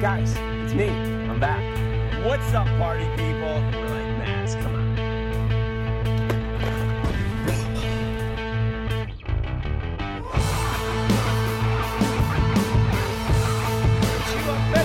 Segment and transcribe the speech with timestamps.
[0.00, 0.34] Guys,
[0.64, 0.88] it's me.
[0.88, 1.60] I'm back.
[2.24, 3.60] What's up, party people?
[3.70, 4.96] We're like, Mass, come on.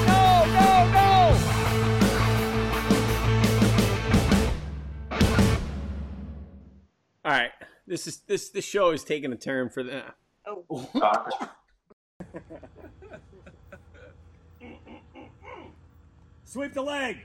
[0.06, 1.10] No, no, no!
[7.24, 7.52] All right.
[7.88, 10.04] This is this this show is taking a turn for the
[10.46, 10.90] oh.
[16.56, 17.18] Sweep the leg.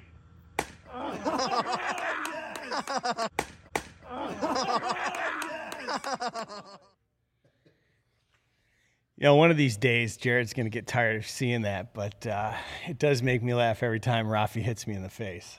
[9.16, 12.26] You know, one of these days, Jared's going to get tired of seeing that, but
[12.26, 12.54] uh,
[12.88, 15.58] it does make me laugh every time Rafi hits me in the face.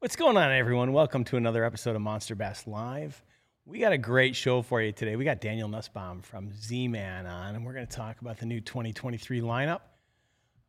[0.00, 0.92] What's going on, everyone?
[0.92, 3.22] Welcome to another episode of Monster Bass Live.
[3.64, 5.14] We got a great show for you today.
[5.14, 8.46] We got Daniel Nussbaum from Z Man on, and we're going to talk about the
[8.46, 9.82] new 2023 lineup.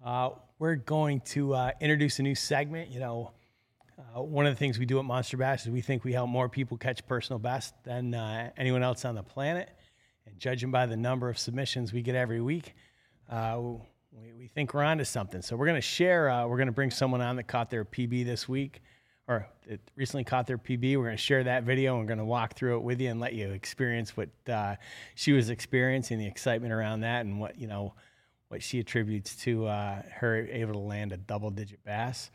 [0.06, 2.92] Uh, we're going to uh, introduce a new segment.
[2.92, 3.32] You know,
[3.98, 6.30] uh, one of the things we do at Monster Bass is we think we help
[6.30, 9.70] more people catch personal best than uh, anyone else on the planet.
[10.26, 12.76] And judging by the number of submissions we get every week,
[13.30, 13.60] uh,
[14.12, 15.42] we, we think we're onto something.
[15.42, 16.30] So we're going to share.
[16.30, 18.82] Uh, we're going to bring someone on that caught their PB this week,
[19.28, 19.48] or
[19.96, 20.98] recently caught their PB.
[20.98, 21.94] We're going to share that video.
[21.94, 24.76] and We're going to walk through it with you and let you experience what uh,
[25.16, 27.96] she was experiencing, the excitement around that, and what you know,
[28.54, 32.30] what she attributes to uh, her able to land a double-digit bass.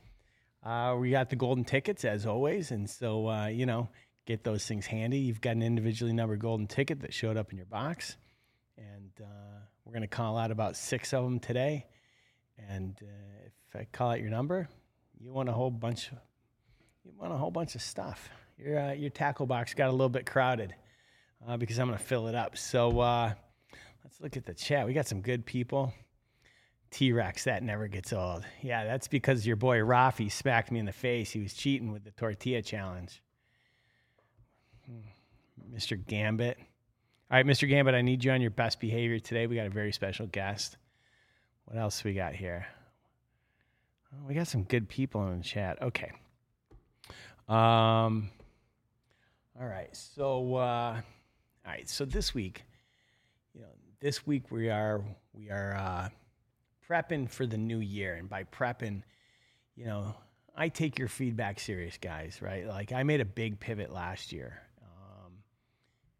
[0.64, 3.88] Uh, we got the golden tickets as always, and so uh, you know,
[4.26, 5.18] get those things handy.
[5.18, 8.16] You've got an individually numbered golden ticket that showed up in your box,
[8.76, 11.86] and uh, we're going to call out about six of them today.
[12.68, 14.68] And uh, if I call out your number,
[15.20, 16.10] you want a whole bunch.
[17.04, 18.28] You want a whole bunch of stuff.
[18.58, 20.74] Your uh, your tackle box got a little bit crowded
[21.58, 22.58] because I'm going to fill it up.
[22.58, 24.84] So let's look at the chat.
[24.84, 25.94] We got some good people.
[26.90, 28.44] T Rex, that never gets old.
[28.62, 31.30] Yeah, that's because your boy Rafi smacked me in the face.
[31.30, 33.22] He was cheating with the tortilla challenge.
[34.86, 35.74] Hmm.
[35.74, 35.98] Mr.
[36.06, 36.56] Gambit.
[37.30, 37.68] All right, Mr.
[37.68, 39.46] Gambit, I need you on your best behavior today.
[39.46, 40.78] We got a very special guest.
[41.66, 42.66] What else we got here?
[44.14, 45.82] Oh, we got some good people in the chat.
[45.82, 46.10] Okay.
[47.48, 48.30] Um.
[49.60, 49.94] All right.
[49.94, 51.00] So, uh,
[51.66, 51.88] all right.
[51.88, 52.62] So this week,
[53.54, 53.66] you know,
[54.00, 55.02] this week we are
[55.34, 56.08] we are uh,
[56.88, 59.02] prepping for the new year, and by prepping,
[59.76, 60.14] you know,
[60.56, 62.40] I take your feedback serious, guys.
[62.40, 62.66] Right?
[62.66, 65.32] Like I made a big pivot last year, um,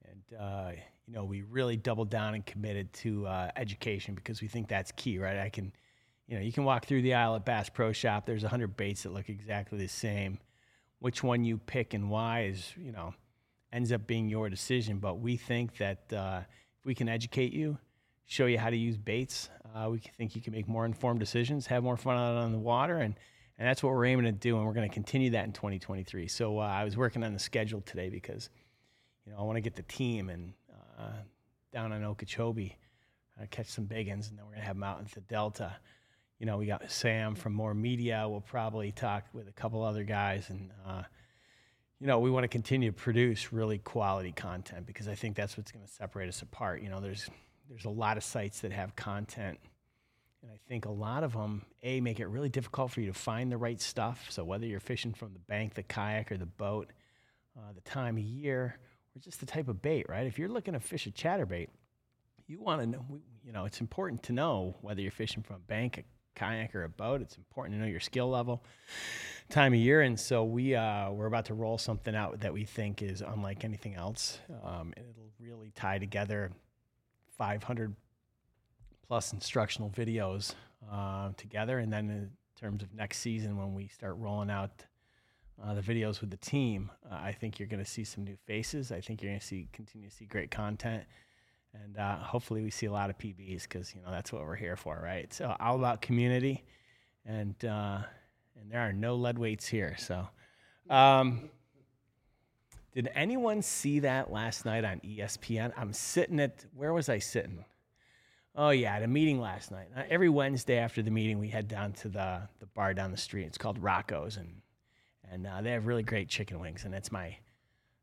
[0.05, 0.71] and uh,
[1.07, 4.93] you know, we really doubled down and committed to uh, education because we think that's
[4.93, 5.19] key.
[5.19, 5.39] Right?
[5.39, 5.73] I can,
[6.27, 8.27] you know, you can walk through the aisle at Bass Pro Shop.
[8.27, 10.39] There's a hundred baits that look exactly the same.
[11.01, 13.15] Which one you pick and why is, you know,
[13.73, 14.99] ends up being your decision.
[14.99, 16.41] But we think that uh,
[16.81, 17.79] if we can educate you,
[18.29, 21.67] show you how to use baits, uh, we think you can make more informed decisions,
[21.67, 23.15] have more fun out on the water, and
[23.59, 24.57] and that's what we're aiming to do.
[24.57, 26.29] And we're going to continue that in 2023.
[26.29, 28.51] So uh, I was working on the schedule today because,
[29.27, 30.53] you know, I want to get the team and
[30.97, 31.11] uh,
[31.73, 32.77] down in Okeechobee,
[33.41, 35.23] uh, catch some big ones, and then we're going to have them out into the
[35.23, 35.75] Delta.
[36.39, 38.27] You know, we got Sam from More Media.
[38.29, 41.03] We'll probably talk with a couple other guys and uh,
[42.01, 45.57] you know, we want to continue to produce really quality content because I think that's
[45.57, 46.81] what's going to separate us apart.
[46.81, 47.29] You know, there's
[47.69, 49.59] there's a lot of sites that have content,
[50.43, 53.13] and I think a lot of them a make it really difficult for you to
[53.13, 54.27] find the right stuff.
[54.31, 56.91] So whether you're fishing from the bank, the kayak, or the boat,
[57.57, 58.79] uh, the time of year,
[59.15, 60.27] or just the type of bait, right?
[60.27, 61.69] If you're looking to fish a chatterbait,
[62.47, 63.05] you want to know.
[63.45, 66.05] You know, it's important to know whether you're fishing from a bank, a
[66.39, 67.21] kayak, or a boat.
[67.23, 68.63] It's important to know your skill level
[69.51, 72.65] time of year, and so we uh, we're about to roll something out that we
[72.65, 74.39] think is unlike anything else.
[74.63, 76.51] Um, and it'll really tie together
[77.39, 77.95] 500
[79.07, 80.55] plus instructional videos
[80.93, 84.85] uh, together, and then in terms of next season when we start rolling out
[85.63, 88.37] uh, the videos with the team, uh, I think you're going to see some new
[88.47, 88.93] faces.
[88.93, 91.05] I think you're going to see continue to see great content.
[91.75, 94.57] And uh, hopefully, we see a lot of PBs because you know that's what we're
[94.57, 95.33] here for, right?
[95.33, 96.65] So all about community,
[97.27, 97.99] and uh,
[98.61, 99.95] and there are no lead weights here.
[99.99, 100.27] So,
[100.89, 101.51] um,
[102.93, 105.73] did anyone see that last night on ESPN?
[105.77, 107.65] I'm sitting at where was I sitting?
[108.57, 109.89] Oh yeah, at a meeting last night.
[109.97, 113.17] Uh, every Wednesday after the meeting, we head down to the the bar down the
[113.17, 113.45] street.
[113.45, 114.63] It's called Rocco's, and
[115.31, 116.85] and uh, they have really great chicken wings.
[116.85, 117.27] And it's my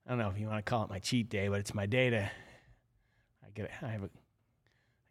[0.05, 1.85] I don't know if you want to call it my cheat day, but it's my
[1.85, 4.09] day to I get I have a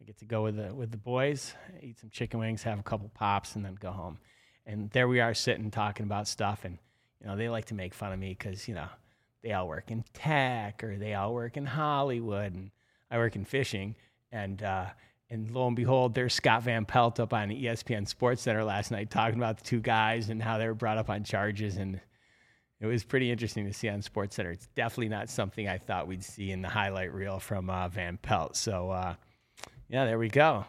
[0.01, 2.83] I get to go with the with the boys, eat some chicken wings, have a
[2.83, 4.17] couple pops, and then go home.
[4.65, 6.77] And there we are sitting talking about stuff, and
[7.21, 8.87] you know they like to make fun of me because you know
[9.45, 12.71] they all work in tech or they all work in Hollywood, and
[13.11, 13.95] I work in fishing,
[14.31, 14.87] and uh,
[15.29, 19.11] and lo and behold, there's Scott Van Pelt up on ESPN Sports Center last night
[19.11, 21.77] talking about the two guys and how they were brought up on charges.
[21.77, 22.01] And
[22.79, 24.51] it was pretty interesting to see on Sports Center.
[24.51, 28.17] It's definitely not something I thought we'd see in the highlight reel from uh, Van
[28.17, 28.55] Pelt.
[28.55, 29.15] So, uh,
[29.89, 30.65] yeah, there we go.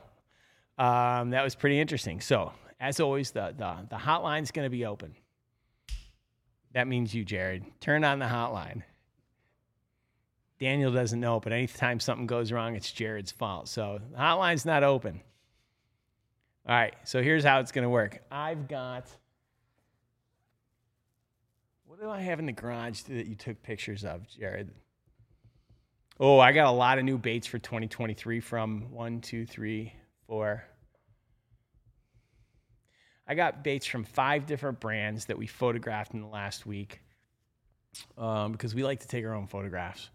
[0.78, 2.20] Um, that was pretty interesting.
[2.20, 5.14] So, as always, the, the, the hotline's going to be open.
[6.72, 7.64] That means you, Jared.
[7.80, 8.82] Turn on the hotline.
[10.58, 13.68] Daniel doesn't know, but anytime something goes wrong, it's Jared's fault.
[13.68, 15.20] So the hotline's not open.
[16.68, 18.22] All right, so here's how it's going to work.
[18.30, 19.08] I've got.
[21.86, 24.70] What do I have in the garage that you took pictures of, Jared?
[26.18, 29.92] Oh, I got a lot of new baits for 2023 from one, two, three,
[30.26, 30.64] four.
[33.26, 37.00] I got baits from five different brands that we photographed in the last week
[38.16, 40.10] um, because we like to take our own photographs.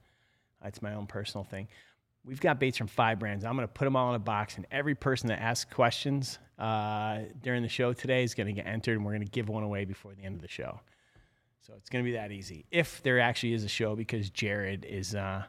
[0.63, 1.67] That's my own personal thing.
[2.23, 3.43] We've got baits from five brands.
[3.43, 6.37] I'm going to put them all in a box, and every person that asks questions
[6.59, 9.49] uh, during the show today is going to get entered, and we're going to give
[9.49, 10.79] one away before the end of the show.
[11.61, 12.65] So it's going to be that easy.
[12.71, 15.43] If there actually is a show, because Jared is, uh,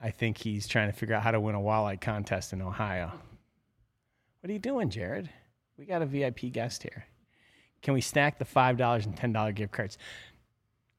[0.00, 3.10] I think he's trying to figure out how to win a walleye contest in Ohio.
[4.40, 5.30] What are you doing, Jared?
[5.78, 7.06] We got a VIP guest here.
[7.82, 9.96] Can we stack the $5 and $10 gift cards?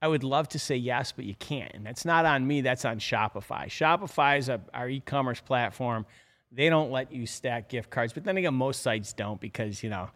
[0.02, 1.74] I would love to say yes, but you can't.
[1.74, 3.66] And that's not on me, that's on Shopify.
[3.66, 6.06] Shopify is a, our e commerce platform.
[6.52, 9.90] They don't let you stack gift cards, but then again, most sites don't because, you
[9.90, 10.10] know,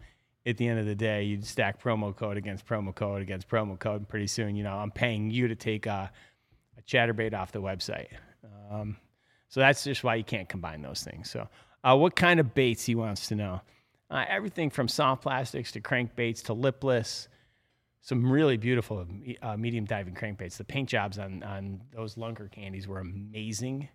[0.46, 3.78] at the end of the day, you stack promo code against promo code against promo
[3.78, 3.96] code.
[3.96, 6.10] And pretty soon, you know, I'm paying you to take a,
[6.78, 8.08] a chatterbait off the website.
[8.70, 8.96] Um,
[9.48, 11.30] so that's just why you can't combine those things.
[11.30, 11.48] So,
[11.84, 13.60] uh, what kind of baits he wants to know?
[14.14, 17.26] Uh, everything from soft plastics to crankbaits to lipless
[18.00, 19.04] some really beautiful
[19.42, 20.56] uh, medium diving crankbaits.
[20.56, 23.88] The paint jobs on, on those lunker candies were amazing.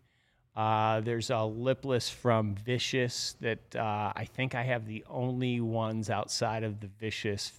[0.57, 6.09] Uh, there's a lipless from Vicious that uh, I think I have the only ones
[6.09, 7.53] outside of the Vicious,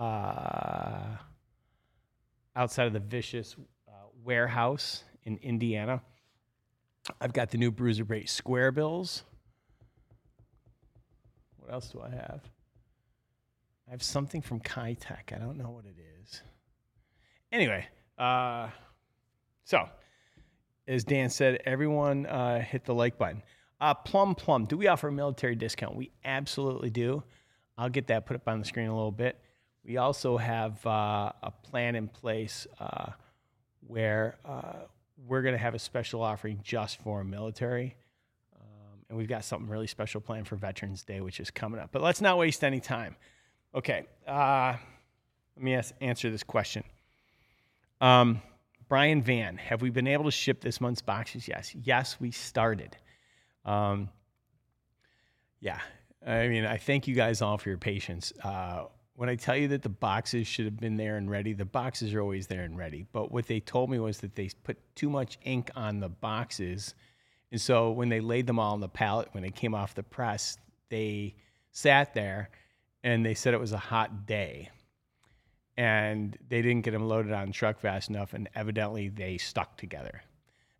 [0.00, 1.16] uh,
[2.56, 3.54] outside of the Vicious
[3.86, 3.92] uh,
[4.24, 6.02] warehouse in Indiana.
[7.20, 9.22] I've got the new Bruiser Bait Square Bills.
[11.62, 12.40] What else do I have?
[13.86, 15.32] I have something from Keitech.
[15.32, 16.42] I don't know what it is.
[17.52, 17.86] Anyway,
[18.18, 18.68] uh,
[19.64, 19.88] so
[20.88, 23.42] as Dan said, everyone uh, hit the like button.
[23.80, 25.94] Uh, Plum Plum, do we offer a military discount?
[25.94, 27.22] We absolutely do.
[27.78, 29.38] I'll get that put up on the screen a little bit.
[29.84, 33.12] We also have uh, a plan in place uh,
[33.86, 34.86] where uh,
[35.26, 37.94] we're going to have a special offering just for military.
[39.12, 41.90] And we've got something really special planned for Veterans Day, which is coming up.
[41.92, 43.14] But let's not waste any time.
[43.74, 44.74] Okay, uh,
[45.54, 46.82] let me ask, answer this question.
[48.00, 48.40] Um,
[48.88, 51.46] Brian Van, have we been able to ship this month's boxes?
[51.46, 51.74] Yes.
[51.74, 52.96] Yes, we started.
[53.66, 54.08] Um,
[55.60, 55.80] yeah,
[56.26, 58.32] I mean, I thank you guys all for your patience.
[58.42, 58.84] Uh,
[59.14, 62.14] when I tell you that the boxes should have been there and ready, the boxes
[62.14, 63.04] are always there and ready.
[63.12, 66.94] But what they told me was that they put too much ink on the boxes.
[67.52, 70.02] And so when they laid them all on the pallet, when they came off the
[70.02, 70.56] press,
[70.88, 71.34] they
[71.70, 72.48] sat there
[73.04, 74.70] and they said it was a hot day.
[75.76, 80.22] And they didn't get them loaded on truck fast enough and evidently they stuck together.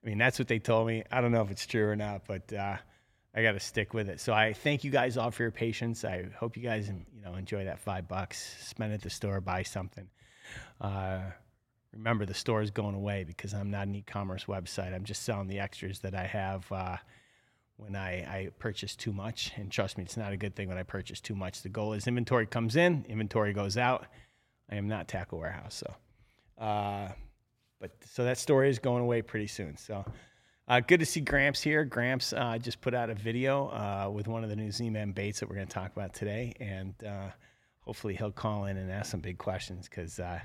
[0.03, 1.05] I mean that's what they told me.
[1.13, 2.77] I don't know if it's true or not but uh,
[3.35, 4.19] i got to stick with it.
[4.21, 6.07] So i thank you guys all for your patience.
[6.07, 9.63] I hope you guys you know enjoy that five bucks spend at the store buy
[9.63, 10.09] something.
[10.81, 11.21] Uh,
[11.93, 15.49] remember the store is going away because i'm not an e-commerce website i'm just selling
[15.49, 16.97] the extras that i have uh,
[17.77, 19.53] when I, I purchase too much.
[19.57, 21.63] And trust me, it's not a good thing when I purchase too much.
[21.63, 24.07] The goal is inventory comes in, inventory goes out.
[24.71, 25.75] I am not Tackle Warehouse.
[25.75, 27.09] So, uh,
[27.81, 29.77] but so that story is going away pretty soon.
[29.77, 30.05] So,
[30.69, 31.85] uh, good to see Gramps here.
[31.85, 35.41] Gramps uh, just put out a video uh, with one of the new Z-Man baits
[35.41, 36.55] that we're going to talk about today.
[36.61, 37.31] And uh,
[37.81, 40.39] hopefully he'll call in and ask some big questions because uh,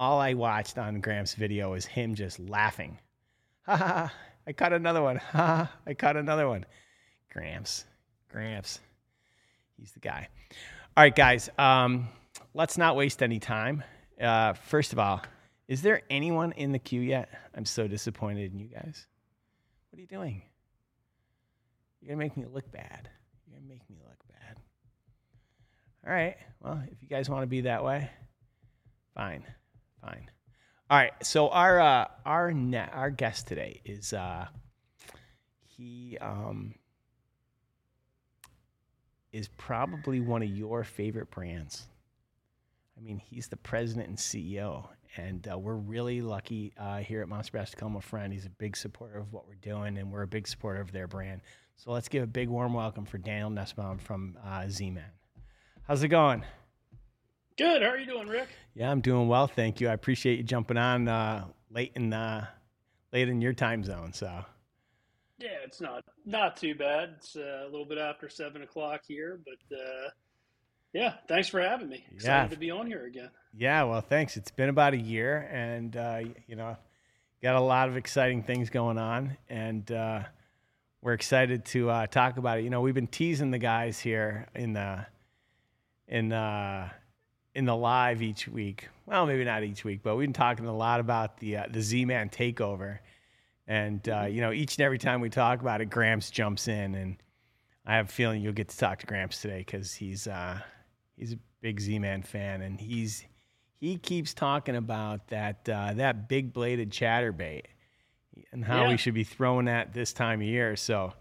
[0.00, 2.98] all I watched on Gramps' video is him just laughing.
[3.66, 4.14] Ha ha ha.
[4.46, 5.16] I caught another one.
[5.16, 6.64] Ha, I caught another one.
[7.30, 7.84] Gramps.
[8.30, 8.80] Gramps.
[9.78, 10.28] He's the guy.
[10.96, 11.50] All right, guys.
[11.58, 12.08] Um,
[12.54, 13.84] let's not waste any time.
[14.18, 15.22] Uh, first of all,
[15.68, 17.28] is there anyone in the queue yet?
[17.54, 19.06] I'm so disappointed in you guys.
[19.90, 20.42] What are you doing?
[22.00, 23.10] You're going to make me look bad.
[23.46, 24.56] You're going to make me look bad.
[26.06, 26.36] All right.
[26.62, 28.10] Well, if you guys want to be that way,
[29.14, 29.44] fine.
[30.02, 30.30] Fine.
[30.90, 34.46] All right, so our uh, our ne- our guest today is uh,
[35.62, 36.74] he um,
[39.32, 41.86] is probably one of your favorite brands.
[42.96, 47.28] I mean, he's the president and CEO, and uh, we're really lucky uh, here at
[47.28, 48.32] Monster him a friend.
[48.32, 51.06] He's a big supporter of what we're doing, and we're a big supporter of their
[51.06, 51.40] brand.
[51.76, 55.04] So let's give a big warm welcome for Daniel Nussbaum from uh, Z-Man.
[55.84, 56.44] How's it going?
[57.60, 57.82] Good.
[57.82, 58.48] How are you doing, Rick?
[58.74, 59.90] Yeah, I'm doing well, thank you.
[59.90, 62.46] I appreciate you jumping on uh, late in uh,
[63.12, 64.14] late in your time zone.
[64.14, 64.46] So
[65.38, 67.16] yeah, it's not not too bad.
[67.18, 70.08] It's uh, a little bit after seven o'clock here, but uh,
[70.94, 72.02] yeah, thanks for having me.
[72.10, 72.48] Excited yeah.
[72.48, 73.28] to be on here again.
[73.54, 74.38] Yeah, well, thanks.
[74.38, 76.78] It's been about a year, and uh, you know,
[77.42, 80.22] got a lot of exciting things going on, and uh,
[81.02, 82.64] we're excited to uh, talk about it.
[82.64, 85.04] You know, we've been teasing the guys here in the
[86.08, 86.88] in uh,
[87.54, 88.88] in the live each week.
[89.06, 91.80] Well, maybe not each week, but we've been talking a lot about the uh, the
[91.80, 92.98] Z-Man takeover,
[93.66, 96.94] and uh, you know, each and every time we talk about it, Gramps jumps in,
[96.94, 97.16] and
[97.84, 100.60] I have a feeling you'll get to talk to Gramps today because he's uh,
[101.16, 103.24] he's a big Z-Man fan, and he's
[103.80, 107.64] he keeps talking about that uh, that big bladed chatterbait
[108.52, 108.88] and how yeah.
[108.90, 110.76] we should be throwing that this time of year.
[110.76, 111.12] So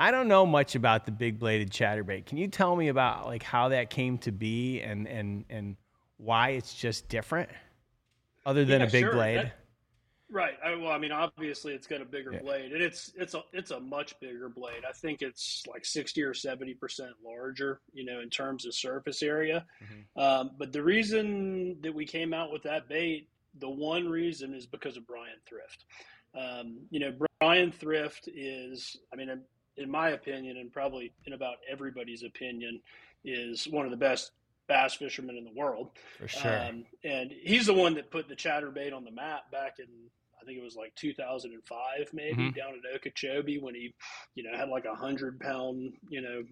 [0.00, 2.24] I don't know much about the big bladed chatterbait.
[2.24, 5.76] Can you tell me about like how that came to be and and and
[6.16, 7.50] why it's just different,
[8.46, 9.12] other than yeah, a big sure.
[9.12, 9.36] blade?
[9.36, 9.52] That,
[10.30, 10.54] right.
[10.64, 12.40] I, well, I mean, obviously it's got a bigger yeah.
[12.40, 14.84] blade, and it's it's a it's a much bigger blade.
[14.88, 19.22] I think it's like sixty or seventy percent larger, you know, in terms of surface
[19.22, 19.66] area.
[19.84, 20.18] Mm-hmm.
[20.18, 23.28] Um, but the reason that we came out with that bait,
[23.58, 25.84] the one reason is because of Brian Thrift.
[26.34, 29.28] Um, you know, Brian Thrift is, I mean,
[29.76, 32.80] in my opinion, and probably in about everybody's opinion,
[33.24, 34.32] is one of the best
[34.68, 35.90] bass fishermen in the world.
[36.18, 36.60] For sure.
[36.60, 39.86] Um, and he's the one that put the chatterbait on the map back in,
[40.40, 41.80] I think it was like 2005,
[42.12, 42.50] maybe mm-hmm.
[42.50, 43.94] down at Okeechobee when he,
[44.34, 46.44] you know, had like a hundred pound, you know,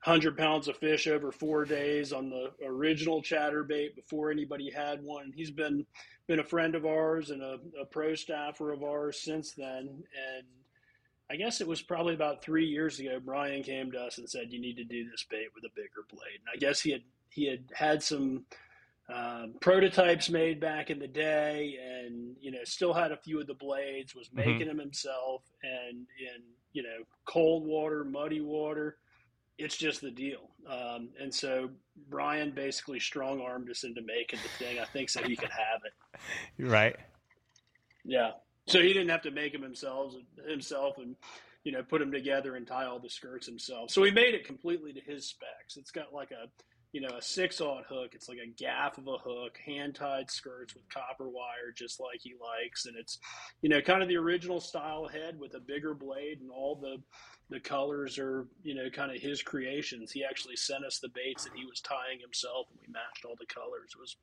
[0.00, 5.30] hundred pounds of fish over four days on the original chatterbait before anybody had one.
[5.34, 5.84] He's been
[6.26, 10.02] been a friend of ours and a, a pro staffer of ours since then.
[10.36, 10.46] And
[11.30, 13.20] I guess it was probably about three years ago.
[13.24, 16.04] Brian came to us and said, "You need to do this bait with a bigger
[16.10, 18.44] blade." And I guess he had he had had some
[19.12, 23.46] uh, prototypes made back in the day, and you know still had a few of
[23.46, 24.14] the blades.
[24.14, 24.38] Was mm-hmm.
[24.38, 24.68] making mm-hmm.
[24.68, 28.96] them himself, and in you know cold water, muddy water
[29.60, 30.50] it's just the deal.
[30.66, 31.70] Um, and so
[32.08, 34.78] Brian basically strong armed us into making the thing.
[34.78, 35.92] I think so he could have it.
[36.58, 36.96] Right.
[38.04, 38.32] Yeah.
[38.66, 40.14] So he didn't have to make them himself
[40.48, 41.16] himself and
[41.64, 43.90] you know put them together and tie all the skirts himself.
[43.90, 45.76] So he made it completely to his specs.
[45.76, 46.48] It's got like a
[46.92, 48.12] you know a six aught hook.
[48.14, 52.20] It's like a gaff of a hook, hand tied skirts with copper wire, just like
[52.20, 53.18] he likes, and it's
[53.62, 56.96] you know kind of the original style head with a bigger blade and all the
[57.50, 61.44] the colors are you know kind of his creations he actually sent us the baits
[61.44, 64.16] that he was tying himself and we matched all the colors it was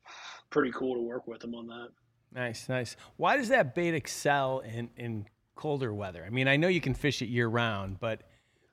[0.50, 1.88] pretty cool to work with him on that
[2.34, 2.96] nice nice.
[3.16, 6.24] Why does that bait excel in in colder weather?
[6.26, 8.22] I mean i know you can fish it year round but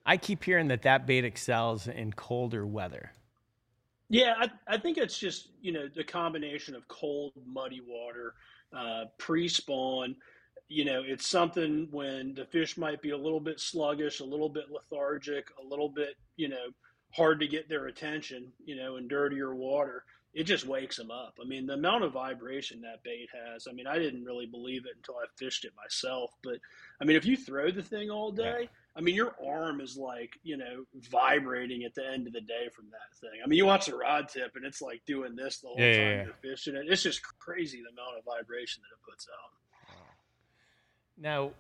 [0.06, 3.12] i keep hearing that that bait excels in colder weather.
[4.10, 8.36] Yeah i, I think it's just you know the combination of cold muddy water
[8.76, 10.16] uh, pre-spawn.
[10.68, 14.50] You know, it's something when the fish might be a little bit sluggish, a little
[14.50, 16.68] bit lethargic, a little bit, you know,
[17.12, 20.04] hard to get their attention, you know, in dirtier water.
[20.36, 21.40] It just wakes them up.
[21.42, 23.68] I mean, the amount of vibration that bait has.
[23.70, 26.32] I mean, I didn't really believe it until I fished it myself.
[26.44, 26.58] But
[27.02, 28.68] I mean, if you throw the thing all day, yeah.
[28.98, 32.68] I mean, your arm is like, you know, vibrating at the end of the day
[32.74, 33.40] from that thing.
[33.44, 35.98] I mean, you watch the rod tip and it's like doing this the whole yeah,
[35.98, 36.86] time yeah, you're fishing it.
[36.88, 39.96] It's just crazy the amount of vibration that it puts out.
[41.18, 41.52] Now,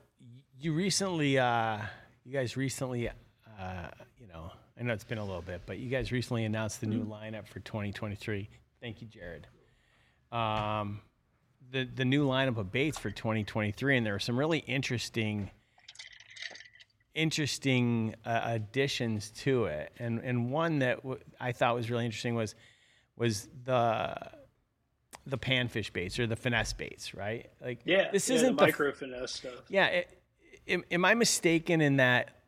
[0.60, 1.77] you recently, uh,
[2.25, 3.88] you guys recently, uh,
[4.20, 6.88] you know, I know it's been a little bit, but you guys recently announced the
[6.88, 7.36] new mm-hmm.
[7.36, 8.50] lineup for 2023.
[8.82, 9.48] Thank you, Jared.
[10.32, 11.01] Um,
[11.72, 15.50] the the new lineup of baits for 2023, and there are some really interesting,
[17.13, 19.91] interesting uh, additions to it.
[19.98, 22.55] And and one that w- I thought was really interesting was
[23.17, 24.15] was the
[25.25, 27.50] the panfish baits or the finesse baits, right?
[27.62, 29.63] Like, yeah, this yeah, isn't the micro finesse stuff.
[29.70, 30.22] Yeah, it,
[30.67, 32.44] am, am, I mistaken in that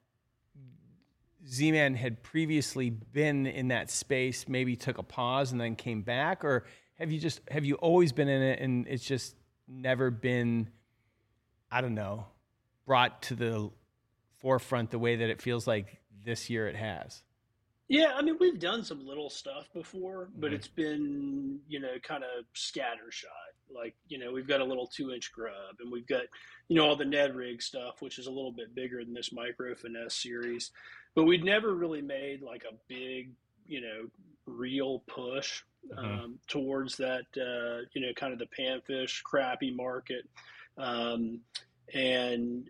[1.50, 6.44] Z-Man had previously been in that space, maybe took a pause and then came back,
[6.44, 9.36] or have you just have you always been in it and it's just
[9.68, 10.70] never been,
[11.72, 12.26] I don't know,
[12.86, 13.70] brought to the
[14.40, 17.24] forefront the way that it feels like this year it has?
[17.88, 20.56] Yeah, I mean we've done some little stuff before, but mm-hmm.
[20.56, 23.26] it's been you know kind of scattershot.
[23.74, 26.24] Like you know we've got a little two inch grub, and we've got
[26.68, 29.32] you know all the Ned rig stuff, which is a little bit bigger than this
[29.32, 30.72] micro finesse series.
[31.18, 33.32] But we'd never really made like a big
[33.66, 34.08] you know
[34.46, 36.06] real push mm-hmm.
[36.06, 40.28] um, towards that, uh, you know, kind of the panfish crappie market.
[40.78, 41.42] Um,
[41.94, 42.70] and,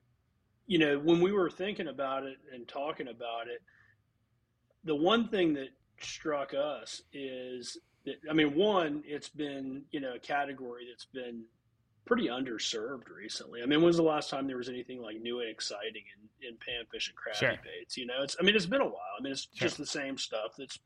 [0.66, 3.62] you know, when we were thinking about it and talking about it,
[4.84, 10.16] the one thing that struck us is that, I mean, one, it's been, you know,
[10.16, 11.44] a category that's been
[12.08, 13.62] pretty underserved recently.
[13.62, 16.04] I mean, when was the last time there was anything like new and exciting
[16.42, 17.60] in, in panfish and crappie sure.
[17.64, 17.98] baits?
[17.98, 19.16] You know, it's I mean, it's been a while.
[19.20, 19.68] I mean, it's sure.
[19.68, 20.80] just the same stuff that's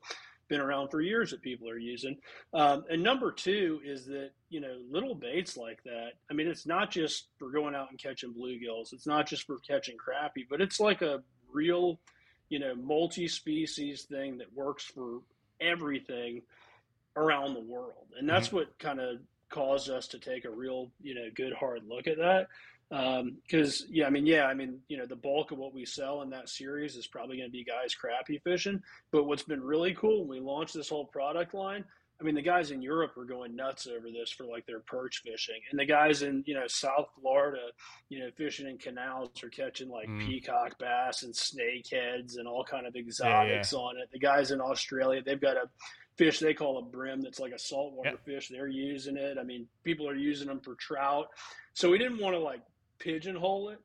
[0.48, 2.18] been around for years that people are using.
[2.52, 6.12] Um, and number two is that you know little baits like that.
[6.30, 8.92] I mean, it's not just for going out and catching bluegills.
[8.92, 12.00] It's not just for catching crappie, but it's like a real,
[12.48, 15.20] you know, multi-species thing that works for
[15.60, 16.42] everything
[17.16, 18.08] around the world.
[18.18, 18.56] And that's mm-hmm.
[18.56, 19.18] what kind of
[19.52, 22.48] caused us to take a real, you know, good hard look at that.
[22.90, 25.86] Because um, yeah, I mean, yeah, I mean, you know, the bulk of what we
[25.86, 28.82] sell in that series is probably going to be guys crappie fishing.
[29.10, 31.84] But what's been really cool when we launched this whole product line,
[32.22, 35.22] I mean, the guys in Europe are going nuts over this for like their perch
[35.24, 37.62] fishing, and the guys in you know South Florida,
[38.10, 40.24] you know, fishing in canals are catching like mm.
[40.24, 43.84] peacock bass and snakeheads and all kind of exotics yeah, yeah.
[43.84, 44.08] on it.
[44.12, 45.68] The guys in Australia, they've got a
[46.16, 48.24] fish they call a brim that's like a saltwater yep.
[48.24, 48.48] fish.
[48.48, 49.38] They're using it.
[49.38, 51.28] I mean, people are using them for trout.
[51.74, 52.60] So we didn't want to like
[52.98, 53.80] pigeonhole it,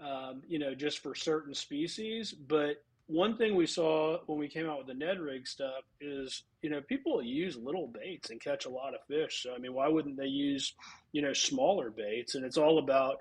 [0.00, 2.32] um, you know, just for certain species.
[2.32, 6.42] But one thing we saw when we came out with the Ned rig stuff is,
[6.62, 9.42] you know, people use little baits and catch a lot of fish.
[9.42, 10.74] So I mean, why wouldn't they use,
[11.12, 12.34] you know, smaller baits?
[12.34, 13.18] And it's all about,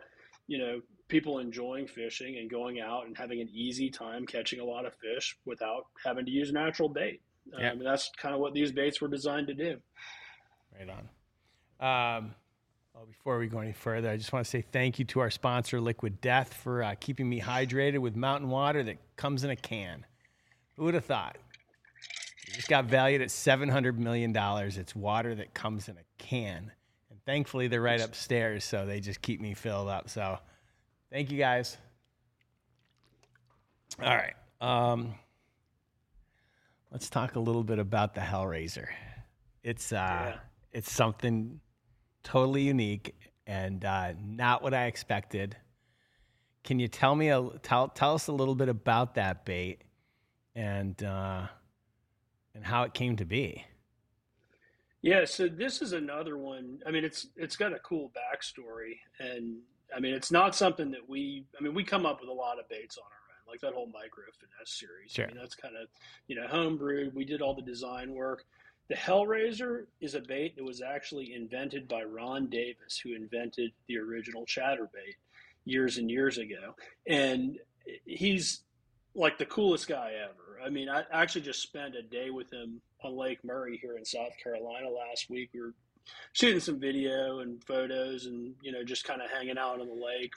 [0.48, 4.66] you know, people enjoying fishing and going out and having an easy time catching a
[4.66, 7.22] lot of fish without having to use natural bait.
[7.58, 7.72] Yeah.
[7.72, 9.78] Um, that's kind of what these baits were designed to do.
[10.78, 11.08] Right on.
[11.80, 12.36] Um,
[12.94, 15.30] well, before we go any further, I just want to say thank you to our
[15.30, 19.56] sponsor, Liquid Death, for uh, keeping me hydrated with mountain water that comes in a
[19.56, 20.06] can.
[20.76, 21.38] Who would have thought?
[22.48, 24.36] It just got valued at $700 million.
[24.36, 26.72] It's water that comes in a can.
[27.12, 30.10] And thankfully, they're right upstairs, so they just keep me filled up.
[30.10, 30.40] So
[31.12, 31.78] thank you guys.
[34.02, 34.34] All right.
[34.60, 35.14] Um,
[36.92, 38.88] let's talk a little bit about the Hellraiser.
[39.64, 40.36] It's uh, yeah.
[40.72, 41.60] it's something
[42.24, 45.56] totally unique and uh, not what I expected.
[46.64, 49.82] Can you tell me a tell tell us a little bit about that bait
[50.56, 51.48] and uh,
[52.54, 53.64] and how it came to be?
[55.02, 56.80] Yeah, so this is another one.
[56.86, 59.60] I mean, it's it's got a cool backstory, and
[59.96, 61.46] I mean, it's not something that we.
[61.58, 63.17] I mean, we come up with a lot of baits on our
[63.48, 65.12] like that whole micro finesse series.
[65.12, 65.26] Sure.
[65.26, 65.88] I mean, that's kind of
[66.28, 67.14] you know homebrewed.
[67.14, 68.46] We did all the design work.
[68.90, 73.98] The Hellraiser is a bait that was actually invented by Ron Davis, who invented the
[73.98, 75.18] original chatterbait
[75.66, 77.58] years and years ago, and
[78.06, 78.64] he's
[79.14, 80.62] like the coolest guy ever.
[80.66, 84.06] I mean, I actually just spent a day with him on Lake Murray here in
[84.06, 85.50] South Carolina last week.
[85.54, 85.74] We were
[86.34, 89.94] shooting some video and photos and you know just kind of hanging out on the
[89.94, 90.34] lake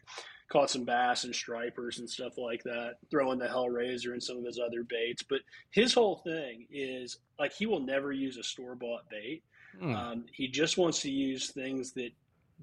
[0.50, 4.44] caught some bass and stripers and stuff like that, throwing the Hellraiser and some of
[4.44, 5.22] his other baits.
[5.22, 9.42] But his whole thing is like he will never use a store bought bait.
[9.80, 9.94] Mm.
[9.94, 12.10] Um, he just wants to use things that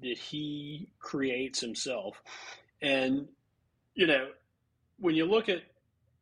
[0.02, 2.22] that he creates himself.
[2.82, 3.26] And
[3.94, 4.28] you know,
[5.00, 5.62] when you look at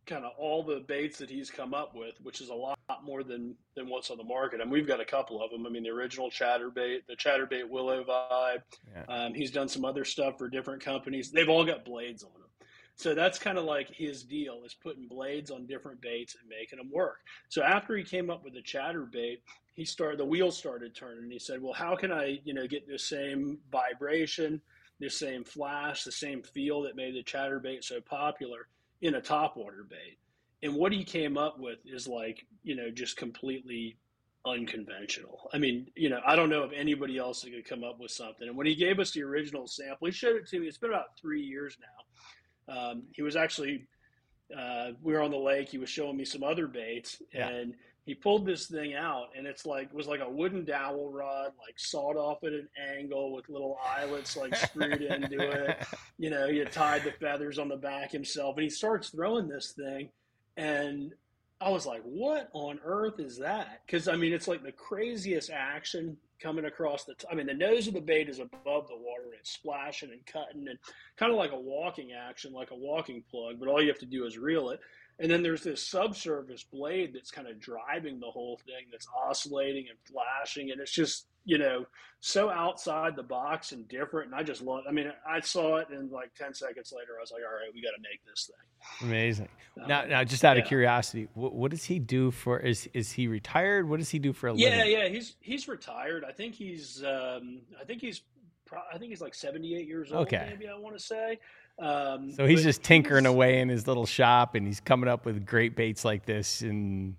[0.06, 3.22] kind of all the baits that he's come up with, which is a lot more
[3.22, 4.60] than than what's on the market.
[4.60, 5.66] I and mean, we've got a couple of them.
[5.66, 8.62] I mean, the original Chatterbait, the Chatterbait Willow Vibe.
[8.94, 9.04] Yeah.
[9.08, 11.30] Um, he's done some other stuff for different companies.
[11.30, 12.42] They've all got blades on them.
[12.94, 16.78] So that's kind of like his deal is putting blades on different baits and making
[16.78, 17.18] them work.
[17.50, 19.40] So after he came up with the Chatterbait,
[19.74, 21.30] he started the wheels started turning.
[21.30, 24.62] He said, "Well, how can I, you know, get the same vibration,
[24.98, 28.68] the same flash, the same feel that made the Chatterbait so popular?"
[29.00, 30.18] In a topwater bait.
[30.62, 33.98] And what he came up with is like, you know, just completely
[34.46, 35.50] unconventional.
[35.52, 38.48] I mean, you know, I don't know if anybody else could come up with something.
[38.48, 40.66] And when he gave us the original sample, he showed it to me.
[40.66, 42.74] It's been about three years now.
[42.74, 43.86] Um, he was actually,
[44.56, 45.68] uh, we were on the lake.
[45.68, 47.48] He was showing me some other baits, yeah.
[47.48, 47.74] and
[48.06, 51.50] he pulled this thing out and it's like it was like a wooden dowel rod
[51.58, 55.76] like sawed off at an angle with little eyelets like screwed into it.
[56.18, 59.48] You know he had tied the feathers on the back himself and he starts throwing
[59.48, 60.08] this thing
[60.56, 61.12] and
[61.60, 63.82] i was like what on earth is that?
[63.84, 67.54] Because i mean it's like the craziest action coming across the t- I mean the
[67.54, 70.78] nose of the bait is above the water and it's splashing and cutting and
[71.16, 74.06] kind of like a walking action like a walking plug but all you have to
[74.06, 74.80] do is reel it
[75.18, 79.86] and then there's this subsurface blade that's kind of driving the whole thing that's oscillating
[79.88, 80.70] and flashing.
[80.70, 81.86] And it's just, you know,
[82.20, 84.32] so outside the box and different.
[84.32, 84.84] And I just love.
[84.86, 87.72] I mean, I saw it, and like ten seconds later, I was like, "All right,
[87.72, 89.48] we got to make this thing." Amazing.
[89.80, 90.62] Um, now, now, just out yeah.
[90.62, 92.58] of curiosity, what, what, does he do for?
[92.58, 93.88] Is is he retired?
[93.88, 94.90] What does he do for a yeah, living?
[94.90, 96.24] Yeah, yeah, he's he's retired.
[96.28, 98.22] I think he's um, I think he's
[98.92, 100.26] I think he's like seventy eight years old.
[100.26, 100.46] Okay.
[100.50, 101.38] Maybe I want to say.
[101.78, 105.26] Um, so he's just tinkering he's, away in his little shop, and he's coming up
[105.26, 107.16] with great baits like this, and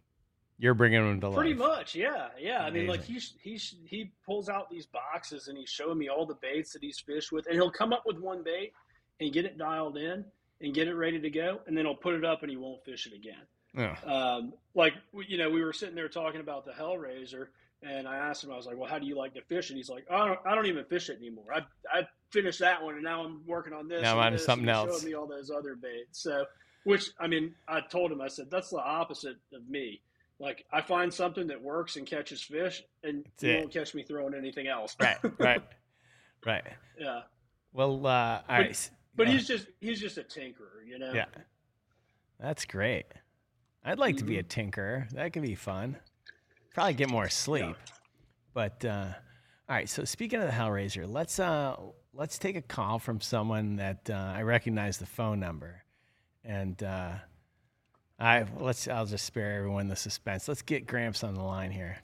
[0.58, 1.60] you're bringing them to Pretty life.
[1.60, 2.63] Pretty much, yeah, yeah.
[2.63, 6.26] I mean, like he's he's he pulls out these boxes and he's showing me all
[6.26, 8.74] the baits that he's fished with, and he'll come up with one bait
[9.20, 10.26] and get it dialed in
[10.62, 12.84] and get it ready to go, and then he'll put it up and he won't
[12.84, 13.46] fish it again.
[13.78, 14.12] Oh.
[14.12, 14.93] Um, like
[15.28, 17.48] you know, we were sitting there talking about the Hellraiser,
[17.84, 19.78] and I asked him, I was like, "Well, how do you like to fish?" And
[19.78, 21.46] he's like, "I don't, I don't even fish it anymore.
[21.54, 21.60] I
[21.92, 24.02] I finished that one, and now I'm working on this.
[24.02, 25.00] Now I'm something else.
[25.02, 26.22] Showed me all those other baits.
[26.22, 26.46] So,
[26.84, 30.02] which I mean, I told him, I said, that's the opposite of me.
[30.40, 33.60] Like I find something that works and catches fish, and That's you it.
[33.60, 34.96] won't catch me throwing anything else.
[35.00, 35.62] Right, right,
[36.46, 36.63] right.
[37.00, 37.22] yeah,
[37.74, 38.70] Well, uh, all right.
[38.72, 41.12] s- but uh, he's just he's just a tinkerer, you know.
[41.13, 41.26] yeah,
[42.40, 43.06] that's great.
[43.84, 44.62] I'd like to be a Mm-hmm.
[44.80, 45.10] tinkerer.
[45.12, 45.96] That could be fun.
[46.78, 47.76] Probably get more sleep.
[48.54, 49.08] But uh,
[49.68, 49.90] all right.
[49.90, 51.76] So speaking of the Hellraiser, let's uh,
[52.13, 55.82] let's take a call from someone that uh, I recognize the phone number,
[56.44, 57.13] and uh,
[58.20, 60.48] I let's I'll just spare everyone the suspense.
[60.48, 61.98] Let's get Gramps on the line here.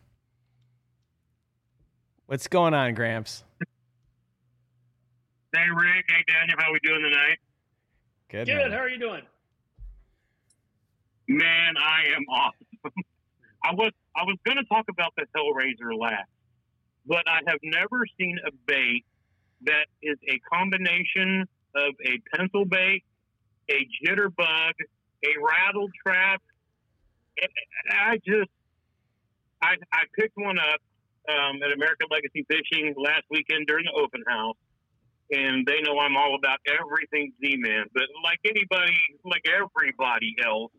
[2.25, 3.43] What's going on, Gramps?
[5.55, 7.37] Hey Rick, hey Daniel, how we doing tonight?
[8.27, 8.47] Good.
[8.47, 8.55] Good.
[8.55, 8.71] man.
[8.71, 9.21] How are you doing?
[11.27, 12.65] Man, I am awesome.
[13.63, 16.29] I was I was gonna talk about the Hellraiser last,
[17.05, 19.05] but I have never seen a bait
[19.63, 21.45] that is a combination
[21.75, 23.03] of a pencil bait,
[23.71, 24.73] a jitterbug,
[25.25, 26.41] a rattle trap.
[27.91, 28.49] I just
[29.61, 30.81] I I picked one up
[31.29, 34.57] um, at American Legacy Fishing last weekend during the open house.
[35.31, 37.85] and they know I'm all about everything Z-Man.
[37.93, 38.95] But like anybody,
[39.25, 40.71] like everybody else,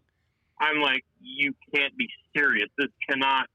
[0.61, 2.69] I'm like, you can't be serious.
[2.79, 3.47] This cannot.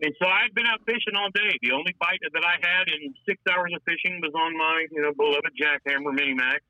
[0.00, 1.56] And so I'd been out fishing all day.
[1.62, 5.02] The only bite that I had in six hours of fishing was on my, you
[5.02, 6.60] know, beloved jackhammer mini max.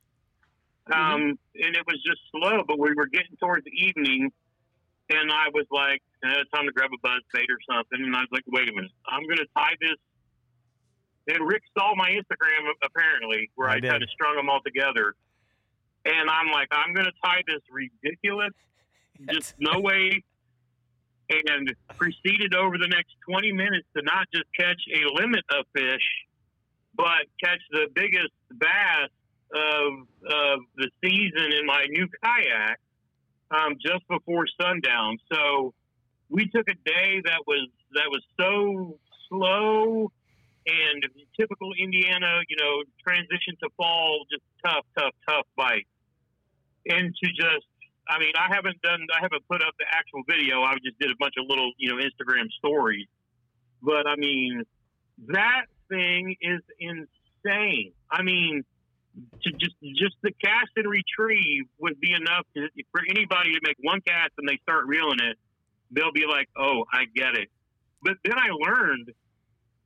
[0.93, 4.33] Um, and it was just slow, but we were getting towards the evening,
[5.09, 8.03] and I was like, eh, it's time to grab a buzz bait or something.
[8.03, 9.97] And I was like, wait a minute, I'm going to tie this
[11.29, 15.15] and Rick saw my Instagram apparently, where I I, kind of strung them all together.
[16.05, 18.53] And I'm like, I'm going to tie this ridiculous,
[19.31, 20.25] just no way.
[21.31, 26.03] And proceeded over the next 20 minutes to not just catch a limit of fish,
[26.95, 29.09] but catch the biggest bass
[29.55, 29.93] of,
[30.27, 32.79] of the season in my new kayak
[33.51, 35.17] um, just before sundown.
[35.33, 35.73] So
[36.29, 38.99] we took a day that was that was so
[39.29, 40.11] slow
[40.67, 41.03] and
[41.39, 45.87] typical Indiana, you know, transition to fall, just tough, tough, tough bite.
[46.85, 47.67] into just,
[48.09, 50.63] I mean, I haven't done, I haven't put up the actual video.
[50.63, 53.07] I just did a bunch of little, you know, Instagram stories.
[53.83, 54.65] But I mean,
[55.29, 57.93] that thing is insane.
[58.11, 58.65] I mean,
[59.43, 63.77] to just just the cast and retrieve would be enough to, for anybody to make
[63.83, 65.37] one cast and they start reeling it.
[65.91, 67.49] They'll be like, "Oh, I get it."
[68.03, 69.13] But then I learned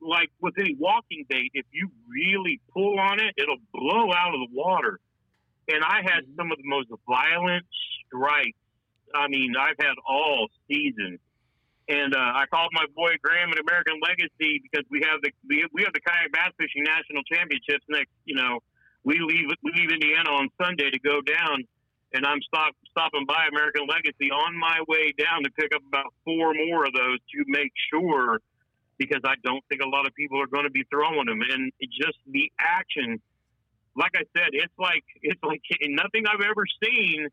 [0.00, 4.40] like with any walking bait, if you really pull on it, it'll blow out of
[4.40, 5.00] the water.
[5.68, 6.36] And I had mm-hmm.
[6.36, 7.66] some of the most violent
[8.06, 8.58] strikes.
[9.14, 11.18] I mean, I've had all season.
[11.88, 15.62] And uh, I called my boy Graham at American Legacy because we have the we,
[15.72, 18.10] we have the kayak bass fishing national championships next.
[18.24, 18.58] You know,
[19.04, 21.62] we leave we leave Indiana on Sunday to go down,
[22.12, 26.10] and I'm stop stopping by American Legacy on my way down to pick up about
[26.26, 28.42] four more of those to make sure
[28.98, 31.38] because I don't think a lot of people are going to be throwing them.
[31.38, 33.20] And just the action,
[33.94, 37.28] like I said, it's like it's like nothing I've ever seen,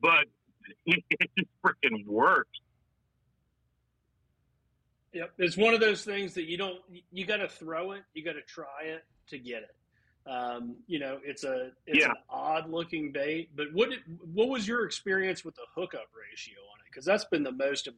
[0.00, 0.24] but
[0.86, 1.02] it
[1.38, 2.50] just freaking works.
[5.12, 6.80] Yep, it's one of those things that you don't.
[7.12, 8.02] You got to throw it.
[8.14, 9.74] You got to try it to get it.
[10.28, 12.10] Um, you know, it's a it's Yeah.
[12.10, 13.50] an odd looking bait.
[13.54, 14.00] But what did,
[14.32, 16.86] what was your experience with the hookup ratio on it?
[16.90, 17.88] Because that's been the most,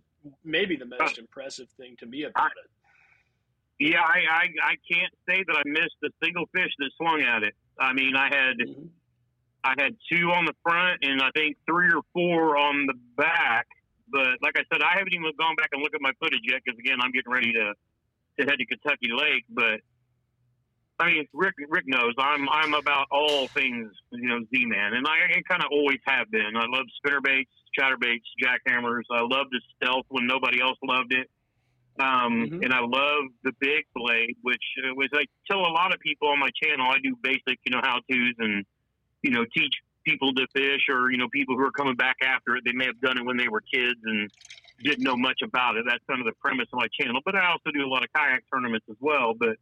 [0.45, 2.71] maybe the most impressive thing to me about it.
[3.79, 7.43] Yeah, I, I I can't say that I missed a single fish that swung at
[7.45, 7.55] it.
[7.79, 8.89] I mean, I had Mhm.
[9.67, 13.67] I had two on the front and I think three or four on the back.
[14.09, 16.63] But like I said, I haven't even gone back and looked at my footage yet
[16.65, 17.75] because again, I'm getting ready to
[18.39, 19.45] to head to Kentucky Lake.
[19.51, 19.83] But
[21.01, 25.05] I mean, Rick Rick knows I'm I'm about all things you know Z man, and
[25.07, 26.55] I, kind of always have been.
[26.55, 29.03] I love spinnerbaits, chatterbaits, jackhammers.
[29.11, 31.29] I love the stealth when nobody else loved it.
[31.99, 32.65] Um, Mhm.
[32.65, 36.29] And I love the big blade, which uh, was I tell a lot of people
[36.29, 36.87] on my channel.
[36.89, 38.65] I do basic, you know, how tos and
[39.27, 42.55] you know teach people to fish, or you know, people who are coming back after
[42.57, 42.63] it.
[42.65, 44.31] They may have done it when they were kids and
[44.83, 45.85] didn't know much about it.
[45.89, 47.21] That's kind of the premise of my channel.
[47.25, 49.35] But I also do a lot of kayak tournaments as well.
[49.35, 49.57] But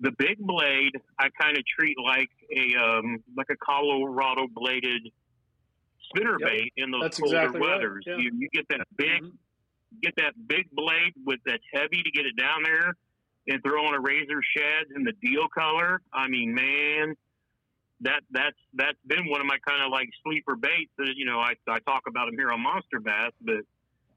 [0.00, 5.02] the big blade, I kind of treat like a um, like a Colorado bladed
[6.10, 6.48] spinner Yep.
[6.50, 8.04] bait in those That's colder exactly right, weathers.
[8.06, 8.16] yeah.
[8.16, 9.32] You, you get that big Mhm.
[10.02, 12.94] get that big blade with that's heavy to get it down there
[13.48, 16.00] and throw on a razor sheds in the deal color.
[16.12, 17.14] I mean, man,
[18.00, 21.54] that that's that's been one of my kind of like sleeper baits you know I
[21.68, 23.62] I talk about them here on Monster Bass, but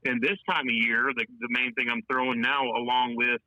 [0.05, 3.41] in this time of year, the the main thing I'm throwing now along with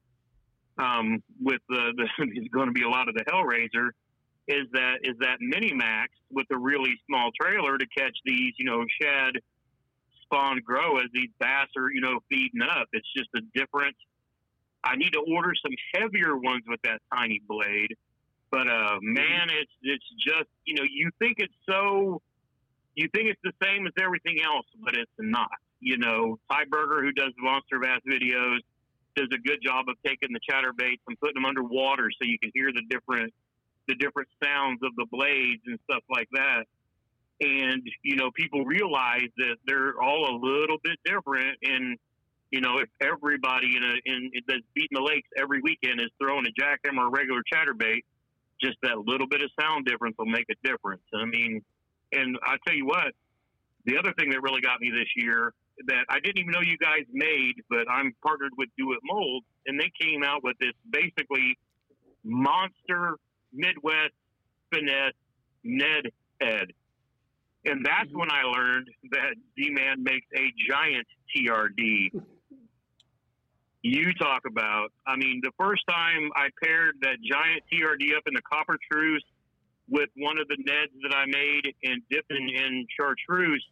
[0.78, 3.90] um with the, the is going to be a lot of the Hellraiser
[4.48, 8.64] is that is that mini max with a really small trailer to catch these you
[8.64, 9.34] know shad
[10.32, 12.88] spawn grow as these bass are, you know, feeding up.
[12.92, 13.96] It's just a different.
[14.84, 17.94] I need to order some heavier ones with that tiny blade,
[18.52, 22.20] but uh, man, it's it's just you know you think it's so,
[22.94, 25.48] you think it's the same as everything else, but it's not.
[25.80, 28.58] You know, Ty Berger, who does the monster bass videos,
[29.16, 32.52] does a good job of taking the chatterbaits and putting them underwater so you can
[32.54, 33.32] hear the different
[33.88, 36.64] the different sounds of the blades and stuff like that.
[37.40, 41.56] And you know people realize that they're all a little bit different.
[41.62, 41.96] And
[42.50, 46.44] you know if everybody in a in that's beating the lakes every weekend is throwing
[46.44, 48.02] a jackhammer or a regular chatterbait
[48.62, 51.02] just that little bit of sound difference will make a difference.
[51.14, 51.62] I mean
[52.12, 53.12] and i tell you what
[53.86, 55.52] the other thing that really got me this year
[55.86, 59.42] that i didn't even know you guys made but i'm partnered with do it mold
[59.66, 61.58] and they came out with this basically
[62.24, 63.16] monster
[63.52, 64.12] midwest
[64.72, 65.12] finesse
[65.64, 66.72] ned head
[67.64, 68.18] and that's mm-hmm.
[68.18, 72.10] when I learned that Z-Man makes a giant TRD.
[73.82, 78.34] You talk about, I mean, the first time I paired that giant TRD up in
[78.34, 79.24] the copper truce
[79.88, 83.64] with one of the neds that I made and dipping in chartreuse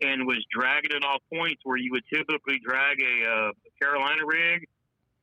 [0.00, 3.50] and was dragging it off points where you would typically drag a uh,
[3.80, 4.68] Carolina rig,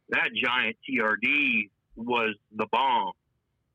[0.09, 3.13] that giant TRD was the bomb.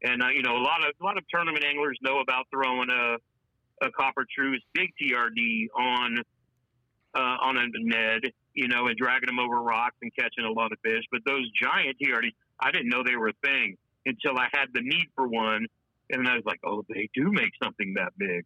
[0.02, 2.90] And uh, you know, a lot of a lot of tournament anglers know about throwing
[2.90, 3.16] a
[3.84, 6.18] a copper truce big TRD on
[7.14, 10.72] uh, on a Ned, you know, and dragging them over rocks and catching a lot
[10.72, 11.02] of fish.
[11.10, 14.80] But those giant TRDs, I didn't know they were a thing until I had the
[14.80, 15.66] need for one,
[16.10, 18.44] and I was like, oh, they do make something that big.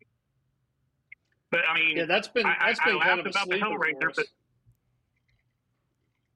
[1.51, 3.41] But I mean, Yeah, that's been I- that's I- been I kind of laughed a
[3.41, 4.27] about the Hellraiser, but-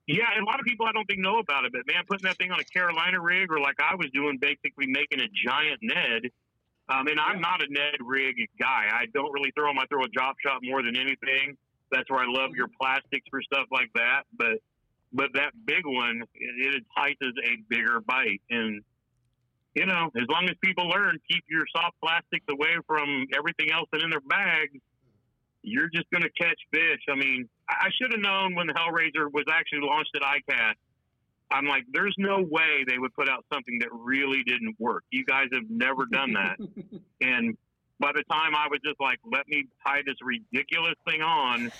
[0.06, 2.36] Yeah, a lot of people I don't think know about it, but man, putting that
[2.36, 6.30] thing on a Carolina rig or like I was doing, basically making a giant Ned.
[6.88, 8.88] Um, and I'm not a Ned rig guy.
[8.92, 9.78] I don't really throw them.
[9.78, 11.56] I throw a drop shot more than anything.
[11.92, 14.22] That's where I love your plastics for stuff like that.
[14.36, 14.58] But
[15.12, 18.40] but that big one, it, it entices a bigger bite.
[18.50, 18.82] And
[19.74, 23.88] you know, as long as people learn, keep your soft plastics away from everything else
[23.92, 24.80] that's in their bags
[25.62, 27.00] you're just going to catch fish.
[27.08, 30.74] I mean, I I should have known when the Hellraiser was actually launched at ICAST.
[31.50, 35.04] I'm like, there's no way they would put out something that really didn't work.
[35.10, 36.56] You guys have never done that.
[37.20, 37.56] and
[38.00, 41.70] by the time I was just like, let me tie this ridiculous thing on,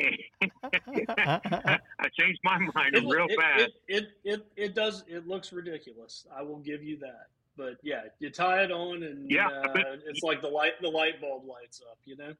[0.00, 3.60] I changed my mind It, real it, fast.
[3.60, 5.04] It, it, it, it does.
[5.06, 6.26] It looks ridiculous.
[6.34, 7.26] I will give you that.
[7.56, 11.20] But yeah, you tie it on, and Yeah, uh, it's like the light the light
[11.20, 11.98] bulb lights up.
[12.04, 12.32] You know.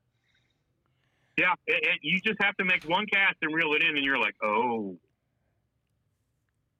[1.37, 1.55] yeah,
[2.01, 4.97] you just have to make one cast and reel it in, and you're like, oh.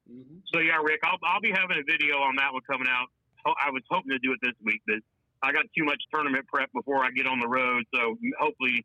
[0.09, 3.09] hmm So yeah, Rick, I'll I'll be having a video on that one coming out.
[3.45, 4.99] I was hoping to do it this week, but
[5.43, 7.85] I got too much tournament prep before I get on the road.
[7.95, 8.85] So hopefully,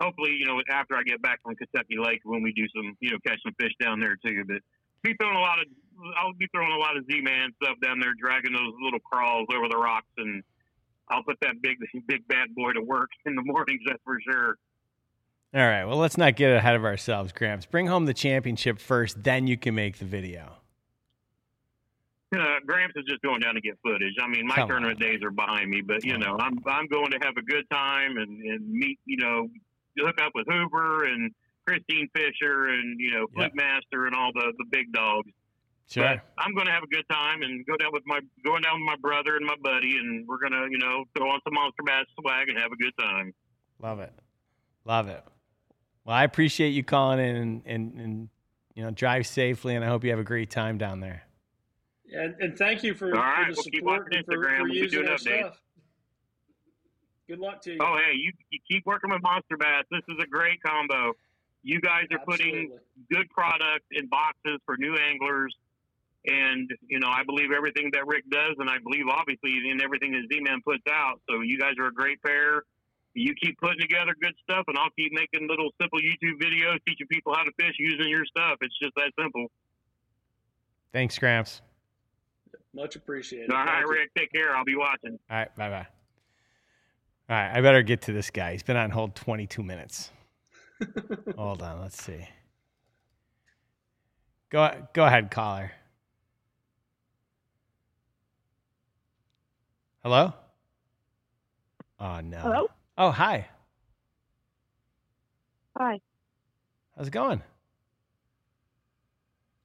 [0.00, 3.10] hopefully, you know, after I get back from Kentucky Lake, when we do some, you
[3.10, 4.42] know, catch some fish down there too.
[4.46, 4.58] But
[5.02, 5.66] be throwing a lot of,
[6.18, 9.68] I'll be throwing a lot of Z-man stuff down there, dragging those little crawls over
[9.68, 10.42] the rocks, and
[11.08, 13.82] I'll put that big big bad boy to work in the mornings.
[13.86, 14.56] That's for sure.
[15.54, 15.84] All right.
[15.84, 17.66] Well, let's not get ahead of ourselves, Gramps.
[17.66, 20.61] Bring home the championship first, then you can make the video.
[22.34, 24.14] Uh, Gramps is just going down to get footage.
[24.22, 25.08] I mean, my Come tournament on.
[25.08, 28.16] days are behind me, but you know, I'm I'm going to have a good time
[28.16, 29.48] and and meet, you know,
[29.98, 31.30] hook up with Hoover and
[31.66, 33.52] Christine Fisher and you know, Yep.
[33.52, 35.30] Flickmaster and all the the big dogs.
[35.90, 36.04] Sure.
[36.04, 38.80] But I'm going to have a good time and go down with my going down
[38.80, 41.82] with my brother and my buddy, and we're gonna you know throw on some monster
[41.84, 43.34] bass swag and have a good time.
[43.80, 44.12] Love it.
[44.86, 45.22] Love it.
[46.04, 48.28] Well, I appreciate you calling in and, and, and
[48.74, 51.22] you know, drive safely, and I hope you have a great time down there.
[52.14, 54.56] And, and thank you for, All right, for the we'll keep support and for, Instagram.
[54.58, 55.40] for We'll using doing our updates.
[55.40, 55.60] stuff.
[57.28, 57.78] Good luck to you.
[57.80, 59.84] Oh hey, you, you keep working with monster bass.
[59.90, 61.12] This is a great combo.
[61.62, 62.72] you guys are putting
[63.10, 65.54] good product in boxes for new anglers.
[66.26, 70.12] And, you know, I believe everything that Rick does, and I believe obviously in everything
[70.12, 71.20] that Z Man puts out.
[71.28, 72.62] So you guys are a great pair.
[73.14, 77.06] You keep putting together good stuff, and I'll keep making little simple YouTube videos teaching
[77.08, 78.58] people how to fish using your stuff.
[78.60, 79.48] It's just that simple.
[80.92, 81.60] Thanks, Gramps.
[82.74, 83.50] Much appreciated.
[83.50, 84.56] All right, Rick, take care.
[84.56, 85.18] I'll be watching.
[85.30, 85.86] All right, bye bye.
[87.28, 88.52] All right, I better get to this guy.
[88.52, 90.10] He's been on hold 22 minutes.
[91.36, 92.26] Hold on, let's see.
[94.50, 95.72] Go go ahead, caller.
[100.02, 100.32] Hello?
[102.00, 102.38] Oh no.
[102.38, 102.66] Hello?
[102.98, 103.48] Oh, hi.
[105.78, 106.00] Hi.
[106.96, 107.42] How's it going?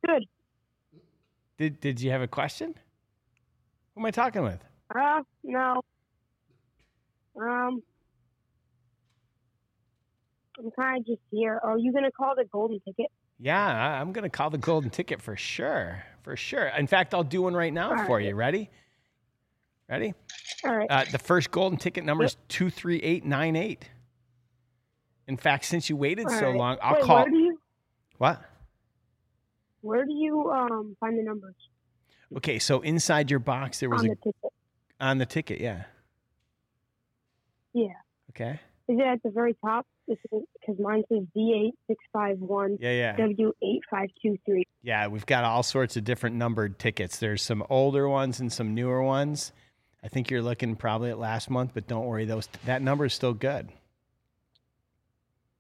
[0.06, 0.26] Good.
[1.58, 2.76] Did did you have a question?
[3.98, 4.64] Who am I talking with?
[4.96, 5.82] Uh, no.
[7.36, 7.82] Um,
[10.60, 11.60] I'm kind of just here.
[11.64, 13.08] Are you gonna call the golden ticket?
[13.40, 16.68] Yeah, I'm gonna call the golden ticket for sure, for sure.
[16.68, 18.28] In fact, I'll do one right now All for right.
[18.28, 18.36] you.
[18.36, 18.70] Ready?
[19.90, 20.14] Ready?
[20.64, 20.88] All right.
[20.92, 23.90] Uh, the first golden ticket number is two three eight nine eight.
[25.28, 26.56] In fact, since you waited All so right.
[26.56, 27.16] long, I'll Wait, call.
[27.16, 27.60] Where do you
[28.20, 28.46] What?
[29.82, 31.56] Where do you um find the numbers
[32.36, 34.52] Okay, so inside your box there was on a the ticket?
[35.00, 35.84] on the ticket, yeah.
[37.74, 37.88] Yeah.
[38.32, 38.60] Okay.
[38.88, 39.86] Is it at the very top?
[40.08, 44.64] Because mine says D eight six five one Yeah, yeah, W eight five two three.
[44.82, 45.08] yeah.
[45.08, 47.18] We've got all sorts of different numbered tickets.
[47.18, 49.52] There's some older ones and some newer ones.
[50.04, 53.14] I think you're looking probably at last month, but don't worry, those that number is
[53.14, 53.70] still good.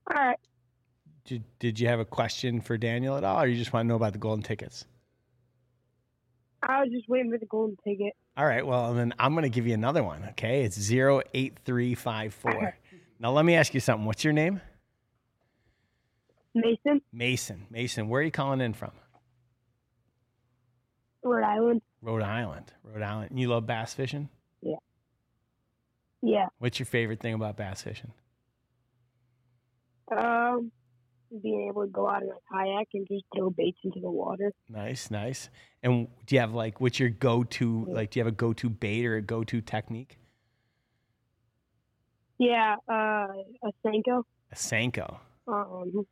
[0.09, 0.37] All right.
[1.25, 3.87] Did, did you have a question for Daniel at all, or you just want to
[3.89, 4.85] know about the golden tickets?
[6.63, 8.13] I was just waiting for the golden ticket.
[8.35, 8.65] All right.
[8.65, 10.23] Well, then I'm going to give you another one.
[10.31, 10.63] Okay.
[10.63, 12.77] It's 08354.
[13.19, 14.05] Now, let me ask you something.
[14.05, 14.61] What's your name?
[16.53, 17.65] Mason, Mason.
[17.71, 18.91] Mason, where are you calling in from?
[21.23, 21.81] Rhode Island.
[22.01, 22.71] Rhode Island.
[22.83, 23.31] Rhode Island.
[23.31, 24.29] And you love bass fishing?
[24.61, 24.75] Yeah.
[26.21, 26.45] Yeah.
[26.59, 28.11] What's your favorite thing about bass fishing?
[30.15, 30.71] Um,
[31.41, 34.51] being able to go out in a kayak and just throw baits into the water.
[34.69, 35.49] Nice, nice.
[35.83, 38.53] And do you have like, what's your go to, like, do you have a go
[38.53, 40.17] to bait or a go to technique?
[42.37, 42.75] Yeah.
[42.89, 43.27] Uh,
[43.63, 44.23] a Senko.
[44.51, 45.19] A Senko.
[45.47, 46.05] Um.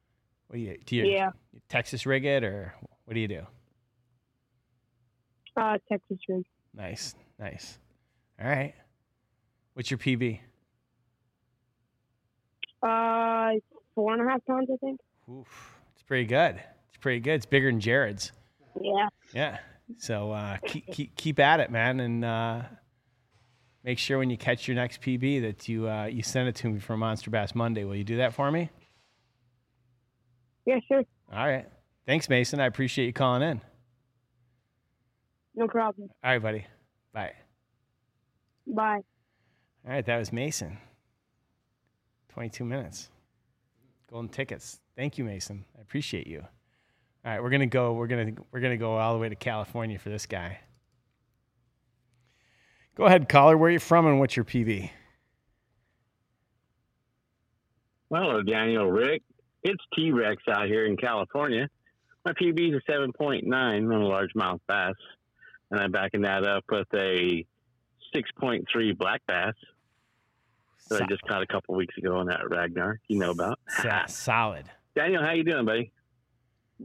[0.47, 1.31] What do you, do you Yeah.
[1.69, 2.75] Texas rig it or
[3.05, 3.41] what do you do?
[5.57, 6.43] Uh, Texas rig.
[6.73, 7.79] Nice, nice.
[8.39, 8.73] All right.
[9.73, 10.39] What's your PB?
[12.83, 13.53] Uh,
[13.95, 14.99] four and a half pounds, I think.
[15.31, 16.61] Oof, it's pretty good.
[16.89, 17.35] It's pretty good.
[17.35, 18.31] It's bigger than Jared's.
[18.79, 19.07] Yeah.
[19.33, 19.57] Yeah.
[19.97, 22.61] So uh, keep, keep keep at it, man, and uh,
[23.83, 26.69] make sure when you catch your next PB that you uh, you send it to
[26.69, 27.83] me for Monster Bass Monday.
[27.83, 28.69] Will you do that for me?
[30.65, 31.03] Yeah, sure.
[31.31, 31.67] All right.
[32.05, 32.59] Thanks, Mason.
[32.59, 33.61] I appreciate you calling in.
[35.55, 36.09] No problem.
[36.23, 36.65] All right, buddy.
[37.13, 37.33] Bye.
[38.67, 39.01] Bye.
[39.85, 40.77] All right, that was Mason.
[42.29, 43.09] 22 minutes.
[44.09, 44.79] Golden tickets.
[44.95, 45.65] Thank you, Mason.
[45.77, 46.41] I appreciate you.
[47.25, 47.93] All right, we're gonna go.
[47.93, 50.59] We're gonna we're gonna go all the way to California for this guy.
[52.95, 53.57] Go ahead, caller.
[53.57, 54.89] Where are you from and what's your PB?
[58.11, 59.23] Hello, Daniel Rick.
[59.63, 61.67] It's T Rex out here in California.
[62.23, 64.95] My PB is a 7.9 on a largemouth bass,
[65.71, 67.45] and I'm backing that up with a
[68.15, 69.55] 6.3 black bass
[70.89, 72.99] that I just caught a couple weeks ago on that Ragnar.
[73.07, 74.65] You know about So- solid.
[74.95, 75.21] Daniel.
[75.23, 75.91] How you doing, buddy?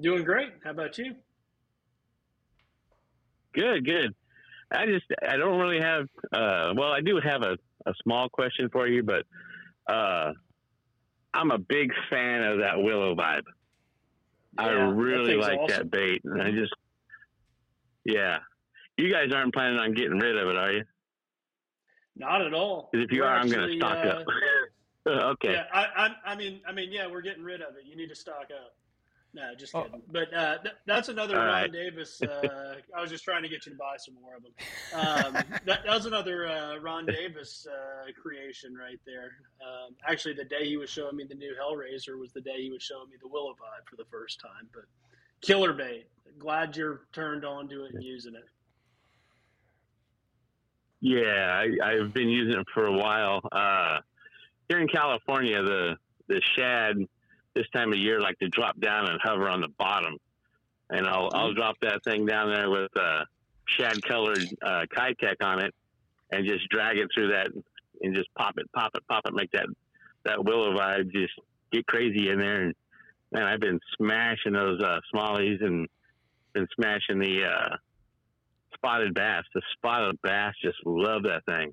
[0.00, 0.50] Doing great.
[0.64, 1.14] How about you?
[3.54, 4.14] Good, good.
[4.72, 8.68] I just I don't really have uh well I do have a, a small question
[8.70, 9.24] for you, but
[9.92, 10.32] uh
[11.34, 13.42] I'm a big fan of that willow vibe.
[14.58, 15.76] I Yeah, that really thing's like awesome.
[15.76, 16.20] that bait.
[16.24, 16.72] And I just
[18.04, 18.38] yeah.
[18.96, 20.84] You guys aren't planning on getting rid of it, are you?
[22.20, 22.90] Not at all.
[22.92, 25.26] 'Cause if you We're are, I'm going to actually, stock uh, up.
[25.36, 25.52] okay.
[25.52, 25.86] Yeah, I,
[26.26, 27.84] I, I mean, I mean, yeah, we're getting rid of it.
[27.86, 28.74] You need to stock up.
[29.32, 29.84] No, just Oh.
[29.84, 30.02] kidding.
[30.10, 31.72] But uh, th- that's another All Ron right.
[31.72, 32.20] Davis.
[32.30, 34.52] Uh, I was just trying to get you to buy some more of them.
[34.92, 35.32] Um,
[35.64, 39.30] that, that was another uh, Ron Davis uh, creation right there.
[39.62, 42.70] Um, actually, the day he was showing me the new Hellraiser was the day he
[42.70, 44.68] was showing me the Willow Vibe for the first time.
[44.74, 44.84] But
[45.40, 46.06] killer bait.
[46.38, 48.44] Glad you're turned on to it and using it.
[51.00, 53.40] Yeah, I, I've been using it for a while.
[53.50, 53.98] Uh,
[54.68, 55.96] here in California, the
[56.28, 56.96] the shad
[57.54, 60.16] this time of year like to drop down and hover on the bottom,
[60.90, 63.24] and I'll I'll drop that thing down there with a
[63.66, 65.74] shad colored uh, Keitech on it,
[66.30, 67.48] and just drag it through that,
[68.02, 69.66] and just pop it, pop it, pop it, make that
[70.24, 71.32] that willow vibe just
[71.72, 72.74] get crazy in there, and
[73.32, 75.88] man, I've been smashing those uh, smallies and
[76.52, 77.76] been smashing the uh,
[78.80, 79.44] spotted bass.
[79.54, 81.72] The spotted bass just love that thing.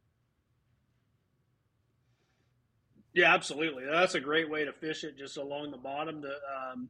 [3.13, 3.83] Yeah, absolutely.
[3.89, 6.21] That's a great way to fish it, just along the bottom.
[6.21, 6.35] The
[6.71, 6.89] um,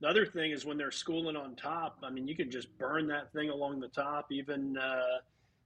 [0.00, 1.98] the other thing is when they're schooling on top.
[2.02, 5.18] I mean, you can just burn that thing along the top, even uh,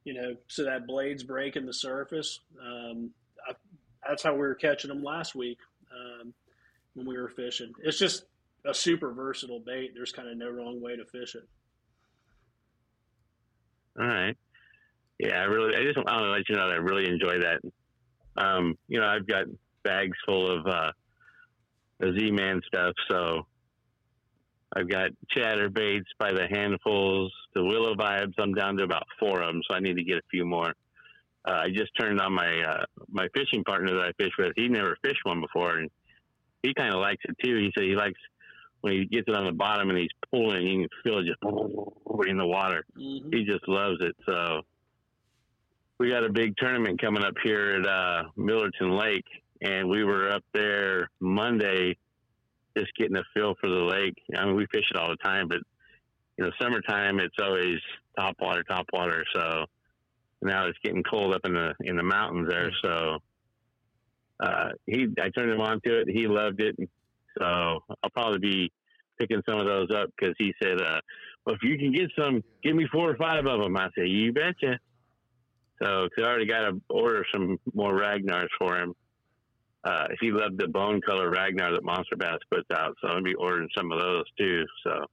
[0.05, 2.40] you know, so that blade's breaking the surface.
[2.61, 3.11] Um,
[3.48, 3.55] I,
[4.07, 5.59] that's how we were catching them last week
[5.92, 6.34] um,
[6.94, 7.72] when we were fishing.
[7.82, 8.24] It's just
[8.66, 9.92] a super versatile bait.
[9.94, 11.48] There's kind of no wrong way to fish it.
[13.99, 14.36] All right.
[15.18, 17.61] Yeah, I really, I just want to let you know that I really enjoy that.
[18.36, 19.45] Um, you know, I've got
[19.84, 20.93] bags full of uh,
[22.01, 23.47] the Z-Man stuff, so
[24.74, 28.32] I've got chatter baits by the handfuls, the willow vibes.
[28.38, 30.72] I'm down to about four of them, so I need to get a few more.
[31.47, 34.53] Uh, I just turned on my uh, my fishing partner that I fish with.
[34.57, 35.90] He never fished one before, and
[36.62, 37.57] he kind of likes it too.
[37.57, 38.18] He said he likes
[38.83, 41.43] when he gets it on the bottom and he's pulling, you can feel it just
[42.28, 42.85] in the water.
[42.99, 43.30] Mm-hmm.
[43.33, 44.14] He just loves it.
[44.26, 44.62] So
[45.99, 49.24] we got a big tournament coming up here at uh, Millerton Lake,
[49.62, 51.97] and we were up there Monday
[52.76, 54.16] just getting a feel for the lake.
[54.37, 55.59] I mean, we fish it all the time, but
[56.37, 57.78] you know, summertime it's always
[58.18, 59.24] top water, top water.
[59.35, 59.66] So
[60.41, 62.72] now it's getting cold up in the in the mountains there.
[62.83, 63.18] So
[64.41, 66.09] uh, he, I turned him on to it.
[66.09, 66.76] He loved it.
[67.39, 68.72] So I'll probably be
[69.18, 71.01] picking some of those up because he said, uh,
[71.45, 74.09] "Well, if you can get some, give me four or five of them." I said,
[74.09, 74.78] "You betcha."
[75.83, 78.95] So, cause I already got to order some more Ragnars for him.
[79.85, 83.24] Uh, he loved the bone color Ragnar that Monster Bass puts out, so I'm gonna
[83.24, 84.64] be ordering some of those too.
[84.85, 85.07] So,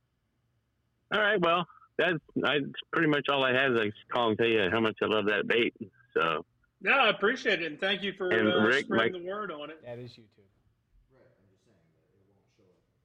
[1.11, 1.65] all right, well,
[1.97, 3.73] that's, that's pretty much all I have.
[3.73, 5.73] Is I call and tell you how much I love that bait.
[6.15, 6.45] So,
[6.81, 9.51] Yeah, I appreciate it, and thank you for And uh, Rick, spreading Mike- the word
[9.51, 9.83] on it.
[9.83, 10.45] That is YouTube.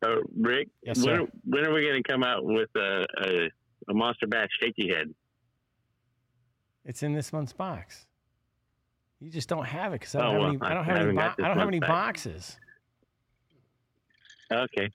[0.04, 1.26] Uh, Rick, Yes, when, sir.
[1.44, 3.50] when are we going to come out with a, a,
[3.90, 5.12] a Monster Bass shaky head?
[6.84, 8.06] It's in this month's box.
[9.20, 10.58] You just don't have it because I don't Oh, have well, any.
[10.60, 11.00] I I don't have any.
[11.00, 12.58] haven't Bo- got I don't have any boxes.
[14.52, 14.90] Okay.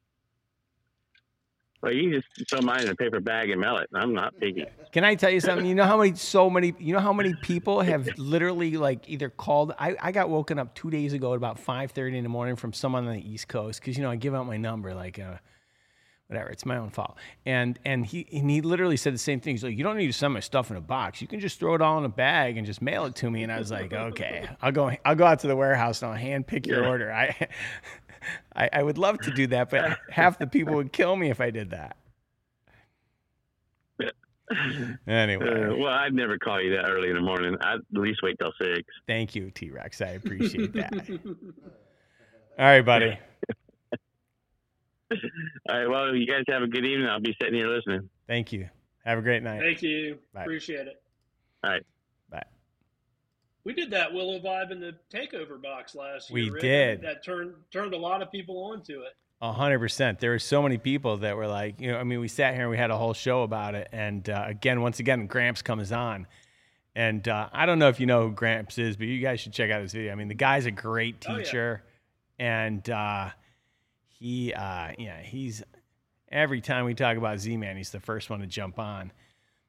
[1.81, 3.89] Well, you just throw mine in a paper bag and mail it.
[3.93, 4.65] I'm not picky.
[4.91, 5.65] Can I tell you something?
[5.65, 9.29] You know how many, so many, you know how many people have literally like either
[9.29, 9.73] called.
[9.79, 12.55] I, I got woken up two days ago at about five thirty in the morning
[12.55, 15.19] from someone on the East Coast because you know I give out my number like,
[15.19, 15.35] uh,
[16.27, 16.49] whatever.
[16.49, 17.17] It's my own fault.
[17.45, 19.53] And and he and he literally said the same thing.
[19.53, 21.21] He's like, you don't need to send my stuff in a box.
[21.21, 23.43] You can just throw it all in a bag and just mail it to me.
[23.43, 24.91] And I was like, okay, I'll go.
[25.05, 26.89] I'll go out to the warehouse and I'll hand pick your Yeah.
[26.89, 27.11] order.
[27.13, 27.47] I,
[28.55, 31.41] I I would love to do that, but half the people would kill me if
[31.41, 31.97] I did that.
[35.07, 35.45] Anyway.
[35.45, 37.55] Uh, well, I'd never call you that early in the morning.
[37.61, 38.83] I'd at least wait till six.
[39.07, 40.01] Thank you, T Rex.
[40.01, 40.91] I appreciate that.
[42.57, 43.17] All right, buddy.
[45.11, 45.17] All
[45.69, 45.87] right.
[45.87, 47.07] Well, you guys have a good evening.
[47.07, 48.09] I'll be sitting here listening.
[48.27, 48.69] Thank you.
[49.05, 49.61] Have a great night.
[49.61, 50.17] Thank you.
[50.33, 50.41] Bye.
[50.41, 51.01] Appreciate it.
[51.63, 51.85] All right.
[53.63, 56.53] We did that Willow Vibe in the takeover box last We year.
[56.53, 56.61] Rick.
[56.61, 57.01] did.
[57.01, 59.13] That turned turned a lot of people onto it.
[59.41, 60.19] A hundred percent.
[60.19, 62.63] There were so many people that were like, you know, I mean, we sat here
[62.63, 63.87] and we had a whole show about it.
[63.91, 66.27] And uh, again, once again, Gramps comes on.
[66.95, 69.53] And uh, I don't know if you know who Gramps is, but you guys should
[69.53, 70.11] check out his video.
[70.11, 71.43] I mean, the guy's a great Oh, yeah.
[71.43, 71.83] teacher.
[72.37, 73.29] And uh,
[74.07, 75.63] he, uh, yeah, he's
[76.29, 79.11] every time we talk about Z-Man, he's the first one to jump on.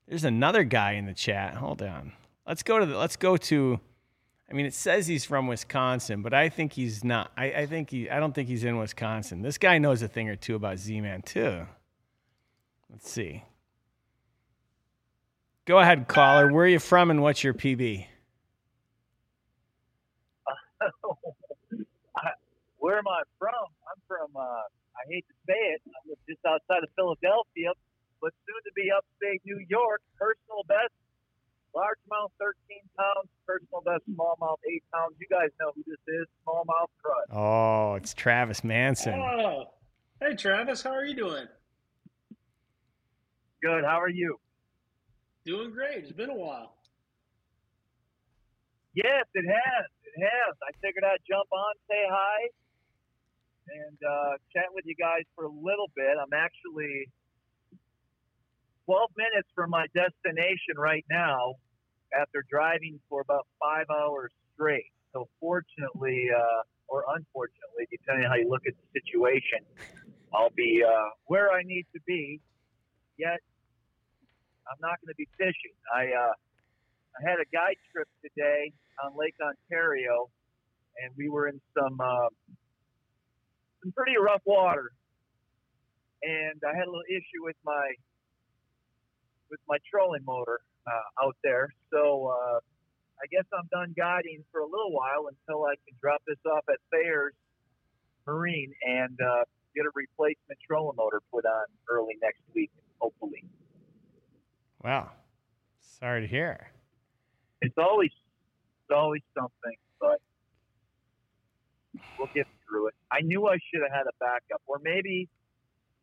[0.09, 1.55] There's another guy in the chat.
[1.55, 2.13] Hold on.
[2.51, 3.79] Let's go to the, let's go to,
[4.51, 7.31] I mean, it says he's from Wisconsin, but I think he's not.
[7.37, 8.11] I, I think he.
[8.11, 9.41] I don't think he's in Wisconsin.
[9.41, 11.69] This guy knows a thing or two about Z-Man too.
[12.91, 13.45] Let's see.
[15.65, 16.53] Go ahead, caller.
[16.53, 18.07] Where are you from, and what's your PB?
[22.79, 23.53] Where am I from?
[23.87, 27.71] I'm from, uh, I hate to say it, I live just outside of Philadelphia,
[28.21, 30.03] but soon to be upstate New York.
[30.19, 30.91] Personal best,
[31.75, 32.55] largemouth 13
[32.99, 35.15] pounds, personal best, smallmouth 8 pounds.
[35.21, 37.37] You guys know who this is, smallmouth crud.
[37.37, 39.15] Oh, it's Travis Manson.
[39.15, 39.65] Oh,
[40.21, 41.47] hey Travis, how are you doing?
[43.63, 44.39] Good, how are you?
[45.45, 46.05] Doing great.
[46.05, 46.75] It's been a while.
[48.95, 49.87] Yes, it has.
[50.05, 50.57] It has.
[50.67, 52.49] I figured I'd jump on, say hi,
[53.71, 56.19] and uh, chat with you guys for a little bit.
[56.21, 57.09] I'm actually
[58.87, 61.55] 12 minutes from my destination right now
[62.19, 64.91] after driving for about five hours straight.
[65.13, 69.61] So, fortunately, uh, or unfortunately, depending on how you look at the situation,
[70.35, 72.41] I'll be uh, where I need to be.
[73.19, 73.41] Yet,
[74.71, 75.75] I'm not going to be fishing.
[75.95, 76.35] I uh,
[77.19, 78.73] I had a guide trip today
[79.05, 80.31] on Lake Ontario,
[81.03, 82.29] and we were in some uh,
[83.83, 84.93] some pretty rough water.
[86.23, 87.95] and I had a little issue with my
[89.51, 91.69] with my trolling motor uh, out there.
[91.93, 92.59] So uh,
[93.21, 96.65] I guess I'm done guiding for a little while until I can drop this off
[96.69, 97.35] at Thayer's
[98.27, 99.45] Marine and uh,
[99.75, 103.45] get a replacement trolling motor put on early next week, hopefully.
[104.83, 105.11] Wow.
[105.81, 106.69] Sorry to hear.
[107.61, 110.21] It's always it's always something, but
[112.19, 112.95] we'll get through it.
[113.13, 115.29] I knew I should have had a backup, or maybe,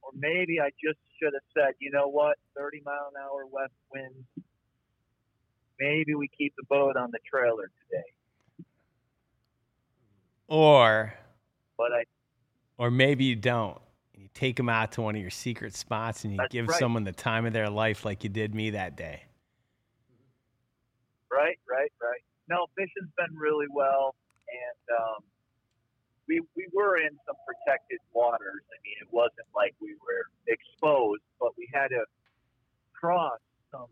[0.08, 3.74] or maybe I just should have said, you know what, 30 mile an hour west
[3.91, 4.14] wind.
[5.80, 8.66] Maybe we keep the boat on the trailer today.
[10.47, 11.14] Or,
[11.78, 12.03] But I,
[12.78, 13.80] or maybe you don't.
[14.14, 16.80] You take them out to one of your secret spots and you give right.
[16.80, 19.24] someone the time of their life, like you did me that day.
[21.30, 22.22] right, right, right.
[22.49, 24.16] No, fishing's been really well,
[24.47, 25.24] and um,
[26.28, 28.63] we we were in some protected waters.
[28.69, 32.03] I mean, it wasn't like we were exposed, but we had to
[32.93, 33.39] cross
[33.71, 33.88] some,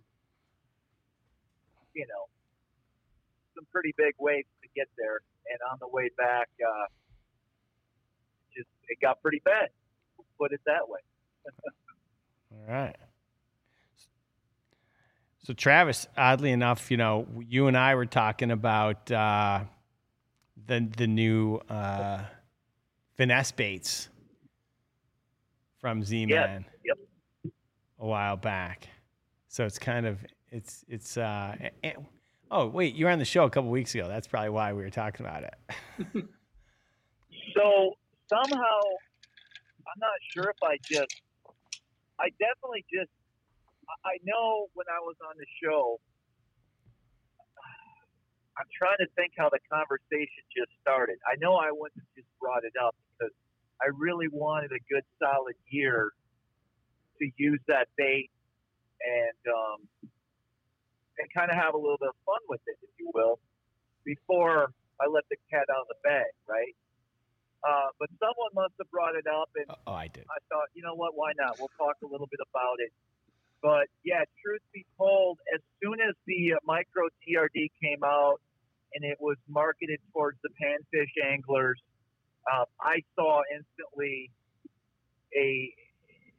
[1.93, 2.27] you know,
[3.55, 5.21] some pretty big waves to get there.
[5.49, 6.87] And on the way back, uh,
[8.55, 9.69] just it got pretty bad.
[10.17, 10.99] We'll put it that way.
[12.51, 12.95] All right.
[15.43, 19.65] So Travis, oddly enough, you know, you and I were talking about uh,
[20.67, 22.23] the the new uh,
[23.17, 24.09] finesse baits
[25.79, 26.97] from Z-Man Yep.
[27.99, 28.87] a while back.
[29.47, 30.19] So it's kind of
[30.51, 31.55] it's it's uh,
[32.51, 34.07] oh wait, you were on the show a couple weeks ago.
[34.07, 36.25] That's probably why we were talking about it.
[37.55, 37.95] So
[38.27, 38.79] somehow,
[39.87, 41.21] I'm not sure if I just,
[42.19, 43.11] I definitely just,
[44.03, 46.01] I know when I was on the show,
[48.57, 51.19] I'm trying to think how the conversation just started.
[51.27, 53.33] I know I wouldn't have just brought it up because
[53.83, 56.11] I really wanted a good solid year
[57.19, 58.31] to use that bait
[59.03, 59.79] and um,
[61.19, 63.39] and kind of have a little bit of fun with it, if you will,
[64.03, 66.75] before I let the cat out of the bag, right?
[67.63, 70.23] Uh, but someone must have brought it up, and oh, I did.
[70.29, 71.57] I thought, you know what, why not?
[71.57, 72.91] We'll talk a little bit about it.
[73.61, 78.39] But yeah, truth be told, as soon as the uh, micro TRD came out
[78.95, 81.79] and it was marketed towards the panfish anglers,
[82.51, 84.31] uh, I saw instantly
[85.35, 85.73] a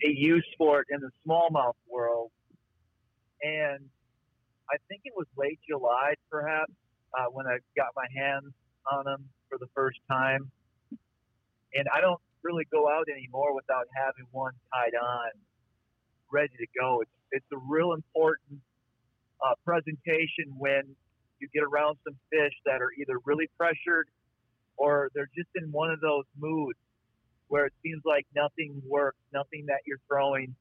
[0.05, 2.31] a use for it in the smallmouth world.
[3.43, 3.81] And
[4.71, 6.73] I think it was late July, perhaps,
[7.17, 8.53] uh, when I got my hands
[8.93, 10.51] on them for the first time.
[11.75, 15.31] And I don't really go out anymore without having one tied on,
[16.33, 17.01] ready to go.
[17.03, 18.61] It's it's a real important
[19.45, 20.95] uh, presentation when
[21.41, 24.09] you get around some fish that are either really pressured
[24.77, 26.79] or they're just in one of those moods
[27.49, 30.55] where it seems like nothing works, nothing that you're throwing,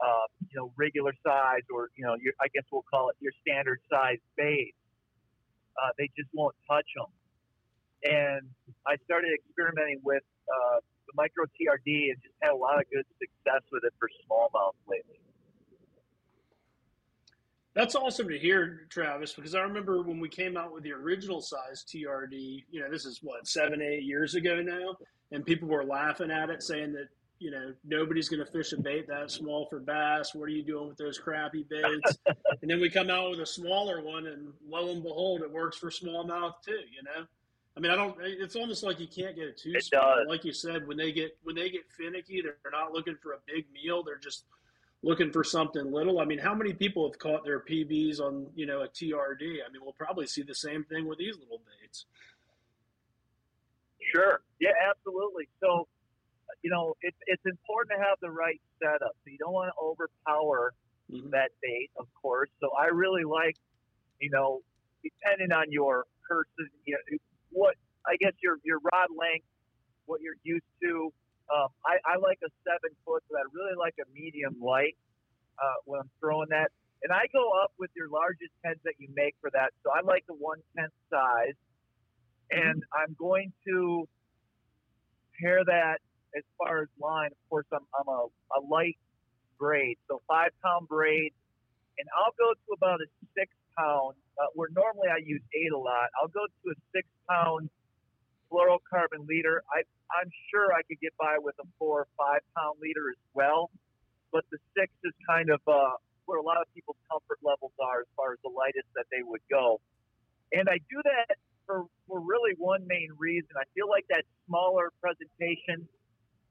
[0.00, 3.32] uh, you know, regular size or you know, your, I guess we'll call it your
[3.46, 4.74] standard size bait.
[5.76, 7.12] Uh, they just won't touch them.
[8.04, 8.48] And
[8.86, 13.06] I started experimenting with uh, the micro TRD and just had a lot of good
[13.18, 15.20] success with it for smallmouth lately.
[17.76, 21.42] That's awesome to hear, Travis, because I remember when we came out with the original
[21.42, 24.96] size TRD, you know, this is what, seven, eight years ago now,
[25.30, 27.08] and people were laughing at it, saying that,
[27.38, 30.34] you know, nobody's going to fish a bait that small for bass.
[30.34, 32.16] What are you doing with those crappy baits?
[32.26, 35.76] and then we come out with a smaller one, and lo and behold, it works
[35.76, 37.26] for smallmouth too, you know?
[37.76, 38.16] I mean, I don't.
[38.22, 40.16] It's almost like you can't get it too It small.
[40.16, 40.26] does.
[40.28, 43.38] Like you said, when they get when they get finicky, they're not looking for a
[43.46, 44.02] big meal.
[44.02, 44.44] They're just
[45.02, 46.18] looking for something little.
[46.20, 49.58] I mean, how many people have caught their PBs on you know a TRD?
[49.66, 52.06] I mean, we'll probably see the same thing with these little baits.
[54.14, 54.40] Sure.
[54.60, 55.48] Yeah, absolutely.
[55.60, 55.88] So,
[56.62, 59.16] you know, it's it's important to have the right setup.
[59.24, 60.74] So you don't want to overpower
[61.10, 61.30] Mhm.
[61.30, 62.50] that bait, of course.
[62.60, 63.56] So I really like,
[64.20, 64.62] you know,
[65.02, 67.18] depending on your person, you know,
[67.50, 67.76] what
[68.06, 69.46] I guess your your rod length,
[70.06, 71.12] what you're used to.
[71.46, 74.96] Um, I, I like a seven foot, but I really like a medium light
[75.58, 76.70] uh, when I'm throwing that.
[77.02, 79.70] And I go up with your largest heads that you make for that.
[79.84, 81.54] So I like the one tenth size,
[82.50, 84.08] and I'm going to
[85.40, 85.98] pair that
[86.36, 87.30] as far as line.
[87.30, 88.26] Of course, I'm, I'm a,
[88.58, 88.98] a light
[89.58, 91.32] braid, so five pound braid,
[91.98, 94.14] and I'll go to about a six pound.
[94.36, 97.70] Uh, where normally I use eight a lot, I'll go to a six pound
[98.50, 99.62] fluorocarbon leader.
[99.72, 103.20] I I'm sure I could get by with a four or five pound leader as
[103.34, 103.70] well,
[104.32, 108.00] but the six is kind of uh, where a lot of people's comfort levels are
[108.06, 109.80] as far as the lightest that they would go.
[110.52, 113.50] And I do that for, for really one main reason.
[113.58, 115.90] I feel like that smaller presentation,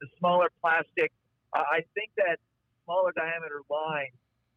[0.04, 1.12] the smaller plastic,
[1.56, 2.44] I I think that
[2.84, 4.12] smaller diameter line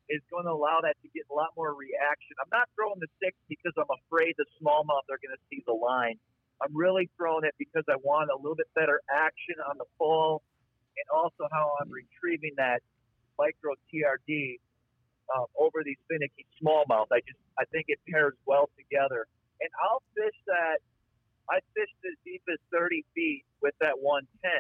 [0.09, 2.33] is going to allow that to get a lot more reaction.
[2.41, 5.77] I'm not throwing the six because I'm afraid the smallmouth are going to see the
[5.77, 6.17] line.
[6.61, 10.43] I'm really throwing it because I want a little bit better action on the fall
[10.97, 12.83] and also how I'm retrieving that
[13.39, 14.59] micro TRD
[15.35, 17.07] um, over these finicky smallmouth.
[17.13, 19.27] I just I think it pairs well together.
[19.61, 20.79] And I'll fish that.
[21.51, 24.51] I fished as deep as 30 feet with that 110.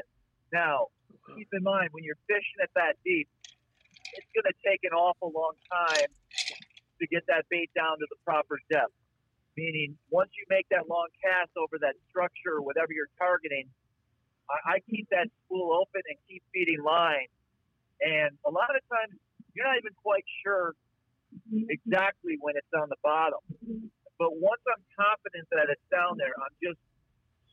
[0.52, 0.88] Now,
[1.36, 3.28] keep in mind when you're fishing at that deep,
[4.14, 6.08] it's going to take an awful long time
[7.00, 8.94] to get that bait down to the proper depth.
[9.58, 13.66] Meaning, once you make that long cast over that structure or whatever you're targeting,
[14.46, 17.26] I, I keep that spool open and keep feeding line.
[17.98, 19.18] And a lot of times,
[19.58, 20.78] you're not even quite sure
[21.50, 23.42] exactly when it's on the bottom.
[24.14, 26.78] But once I'm confident that it's down there, I'm just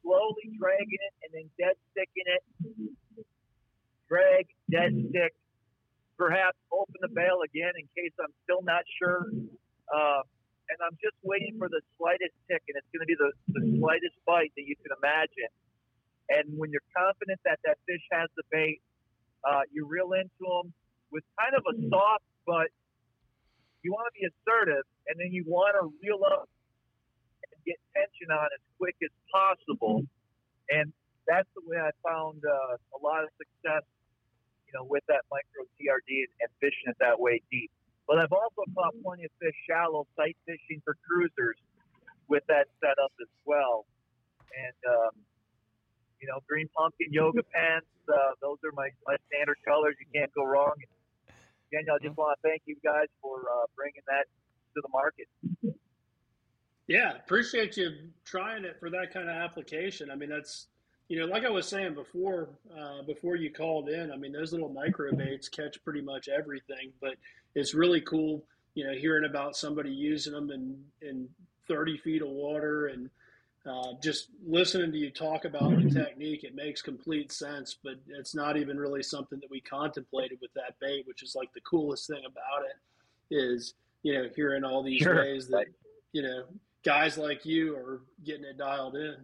[0.05, 2.43] slowly dragging it and then dead sticking it.
[4.05, 5.33] Drag, dead stick.
[6.21, 9.25] Perhaps open the bail again in case I'm still not sure.
[9.89, 10.21] Uh,
[10.75, 13.63] and I'm just waiting for the slightest tick, and it's going to be the, the
[13.79, 15.47] slightest bite that you can imagine.
[16.27, 18.83] And when you're confident that that fish has the bait,
[19.47, 20.75] uh, you reel into them
[21.15, 22.67] with kind of a soft, but
[23.87, 26.51] you want to be assertive, and then you want to reel up
[27.47, 30.03] and get tension on as quick as possible.
[30.67, 30.91] And
[31.23, 33.87] that's the way I found uh, a lot of success,
[34.67, 37.71] you know, with that micro TRD and, and fishing it that way deep.
[38.07, 41.57] But I've also caught plenty of fish shallow sight fishing for cruisers
[42.27, 43.85] with that setup as well.
[44.53, 45.13] And um,
[46.21, 47.87] you know, green pumpkin yoga pants.
[48.07, 49.95] Uh, those are my, my standard colors.
[49.99, 50.73] You can't go wrong.
[51.71, 54.25] Daniel, I just want to thank you guys for uh, bringing that
[54.75, 55.27] to the market.
[56.87, 57.91] Yeah, appreciate you
[58.23, 60.11] trying it for that kind of application.
[60.11, 60.67] I mean, that's
[61.07, 64.11] you know, like I was saying before, uh, before you called in.
[64.11, 67.13] I mean, those little micro baits catch pretty much everything, but
[67.55, 68.43] it's really cool,
[68.75, 71.27] you know, hearing about somebody using them in in
[71.67, 73.09] 30 feet of water and
[73.65, 77.75] uh, just listening to you talk about the technique, it makes complete sense.
[77.83, 81.51] But it's not even really something that we contemplated with that bait, which is like
[81.53, 85.15] the coolest thing about it is you know hearing all these Sure.
[85.15, 85.65] ways that
[86.11, 86.43] you know
[86.83, 89.15] guys like you are getting it dialed in.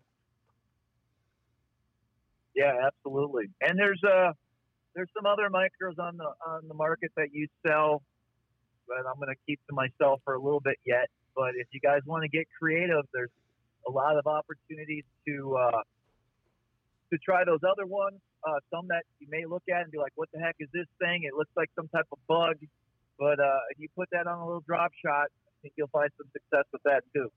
[2.55, 3.45] Yeah, absolutely.
[3.61, 4.33] And there's uh
[4.95, 8.01] there's some other micros on the on the market that you sell,
[8.87, 11.09] but I'm going to keep to myself for a little bit yet.
[11.35, 13.31] But if you guys want to get creative, there's
[13.87, 15.81] a lot of opportunities to uh,
[17.11, 18.19] to try those other ones.
[18.43, 20.87] Uh, some that you may look at and be like, "What the heck is this
[20.99, 22.57] thing?" It looks like some type of bug.
[23.17, 26.09] But uh, if you put that on a little drop shot, I think you'll find
[26.17, 27.31] some success with that too.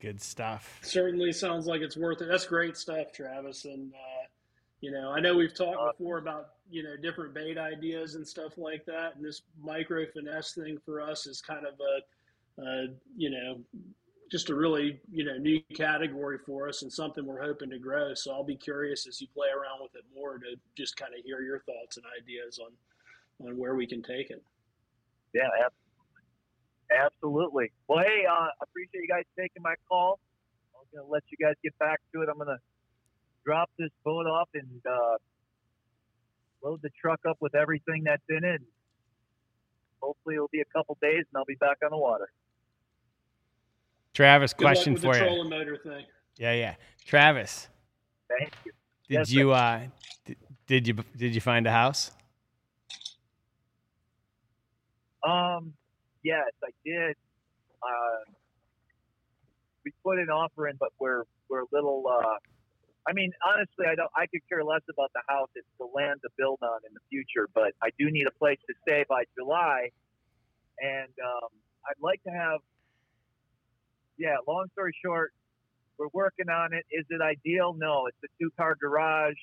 [0.00, 0.80] Good stuff.
[0.82, 2.28] Certainly sounds like it's worth it.
[2.28, 3.64] That's great stuff, Travis.
[3.64, 4.13] And uh,
[4.84, 8.58] you know, I know we've talked before about you know different bait ideas and stuff
[8.58, 9.16] like that.
[9.16, 13.60] And this micro finesse thing for us is kind of a, uh, you know,
[14.30, 18.12] just a really you know new category for us and something we're hoping to grow.
[18.12, 21.24] So I'll be curious as you play around with it more to just kind of
[21.24, 24.42] hear your thoughts and ideas on on where we can take it.
[25.32, 25.72] Yeah, ab-
[26.94, 27.72] absolutely.
[27.88, 30.20] Well, hey, uh, I appreciate you guys taking my call.
[30.78, 32.28] I'm going to let you guys get back to it.
[32.28, 32.58] I'm going to
[33.44, 35.16] drop this boat off and uh,
[36.62, 38.62] load the truck up with everything that's in it.
[40.00, 42.30] Hopefully, it'll be a couple days and I'll be back on the water.
[44.12, 45.24] Travis, Good luck question with for the you.
[45.24, 46.04] trolling motor thing.
[46.38, 46.74] Yeah, yeah.
[47.04, 47.68] Travis,
[48.28, 48.72] Thank you.
[49.08, 49.80] did Yes, you uh
[50.24, 50.36] did,
[50.66, 52.10] did you did you find a house?
[55.22, 55.72] Um,
[56.22, 57.16] yes, I did.
[57.82, 58.30] Uh,
[59.84, 62.04] we put an offer in, but we're we're a little.
[62.06, 62.36] Uh,
[63.06, 64.10] I mean, honestly, I don't.
[64.16, 65.48] I could care less about the house.
[65.54, 67.48] It's the land to build on in the future.
[67.54, 69.90] But I do need a place to stay by July,
[70.80, 71.50] and um,
[71.86, 72.60] I'd like to have.
[74.16, 74.36] Yeah.
[74.46, 75.32] Long story short,
[75.98, 76.86] we're working on it.
[76.90, 77.74] Is it ideal?
[77.76, 78.06] No.
[78.06, 79.34] It's a two-car garage.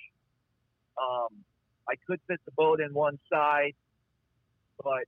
[0.97, 1.43] Um,
[1.89, 3.74] I could fit the boat in one side,
[4.82, 5.05] but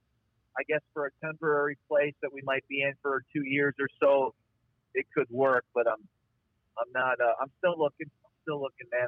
[0.58, 3.88] I guess for a temporary place that we might be in for two years or
[4.00, 4.34] so,
[4.94, 5.66] it could work.
[5.74, 6.04] But I'm,
[6.78, 7.22] I'm not.
[7.22, 8.12] Uh, I'm still looking.
[8.44, 9.08] Still looking, man.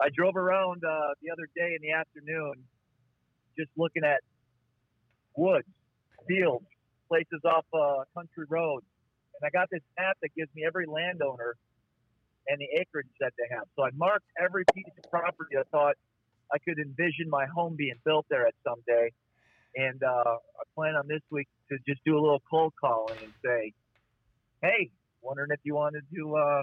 [0.00, 2.54] I, drove around uh, the other day in the afternoon,
[3.58, 4.20] just looking at
[5.36, 5.66] woods,
[6.26, 6.66] fields,
[7.08, 8.86] places off uh, country roads,
[9.34, 11.56] and I got this map that gives me every landowner
[12.46, 13.66] and the acreage that they have.
[13.76, 15.96] So I marked every piece of property I thought
[16.52, 19.10] I could envision my home being built there at some day
[19.76, 23.32] and uh, I plan on this week to just do a little cold calling and
[23.44, 23.72] say,
[24.62, 24.90] "Hey,
[25.22, 26.62] wondering if you wanted to uh,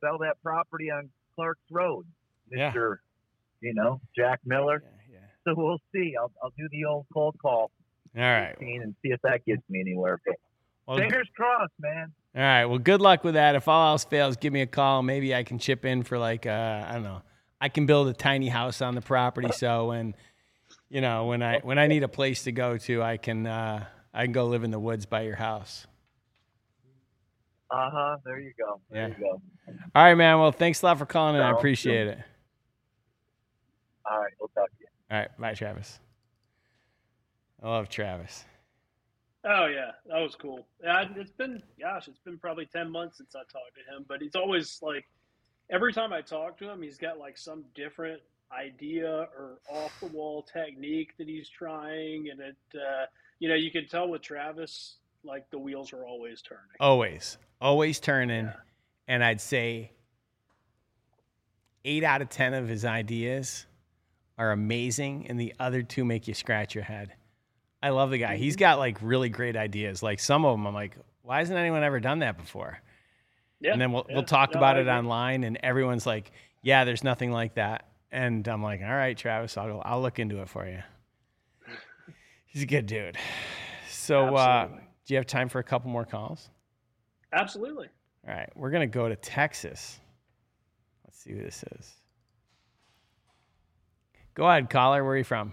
[0.00, 2.06] sell that property on Clark's Road."
[2.50, 2.72] Yeah.
[2.72, 2.96] Mr.
[3.60, 4.82] You know, Jack Miller.
[4.82, 5.26] Yeah, yeah.
[5.44, 6.14] So we'll see.
[6.18, 7.70] I'll, I'll do the old cold call
[8.16, 8.56] All right.
[8.60, 10.20] and see if that gets me anywhere.
[10.26, 10.36] But
[10.86, 12.12] Well, fingers crossed, man.
[12.34, 12.64] All right.
[12.64, 13.54] Well, good luck with that.
[13.56, 15.02] If all else fails, give me a call.
[15.02, 17.22] Maybe I can chip in for like uh, I don't know.
[17.60, 20.14] I can build a tiny house on the property, so when
[20.88, 23.84] you know when I when I need a place to go to, I can uh,
[24.14, 25.86] I can go live in the woods by your house.
[27.70, 28.16] Uh huh.
[28.24, 28.80] There you go.
[28.90, 29.14] There Yeah.
[29.16, 29.40] you go.
[29.94, 30.38] All right, man.
[30.40, 32.18] Well, thanks a lot for calling, and I appreciate it.
[34.10, 34.32] All right.
[34.40, 34.86] We'll talk to you.
[35.10, 35.98] All right, bye, Travis.
[37.62, 38.44] I love Travis.
[39.44, 40.66] Oh yeah, that was cool.
[40.82, 44.20] Yeah, it's been gosh, it's been probably ten months since I talked to him, but
[44.20, 45.04] he's always like
[45.70, 48.20] every time I talk to him, he's got like some different
[48.52, 53.06] idea or off the wall technique that he's trying, and it uh,
[53.38, 56.64] you know you can tell with Travis like the wheels are always turning.
[56.80, 58.52] Always, always turning, Yeah.
[59.08, 59.92] and I'd say
[61.84, 63.66] eight out of ten of his ideas
[64.38, 67.12] are amazing, and the other two make you scratch your head.
[67.82, 68.36] I love the guy.
[68.36, 70.02] He's got like really great ideas.
[70.02, 72.78] Like some of them, I'm like, why hasn't anyone ever done that before?
[73.60, 74.14] Yeah, and then we'll yeah.
[74.16, 78.46] we'll talk No, about it online, and everyone's like, "Yeah, there's nothing like that." And
[78.48, 80.78] I'm like, "All right, Travis, I'll I'll look into it for you."
[82.46, 83.16] He's a good dude.
[83.88, 84.68] So, uh.
[85.06, 86.50] Do you have time for a couple more calls?
[87.32, 87.88] Absolutely.
[88.26, 89.98] All right, we're gonna go to Texas.
[91.04, 91.96] Let's see who this is.
[94.34, 95.02] Go ahead, caller.
[95.04, 95.52] Where are you from?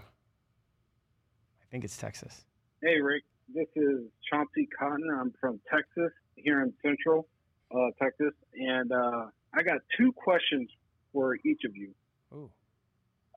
[1.62, 2.44] I think it's Texas.
[2.82, 3.24] Hey, Rick.
[3.54, 5.08] This is Chauncey Cotton.
[5.18, 7.26] I'm from Texas, here in Central
[7.74, 10.70] uh, Texas, and uh, I got two questions
[11.12, 11.94] for each of you.
[12.32, 12.50] Ooh.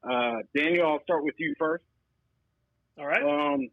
[0.04, 1.84] Uh, Daniel, I'll start with you first.
[2.98, 3.24] All right.
[3.24, 3.70] Um,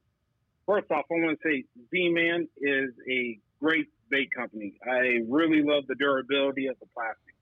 [0.68, 4.74] first off, I want to say Z-Man is a great bait company.
[4.86, 7.34] I really love the durability of the plastic.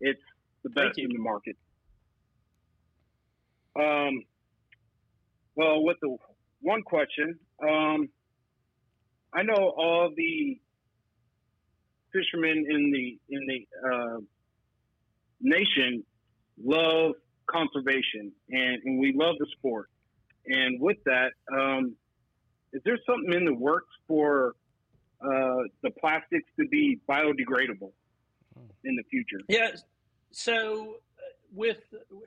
[0.00, 0.22] It's
[0.64, 1.56] the best in the market.
[3.78, 4.22] Um,
[5.54, 6.16] well, with the
[6.60, 8.08] one question, um,
[9.34, 10.58] I know all the
[12.12, 14.18] fishermen in the in the uh,
[15.40, 16.04] nation
[16.62, 17.12] love
[17.46, 19.88] conservation and, and we love the sport.
[20.46, 21.96] And with that, um,
[22.72, 24.56] is there something in the works for
[25.20, 27.92] uh, the plastics to be biodegradable
[28.84, 29.40] in the future?
[29.48, 29.70] Yeah.
[30.30, 31.22] So uh,
[31.54, 31.78] with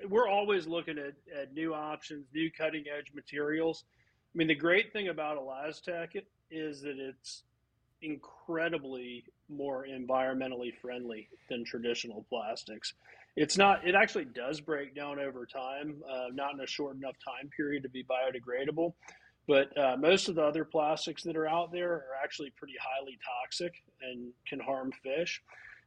[0.08, 3.84] we're always looking at, at new options, new cutting edge materials.
[4.34, 6.22] I mean, the great thing about ElaZtech
[6.52, 7.44] is that it's
[8.02, 12.94] incredibly more environmentally friendly than traditional plastics.
[13.36, 13.86] It's not.
[13.86, 17.84] It actually does break down over time, uh, not in a short enough time period
[17.84, 18.94] to be biodegradable.
[19.48, 23.18] But uh, most of the other plastics that are out there are actually pretty highly
[23.42, 25.42] toxic and can harm fish.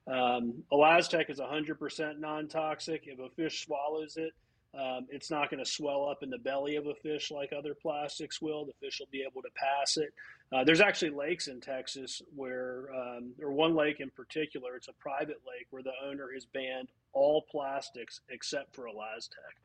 [0.06, 3.02] Um, ElaZtech is 100% non-toxic.
[3.06, 4.32] If a fish swallows it,
[4.78, 7.74] um, it's not going to swell up in the belly of a fish like other
[7.74, 8.66] plastics will.
[8.66, 10.12] The fish will be able to pass it.
[10.52, 14.92] Uh, there's actually lakes in Texas where, um, or one lake in particular, it's a
[14.94, 19.56] private lake where the owner has banned all plastics except for ElaZtech.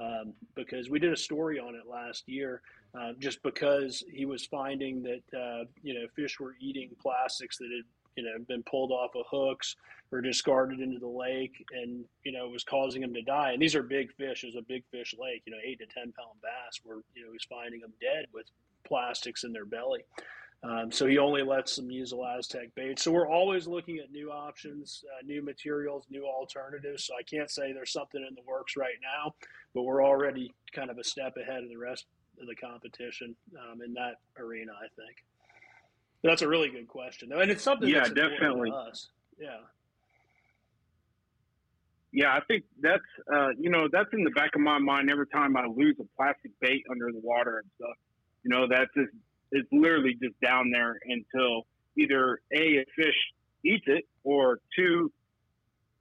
[0.00, 2.62] Um, because we did a story on it last year,
[2.98, 7.70] uh, just because he was finding that uh, you know fish were eating plastics that
[7.74, 7.84] had
[8.16, 9.76] you know been pulled off of hooks
[10.10, 13.52] or discarded into the lake, and you know was causing them to die.
[13.52, 14.44] And these are big fish.
[14.44, 17.22] It was a big fish lake, you know, eight to ten pound bass, where you
[17.22, 18.46] know he was finding them dead with
[18.86, 20.00] plastics in their belly.
[20.64, 22.98] Um, so he only lets them use ElaZtech bait.
[22.98, 27.04] So we're always looking at new options, uh, new materials, new alternatives.
[27.04, 29.34] So I can't say there's something in the works right now,
[29.72, 32.06] but we're already kind of a step ahead of the rest
[32.40, 34.72] of the competition um, in that arena.
[34.72, 35.16] I think
[36.24, 37.88] that's a really good question, though, and it's something.
[37.88, 38.70] Yeah, that's important to definitely.
[38.72, 39.08] Us.
[39.38, 39.58] Yeah.
[42.10, 43.02] Yeah, I think that's
[43.32, 46.04] uh, you know that's in the back of my mind every time I lose a
[46.16, 47.96] plastic bait under the water and stuff.
[48.42, 49.12] You know that's just
[49.52, 53.16] it's literally just down there until either a a fish
[53.64, 55.12] eats it or two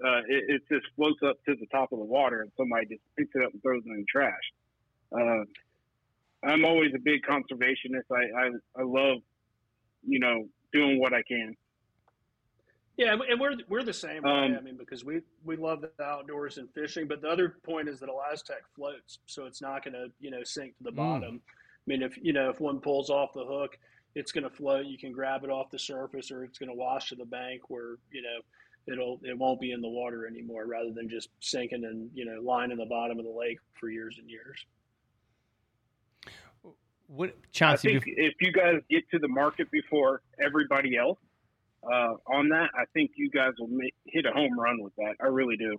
[0.05, 3.01] uh, it, it just floats up to the top of the water and somebody just
[3.17, 4.33] picks it up and throws it in the trash.
[5.11, 5.43] Uh,
[6.47, 8.03] I'm always a big conservationist.
[8.11, 9.17] I, I I love
[10.07, 11.55] you know doing what I can.
[12.97, 14.31] Yeah, and- we're we're the same way.
[14.31, 17.89] Um, I mean, because we we love the outdoors and fishing, but the other point
[17.89, 20.95] is that ElaZtech floats, so it's not going to you know sink to the Mm.
[20.95, 21.41] bottom.
[21.87, 23.77] I mean, if you know if one pulls off the hook,
[24.15, 24.87] it's going to float.
[24.87, 27.69] You can grab it off the surface, or it's going to wash to the bank
[27.69, 31.85] where you know it'll it won't be in the water anymore, rather than just sinking
[31.85, 34.65] and you know lying in the bottom of the lake for years and years.
[37.07, 37.99] What I Chauncey?
[37.99, 41.19] think if you guys get to the market before everybody else
[41.89, 45.13] uh, on that, I think you guys will make, hit a home run with that.
[45.21, 45.77] I really do.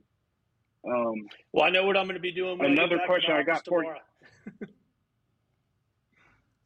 [0.90, 2.56] Um, Well, I know what I'm going to be doing.
[2.58, 4.68] When I get Another question I got office for you.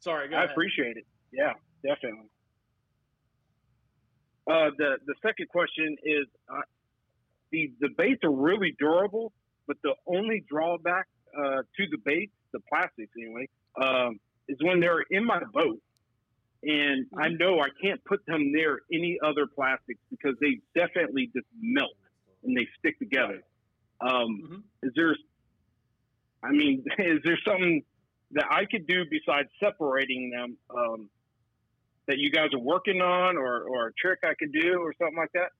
[0.03, 0.51] Sorry, go I ahead.
[0.51, 1.05] appreciate it.
[1.31, 2.27] Yeah, definitely.
[4.45, 6.61] Uh, the the second question is uh,
[7.51, 9.31] the the baits are really durable,
[9.65, 13.47] but the only drawback uh, to the baits, the plastics anyway,
[13.81, 15.79] um, is when they're in my boat,
[16.63, 21.47] and I know I can't put them near any other plastics because they definitely just
[21.61, 21.95] melt
[22.43, 23.41] and they stick together.
[24.01, 25.15] Um, Is there?
[26.43, 27.83] I mean, is there something
[28.33, 31.09] that I could do besides separating them um,
[32.07, 35.17] that you guys are working on, or, or a trick I could do, or something
[35.17, 35.51] like that?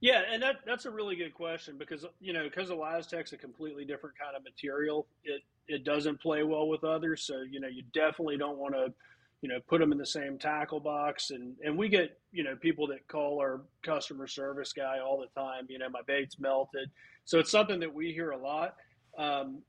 [0.00, 3.86] Yeah, and that that's a really good question because you know because ElaZtech's a completely
[3.86, 5.06] different kind of material.
[5.24, 8.92] It it doesn't play well with others, so you know you definitely don't want to
[9.40, 11.30] you know put them in the same tackle box.
[11.30, 15.40] And and we get you know people that call our customer service guy all the
[15.40, 15.66] time.
[15.70, 16.90] You know my bait's melted,
[17.24, 18.76] so it's something that we hear a lot.
[19.16, 19.62] Um,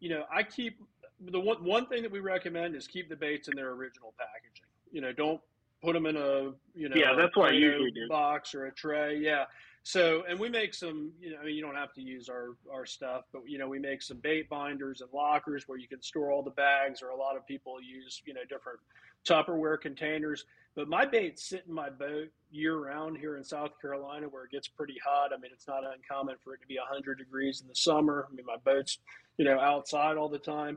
[0.00, 0.80] you know I keep
[1.20, 4.66] the one one thing that we recommend is keep the baits in their original packaging.
[4.92, 5.40] You know don't
[5.82, 8.08] put them in a you know Yeah, that's what I usually do.
[8.08, 9.18] box or a tray.
[9.18, 9.44] Yeah.
[9.84, 12.56] So, and we make some, you know, I mean, you don't have to use our,
[12.70, 16.02] our stuff, but, you know, we make some bait binders and lockers where you can
[16.02, 18.80] store all the bags, or a lot of people use, you know, different
[19.26, 20.44] Tupperware containers.
[20.76, 24.50] But my baits sit in my boat year round here in South Carolina where it
[24.50, 25.30] gets pretty hot.
[25.32, 28.28] I mean, it's not uncommon for it to be 100 degrees in the summer.
[28.30, 28.98] I mean, my boat's,
[29.38, 30.76] you know, outside all the time.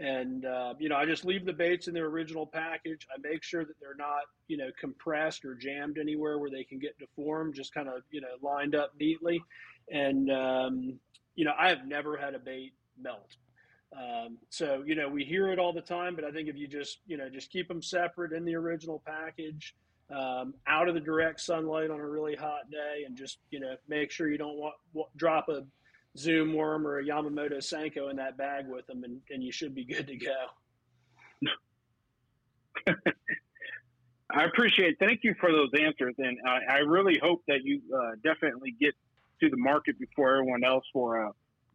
[0.00, 3.06] And, uh, you know, I just leave the baits in their original package.
[3.14, 6.78] I make sure that they're not, you know, compressed or jammed anywhere where they can
[6.78, 9.42] get deformed, just kind of, you know, lined up neatly.
[9.92, 10.98] And, um,
[11.34, 13.36] you know, I have never had a bait melt.
[13.94, 16.66] Um, so, you know, we hear it all the time, but I think if you
[16.66, 19.74] just, you know, just keep them separate in the original package,
[20.10, 23.74] um, out of the direct sunlight on a really hot day, and just, you know,
[23.86, 24.74] make sure you don't want,
[25.16, 25.64] drop a
[26.18, 29.74] Zoom worm or a Yamamoto Senko in that bag with them, and, and you should
[29.74, 30.46] be good to go.
[34.32, 34.96] I appreciate.
[35.00, 38.94] Thank you for those answers, and I, I really hope that you uh, definitely get
[39.42, 41.30] to the market before everyone else for a,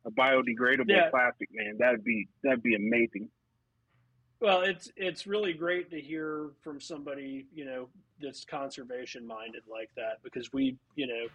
[0.06, 1.10] a biodegradable Yeah.
[1.10, 1.50] plastic.
[1.52, 3.30] Man, that'd be that'd be amazing.
[4.40, 7.90] Well, it's it's really great to hear from somebody you know
[8.22, 11.28] that's conservation minded like that because we you know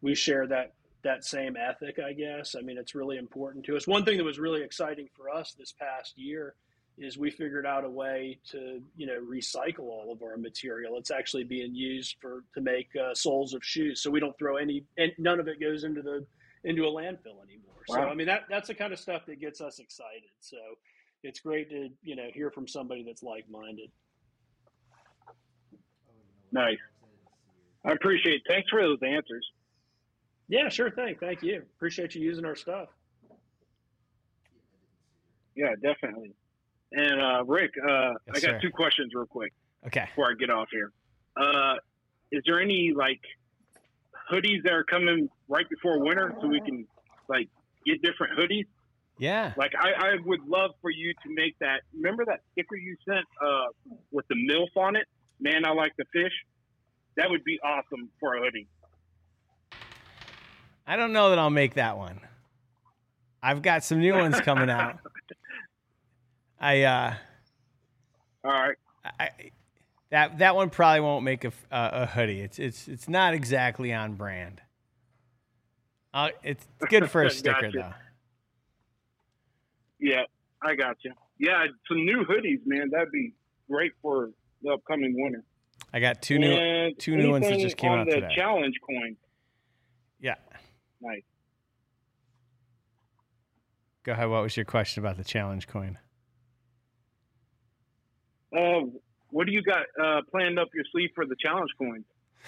[0.00, 0.72] we share that
[1.04, 1.98] that same ethic.
[1.98, 3.86] I guess I mean it's really important to us.
[3.86, 6.54] One thing that was really exciting for us this past year
[6.98, 10.96] is we figured out a way to you know recycle all of our material.
[10.98, 14.56] It's actually being used for to make uh, soles of shoes, so we don't throw
[14.56, 16.24] any and none of it goes into the
[16.64, 17.82] into a landfill anymore.
[17.88, 20.30] So I mean that that's the kind of stuff that gets us excited.
[20.40, 20.56] So
[21.22, 23.90] it's great to you know hear from somebody that's like minded.
[26.52, 26.78] Nice.
[27.84, 28.34] I appreciate.
[28.34, 28.42] it.
[28.46, 29.44] Thanks for those answers.
[30.52, 31.16] Yeah, sure thing.
[31.18, 31.62] Thank you.
[31.76, 32.88] Appreciate you using our stuff.
[35.56, 36.34] Yeah, definitely.
[36.92, 38.58] And uh, Rick, uh, Yes, I got sir.
[38.60, 39.54] two questions real quick
[39.86, 40.04] Okay.
[40.10, 40.92] before I get off here.
[41.40, 41.76] Uh,
[42.30, 43.20] is there any like
[44.30, 46.86] hoodies that are coming right before winter so we can
[47.30, 47.48] like
[47.86, 48.66] get different hoodies?
[49.18, 49.54] Yeah.
[49.56, 51.80] Like I, I would love for you to make that.
[51.94, 53.68] Remember that sticker you sent uh,
[54.10, 55.06] with the MILF on it?
[55.40, 56.32] Man, I like the fish.
[57.16, 58.68] That would be awesome for a hoodie.
[60.92, 62.20] I don't know that I'll make that one.
[63.42, 64.98] I've got some new ones coming out.
[66.60, 67.14] I uh
[68.44, 68.76] All right.
[69.18, 69.30] I
[70.10, 72.42] that that one probably won't make a a hoodie.
[72.42, 74.60] It's it's it's not exactly on brand.
[76.12, 77.78] Uh, it's good for a sticker Gotcha.
[77.78, 77.92] though.
[79.98, 80.24] Yeah,
[80.60, 81.14] I got you.
[81.38, 82.90] Yeah, some new hoodies, man.
[82.90, 83.32] That'd be
[83.66, 84.28] great for
[84.62, 85.42] the upcoming winter.
[85.90, 88.34] I got two new And two new ones that just came on out the today.
[88.36, 89.16] challenge coin.
[90.20, 90.34] Yeah.
[91.02, 91.22] Nice.
[94.04, 94.28] Go ahead.
[94.28, 95.98] What was your question about the challenge coin?
[98.56, 98.82] Uh,
[99.30, 102.04] what do you got uh, planned up your sleeve for the challenge coins?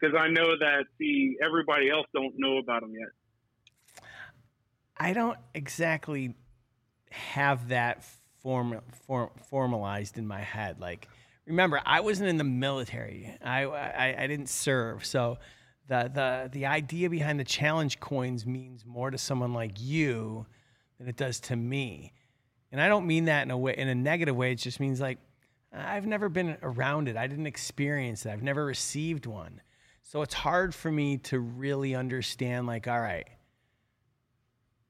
[0.00, 4.02] Because I know that the everybody else don't know about them yet.
[4.96, 6.34] I don't exactly
[7.10, 8.02] have that
[8.42, 10.80] form, form formalized in my head.
[10.80, 11.06] Like,
[11.44, 13.36] remember, I wasn't in the military.
[13.44, 15.36] I, I I didn't serve, so
[15.90, 20.46] the the the idea behind the challenge coins means more to someone like you
[20.98, 22.12] than it does to me.
[22.70, 24.52] And I don't mean that in a way in a negative way.
[24.52, 25.18] It just means like
[25.72, 27.16] I've never been around it.
[27.16, 28.30] I didn't experience it.
[28.30, 29.60] I've never received one.
[30.02, 33.26] So it's hard for me to really understand like all right,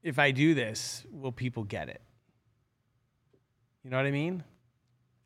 [0.02, 2.02] if I do this, will people get it?
[3.84, 4.44] You know what I mean?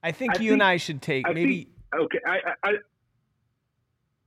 [0.05, 2.73] I think I you and I should take I maybe think- okay, I, I, I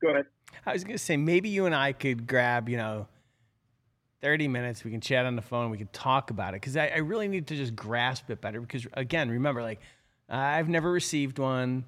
[0.02, 0.26] go ahead.
[0.66, 3.08] I was gonna say maybe you and I could grab, you know,
[4.22, 4.84] 30 minutes.
[4.84, 5.70] We can chat on the phone.
[5.70, 8.60] We can talk about it because I, I really need to just grasp it better.
[8.60, 9.80] Because again, remember, like
[10.30, 11.86] I've never received one.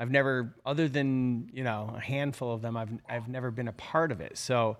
[0.00, 3.72] I've never, other than you know a handful of them, I've I've never been a
[3.72, 4.38] part of it.
[4.38, 4.78] So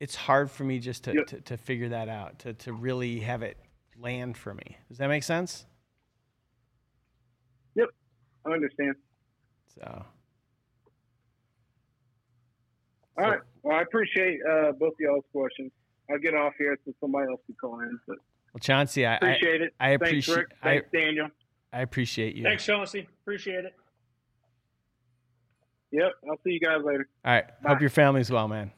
[0.00, 1.26] it's hard for me just to, Yep.
[1.26, 3.56] to, to figure that out, to, to really have it
[4.00, 4.76] land for me.
[4.88, 5.66] Does that make sense?
[7.74, 7.88] Yep,
[8.46, 8.94] I understand.
[9.74, 10.04] So
[13.18, 13.40] All right.
[13.62, 15.72] Well, I appreciate uh, both y'all's questions.
[16.10, 17.98] I'll get off here so somebody else can call in.
[18.06, 18.16] But
[18.54, 19.74] well, Chauncey, I, I, appreciate it.
[19.80, 20.46] I Thanks, appreciate Rick.
[20.62, 21.28] I, Thanks, Daniel.
[21.72, 22.44] I appreciate you.
[22.44, 23.08] Thanks, Chauncey.
[23.22, 23.74] Appreciate it.
[25.90, 26.12] Yep.
[26.28, 27.08] I'll see you guys later.
[27.24, 27.46] All right.
[27.62, 27.70] Bye.
[27.70, 28.70] Hope your family's well, man.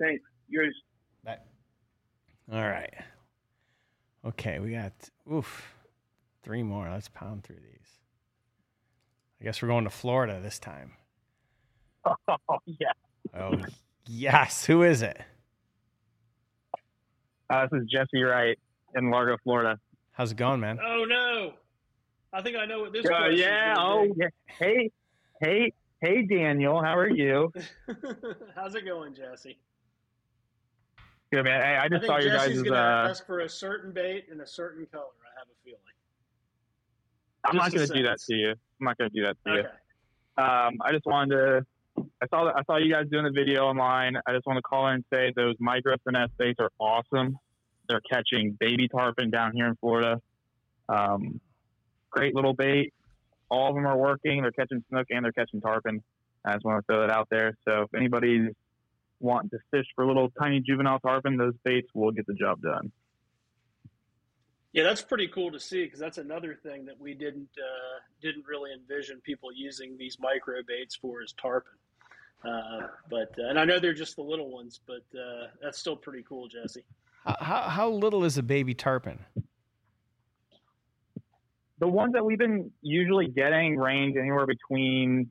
[0.00, 0.24] Thanks.
[0.48, 0.74] Yours.
[1.24, 1.38] Bye.
[2.52, 2.92] All right.
[4.26, 4.92] Okay, we got
[5.30, 5.74] oof
[6.42, 6.90] three more.
[6.90, 7.98] Let's pound through these.
[9.40, 10.92] I guess we're going to Florida this time.
[12.06, 12.92] Oh yeah.
[13.38, 13.56] Oh
[14.06, 14.64] yes.
[14.64, 15.20] Who is it?
[17.50, 18.58] Uh, this is Jesse Wright
[18.94, 19.78] in Largo, Florida.
[20.12, 20.78] How's it going, man?
[20.84, 21.52] Oh no,
[22.32, 23.06] I think I know what this.
[23.06, 23.74] Uh, yeah.
[23.74, 24.28] gonna Oh yeah.
[24.46, 24.90] Hey,
[25.40, 26.80] hey, hey, Daniel.
[26.82, 27.52] How are you?
[28.54, 29.58] How's it going, Jesse?
[31.32, 31.60] Good man.
[31.62, 34.26] Hey, I I just think saw your Jesse's gonna uh, ask for a certain bait
[34.30, 35.04] and a certain color.
[35.04, 35.80] I have a feeling.
[37.44, 38.54] I'm not gonna do that to you.
[38.80, 39.68] I'm not going to do that to Okay.
[40.38, 40.44] you.
[40.44, 41.66] Um, I just wanted to.
[41.96, 44.16] I saw that I saw you guys doing the video online.
[44.26, 47.38] I just want to call in and say those micro finesse baits are awesome.
[47.88, 50.20] They're catching baby tarpon down here in Florida.
[50.88, 51.40] Um,
[52.10, 52.92] great little bait.
[53.50, 54.42] All of them are working.
[54.42, 56.02] They're catching snook and they're catching tarpon.
[56.44, 57.56] I just want to throw that out there.
[57.66, 58.50] So if anybody's
[59.20, 62.90] wanting to fish for little tiny juvenile tarpon, those baits will get the job done.
[64.74, 68.44] Yeah, that's pretty cool to see because that's another thing that we didn't uh, didn't
[68.44, 71.70] really envision people using these micro baits for is tarpon.
[72.44, 75.94] Uh, but uh, and I know they're just the little ones, but uh, that's still
[75.96, 76.82] pretty cool, Jesse.
[77.24, 79.20] How, how, how little is a baby tarpon?
[81.78, 85.30] the ones that we've been usually getting range anywhere between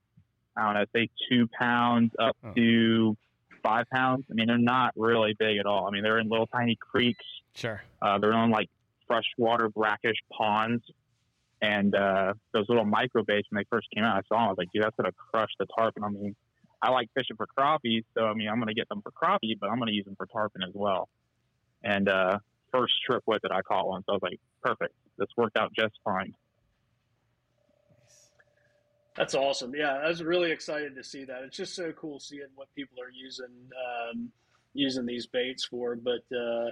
[0.55, 2.53] I don't know, say two pounds up Oh.
[2.53, 3.17] to
[3.61, 4.25] five pounds.
[4.29, 5.87] I mean, they're not really big at all.
[5.87, 7.25] I mean, they're in little tiny creeks.
[7.55, 7.81] Sure.
[8.01, 8.69] Uh, they're on like
[9.08, 10.84] freshwater brackish ponds.
[11.62, 14.45] And uh, those little micro baits, when they first came out, I saw them.
[14.45, 16.04] I was like, dude, that's to crush the tarpon.
[16.04, 16.36] I mean,
[16.82, 18.04] I like fishing for crappies.
[18.18, 20.26] So, I mean, I'm to get them for crappie, but I'm to use them for
[20.26, 21.08] tarpon as well.
[21.84, 22.39] And uh,
[22.72, 24.04] first trip with it, I caught one.
[24.06, 24.93] So I was like, perfect.
[25.18, 26.34] This worked out just fine.
[29.16, 29.74] That's awesome.
[29.76, 31.43] Yeah, I was really excited to see that.
[31.43, 33.45] It's just so cool seeing what people are using
[34.12, 34.32] um,
[34.74, 35.95] using these baits for.
[35.95, 36.72] But uh,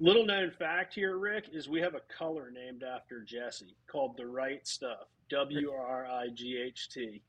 [0.00, 4.26] little known fact here, Rick, is we have a color named after Jesse called the
[4.26, 5.08] Right Stuff.
[5.30, 7.22] W R I G H T.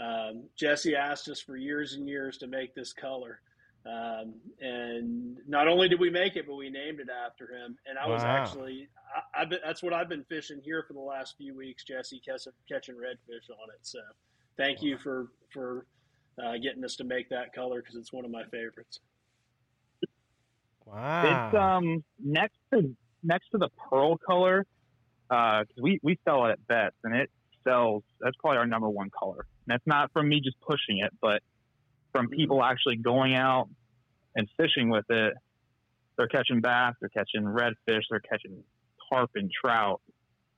[0.00, 3.40] Um, Jesse asked us for years and years to make this color.
[3.86, 7.76] Um, and not only did we make it, but we named it after him.
[7.86, 8.88] And I was actually,
[9.34, 12.20] I, I've been, that's what I've been fishing here for the last few weeks, Jesse,
[12.20, 13.80] catching, catching redfish on it.
[13.82, 14.00] So
[14.56, 15.86] thank you for, for
[16.42, 19.00] uh, getting us to make that color because it's one of my favorites.
[20.90, 21.22] Wow.
[21.24, 24.66] It's um next to next to the pearl color,
[25.28, 27.30] because we we sell it at Vets, and it
[27.64, 28.02] sells.
[28.20, 29.46] That's probably our number one color.
[29.66, 31.42] And that's not from me just pushing it, but
[32.12, 33.68] from people actually going out
[34.34, 35.34] and fishing with it.
[36.16, 38.62] They're catching bass, they're catching redfish, they're catching
[39.10, 40.00] tarpon, trout.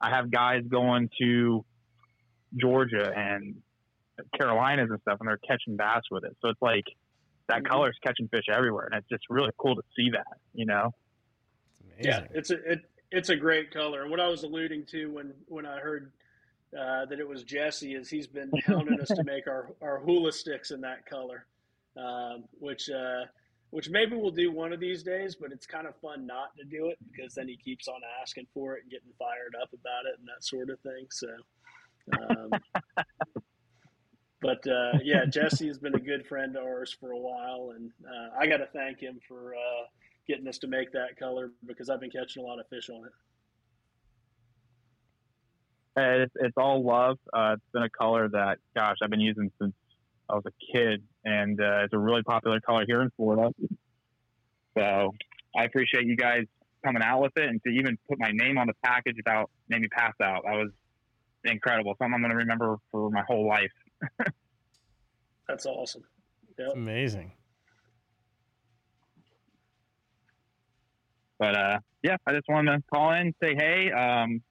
[0.01, 1.65] I have guys going to
[2.57, 3.57] Georgia and
[4.37, 6.37] Carolinas and stuff, and they're catching bass with it.
[6.43, 6.85] So it's like
[7.53, 7.69] that Mhm.
[7.69, 10.39] color's catching fish everywhere, and it's just really cool to see that.
[10.55, 10.95] You know,
[11.99, 12.81] It's Yeah, it's a it,
[13.11, 14.03] it's a great color.
[14.03, 16.13] And what I was alluding to when when I heard
[16.77, 20.33] uh, that it was Jesse is he's been hounding us to make our our hula
[20.33, 21.47] sticks in that color,
[21.97, 23.25] um, which uh,
[23.71, 25.37] which maybe we'll do one of these days.
[25.37, 28.47] But it's kind of fun not to do it because then he keeps on asking
[28.55, 31.07] for it and getting fired up about it and that sort of thing.
[31.11, 31.29] So.
[32.19, 32.51] Um,
[34.43, 37.91] but uh, yeah, Jesse has been a good friend of ours for a while, and
[38.05, 39.87] uh, I got to thank him for uh,
[40.29, 43.07] getting us to make that color because I've been catching a lot of fish on
[43.07, 43.13] it.
[45.95, 47.19] It's, it's all love.
[47.33, 49.75] Uh, it's been a color that, gosh, I've been using since
[50.29, 53.51] I was a kid, and uh, it's a really popular color here in Florida.
[54.77, 55.15] So
[55.55, 56.45] I appreciate you guys
[56.83, 59.83] coming out with it, and to even put my name on the package about made
[59.83, 60.45] me pass out.
[60.47, 60.71] That was
[61.45, 61.95] incredible.
[61.99, 63.71] Something I'm going to remember for my whole life.
[65.49, 66.05] That's awesome.
[66.59, 66.67] Yep.
[66.69, 67.33] It's amazing.
[71.39, 73.91] But uh, yeah, I just wanted to call in say hey.
[73.91, 74.43] Um,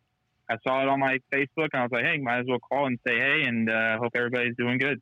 [0.49, 2.87] I saw it on my Facebook and I was like, hey, might as well call
[2.87, 5.01] and say hey, and uh, hope everybody's doing good.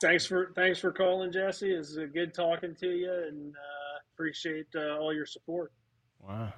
[0.00, 1.70] Thanks for thanks for calling, Jesse.
[1.70, 5.72] It's uh, good talking to you, and uh, appreciate uh, all your support.
[6.20, 6.52] Wow.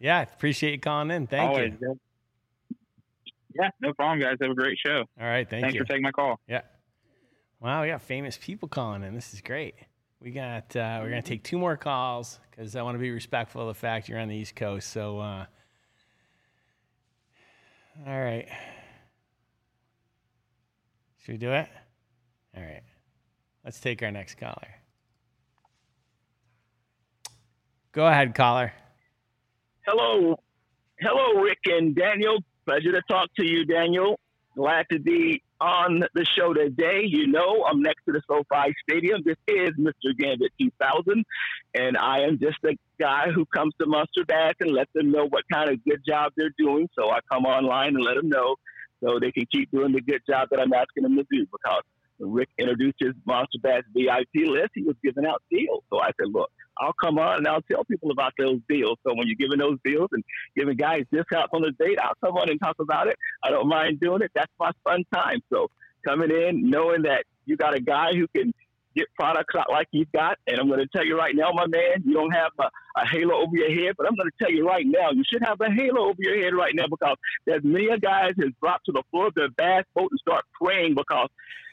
[0.00, 1.26] Yeah, appreciate you calling in.
[1.26, 1.98] Thank Always, you.
[3.54, 4.36] Yeah, no problem, guys.
[4.40, 5.04] Have a great show.
[5.20, 5.64] All right, thank you.
[5.64, 5.80] Thanks you.
[5.80, 6.40] for taking my call.
[6.48, 6.62] Yeah.
[7.60, 9.14] Wow, we got famous people calling in.
[9.14, 9.74] This is great.
[10.20, 13.62] We got uh, we're gonna take two more calls because I want to be respectful
[13.62, 14.90] of the fact you're on the East Coast.
[14.90, 15.46] So, uh,
[18.06, 18.48] all right.
[21.24, 21.68] Should we do it?
[22.56, 22.82] All right.
[23.64, 24.68] Let's take our next caller.
[27.92, 28.72] Go ahead, caller.
[29.86, 30.36] Hello,
[31.00, 32.38] hello, Rick and Daniel.
[32.72, 34.18] Pleasure to talk to you, Daniel.
[34.56, 37.02] Glad to be on the show today.
[37.04, 39.20] You know, I'm next to the SoFi Stadium.
[39.26, 40.16] This is Mr.
[40.18, 41.22] Gambit 2000,
[41.74, 45.26] and I am just a guy who comes to Monster Bass and let them know
[45.28, 46.88] what kind of good job they're doing.
[46.98, 48.56] So I come online and let them know
[49.04, 51.82] so they can keep doing the good job that I'm asking them to do because
[52.20, 55.84] Rick introduced his Monster Bass VIP list, he was giving out deals.
[55.90, 58.98] So I said, look, I'll come on and I'll tell people about those deals.
[59.06, 60.24] So when you're giving those deals and
[60.56, 63.16] giving guys discounts on the date, I'll come on and talk about it.
[63.42, 64.30] I don't mind doing it.
[64.34, 65.40] That's my fun time.
[65.52, 65.68] So
[66.06, 68.52] coming in, knowing that you got a guy who can
[68.94, 70.38] get products out like you've got.
[70.46, 72.64] And I'm going to tell you right now, my man, you don't have a,
[72.96, 75.42] a halo over your head, but I'm going to tell you right now, you should
[75.42, 77.16] have a halo over your head right now because
[77.46, 80.94] there's many guys has dropped to the floor of their bass boat and start praying
[80.94, 81.28] because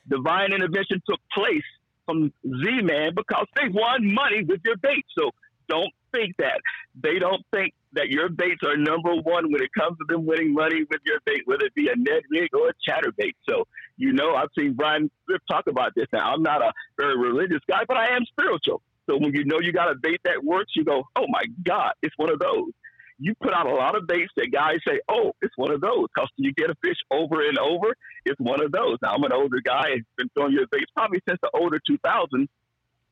[0.07, 1.63] divine intervention took place
[2.09, 5.05] from Z-Man because they won money with your bait.
[5.17, 5.29] So
[5.67, 6.59] don't think that.
[7.01, 10.53] They don't think that your baits are number one when it comes to them winning
[10.53, 13.33] money with your bait, whether it be a Ned rig or a chatterbait.
[13.47, 13.65] So,
[13.97, 16.33] you know, I've seen Brian Swift talk about this now.
[16.33, 18.81] I'm not a very religious guy, but I am spiritual.
[19.07, 21.93] So when you know you got a bait that works, you go, oh my God,
[22.01, 22.71] it's one of those.
[23.19, 26.07] You put out a lot of baits that guys say, oh, it's one of those.
[26.13, 27.95] Because you get a fish over and over,
[28.25, 28.97] it's one of those.
[29.01, 29.89] Now, I'm an older guy.
[29.93, 32.47] I've been throwing your baits probably since the older 2000s.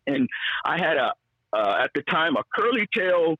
[0.07, 0.29] And
[0.63, 1.13] I had a,
[1.51, 3.35] uh, at the time, a curly tail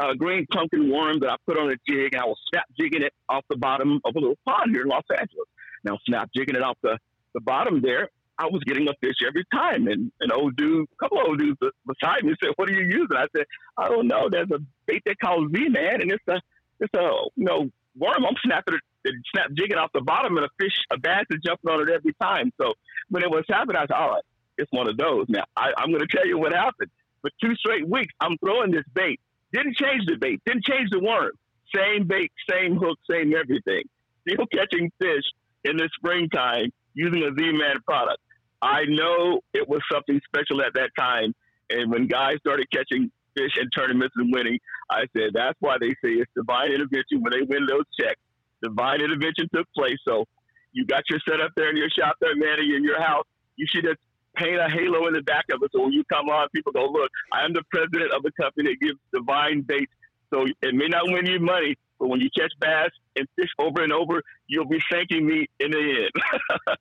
[0.00, 3.02] uh, green pumpkin worm that I put on a jig, and I was snap jigging
[3.02, 5.46] it off the bottom of a little pond here in Los Angeles.
[5.84, 6.98] Now, snap jigging it off the,
[7.34, 8.08] the bottom there,
[8.38, 9.86] I was getting a fish every time.
[9.86, 13.16] And an old dude, a couple old dudes beside me said, What are you using?
[13.16, 14.28] I said, I don't know.
[14.30, 16.40] There's a bait they call Z-Man, and it's a,
[16.80, 18.24] it's a, you know, worm.
[18.26, 21.70] I'm snapping it, snap jigging off the bottom, and a fish, a bass is jumping
[21.70, 22.52] on it every time.
[22.60, 22.74] So
[23.10, 24.24] when it was happening, I said, All right,
[24.58, 25.26] it's one of those.
[25.28, 26.90] Now, I, I'm going to tell you what happened.
[27.20, 29.20] For two straight weeks, I'm throwing this bait.
[29.52, 30.40] Didn't change the bait.
[30.44, 31.32] Didn't change the worm.
[31.74, 33.84] Same bait, same hook, same everything.
[34.28, 35.24] Still catching fish
[35.64, 38.18] in the springtime using a Z-Man product.
[38.60, 41.34] I know it was something special at that time.
[41.70, 44.58] And when guys started catching fish and tournaments and winning,
[44.90, 48.20] I said, that's why they say it's divine intervention when they win those checks.
[48.62, 49.98] Divine intervention took place.
[50.06, 50.26] So
[50.72, 53.26] you got your setup there in your shop there, man, in your house.
[53.56, 53.96] You should have
[54.36, 55.70] paint a halo in the back of it.
[55.72, 58.70] So when you come on, people go, look, I am the president of a company
[58.70, 59.92] that gives divine baits.
[60.32, 63.80] So it may not win you money, but when you catch bass and fish over
[63.80, 66.76] and over, you'll be thanking me in the end.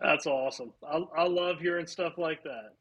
[0.00, 0.72] That's awesome.
[0.88, 2.74] I, I love hearing stuff like that.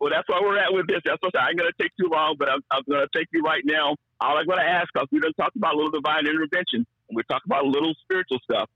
[0.00, 1.00] Well, that's where we're at with this.
[1.04, 3.28] That's what I am going to take too long, but I'm, I'm going to take
[3.32, 3.96] you right now.
[4.20, 7.16] All I'm going to ask, because we done talked about a little divine intervention, and
[7.16, 8.68] we talked about a little spiritual stuff.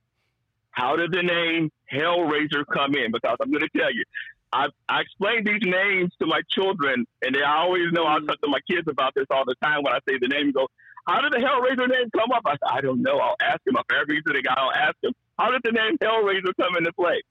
[0.71, 3.12] How did the name Hellraiser come in?
[3.12, 4.05] Because I'm going to tell you,
[4.53, 8.27] I, I explain these names to my children, and they always know I'll mm-hmm.
[8.27, 10.53] talk to my kids about this all the time when I say the name.
[10.53, 10.69] Go,
[11.07, 12.43] how did the Hellraiser name come up?
[12.45, 13.19] I said, I don't know.
[13.19, 13.77] I'll ask him.
[13.77, 16.93] If I ever the guy, I'll ask him, how did the name Hellraiser come into
[16.93, 17.23] play?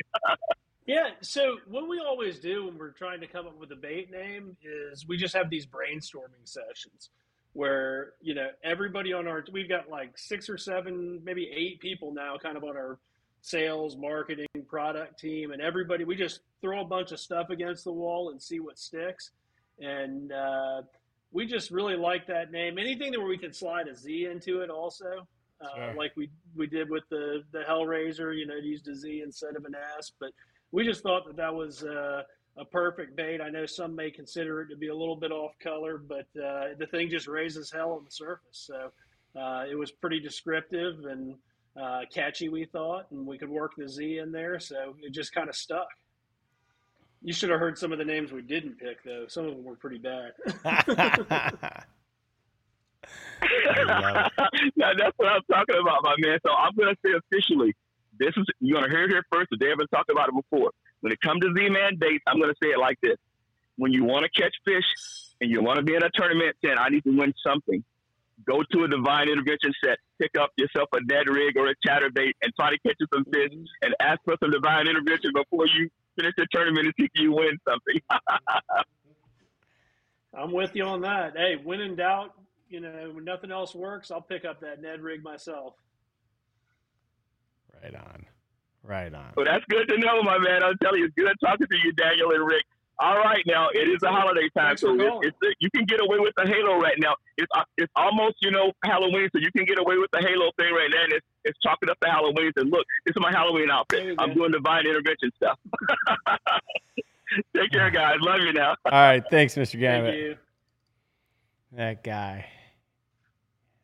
[0.85, 1.09] yeah.
[1.21, 4.57] So what we always do when we're trying to come up with a bait name
[4.63, 7.09] is we just have these brainstorming sessions
[7.53, 12.13] where you know everybody on our we've got like six or seven, maybe eight people
[12.13, 12.99] now, kind of on our
[13.47, 16.03] sales, marketing, product team, and everybody.
[16.03, 19.31] We just throw a bunch of stuff against the wall and see what sticks.
[19.79, 20.81] And uh,
[21.31, 22.77] we just really like that name.
[22.77, 25.27] Anything that where we can slide a Z into it, also,
[25.61, 25.93] uh, sure.
[25.95, 28.37] like we we did with the the Hellraiser.
[28.37, 30.11] You know, used a Z instead of an S.
[30.19, 30.31] But
[30.71, 31.83] we just thought that that was.
[31.83, 32.23] Uh,
[32.59, 33.39] a perfect bait.
[33.39, 36.69] I know some may consider it to be a little bit off color, but uh,
[36.79, 38.65] the thing just raises hell on the surface.
[38.65, 38.91] So
[39.39, 41.35] uh, it was pretty descriptive and
[41.79, 45.33] uh, catchy, we thought, and we could work the Z in there, so it just
[45.33, 45.87] kind of stuck.
[47.21, 49.25] You should have heard some of the names we didn't pick, though.
[49.27, 50.33] Some of them were pretty bad.
[54.75, 56.39] now, that's what I'm talking about, my man.
[56.45, 57.75] So I'm going to say officially,
[58.19, 60.71] this is you're to hear it here first, they haven't talked about it before.
[61.01, 63.17] When it comes to Z-Man dates, I'm going to say it like this:
[63.77, 64.85] When you want to catch fish
[65.41, 67.83] and you want to be in a tournament, saying I need to win something,
[68.45, 72.33] go to a divine intervention set, pick up yourself a Ned rig or a chatterbait,
[72.41, 73.51] and try to catch you some fish,
[73.81, 77.31] and ask for some divine intervention before you finish the tournament and see if you
[77.31, 77.99] win something.
[80.37, 81.35] I'm with you on that.
[81.35, 82.33] Hey, when in doubt,
[82.69, 85.73] you know, when nothing else works, I'll pick up that Ned rig myself.
[87.81, 88.25] Right on.
[88.83, 89.33] Right on.
[89.35, 90.63] Well, that's good to know, my man.
[90.63, 92.65] I'm telling you, it's good talking to you, Daniel and Rick.
[92.99, 96.01] All right, now it is a holiday time, Thanks so it's, it's you can get
[96.01, 97.13] away with the halo right now.
[97.37, 100.49] It's uh, it's almost you know Halloween, so you can get away with the halo
[100.57, 101.03] thing right now.
[101.03, 102.51] And it's it's chalking up the Halloween.
[102.55, 104.15] And look, this is my Halloween outfit.
[104.17, 104.35] I'm go.
[104.35, 105.59] doing divine intervention stuff.
[107.55, 108.15] Take care, guys.
[108.21, 108.75] Love you now.
[108.85, 109.23] All right.
[109.29, 109.71] Thanks, Mr.
[109.73, 110.15] Thank Gambit.
[110.15, 110.35] you.
[111.73, 112.47] That guy.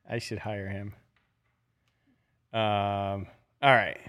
[0.10, 0.94] I should hire him.
[2.52, 3.28] Um.
[3.62, 4.00] All right.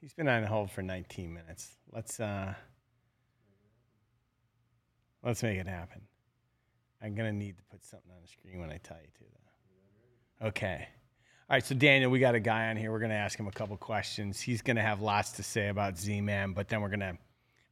[0.00, 1.76] He's been on hold for 19 minutes.
[1.92, 2.54] Let's uh.
[5.26, 6.02] Let's make it happen.
[7.02, 9.24] I'm gonna need to put something on the screen when I tell you to,
[10.40, 10.46] though.
[10.46, 10.86] Okay.
[11.50, 12.92] All right, so Daniel, we got a guy on here.
[12.92, 14.40] We're gonna ask him a couple questions.
[14.40, 17.18] He's gonna have lots to say about Z-Man, but then we're gonna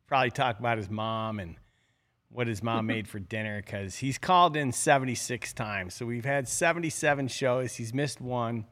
[0.09, 1.55] probably talk about his mom and
[2.29, 5.95] what his mom made for dinner because he's called in 76 times.
[5.95, 7.77] So we've had 77 shows.
[7.77, 8.67] He's missed one.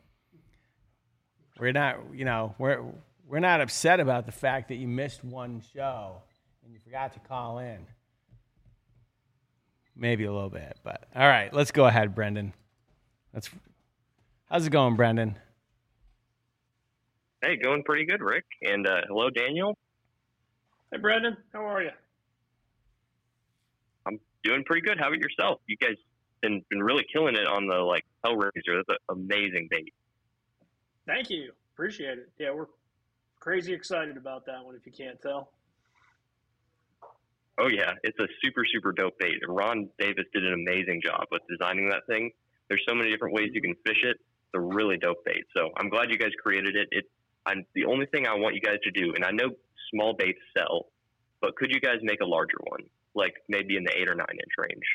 [1.60, 2.82] We're not, you know, we're
[3.28, 6.16] we're not upset about the fact that you missed one show
[6.64, 7.86] and you forgot to call in.
[9.94, 12.54] Maybe a little bit, but all right, let's go ahead, Brendan.
[13.34, 13.50] Let's.
[14.50, 15.38] How's it going, Brendan?
[17.42, 18.44] Hey, going pretty good, Rick.
[18.62, 19.76] And uh, hello, Daniel.
[20.90, 21.90] Hey, Brendan, how are you?
[24.06, 24.98] I'm doing pretty good.
[24.98, 25.60] How about yourself?
[25.66, 25.96] You guys
[26.40, 28.82] been been really killing it on the like Hellraiser.
[28.86, 29.92] That's an amazing bait.
[31.06, 31.52] Thank you.
[31.74, 32.30] Appreciate it.
[32.38, 32.66] Yeah, we're
[33.40, 34.74] crazy excited about that one.
[34.74, 35.50] If you can't tell.
[37.58, 39.34] Oh yeah, it's a super super dope bait.
[39.46, 42.30] Ron Davis did an amazing job with designing that thing.
[42.68, 44.16] There's so many different ways you can fish it.
[44.16, 45.44] It's a really dope bait.
[45.56, 46.88] So I'm glad you guys created it.
[46.90, 47.04] It.
[47.44, 49.50] I'm the only thing I want you guys to do, and I know
[49.92, 50.86] small baits sell,
[51.40, 52.82] but could you guys make a larger one,
[53.14, 54.86] like maybe in the eight or nine inch range?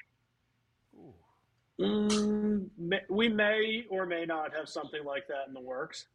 [1.80, 2.70] Mm,
[3.10, 6.08] we may or may not have something like that in the works.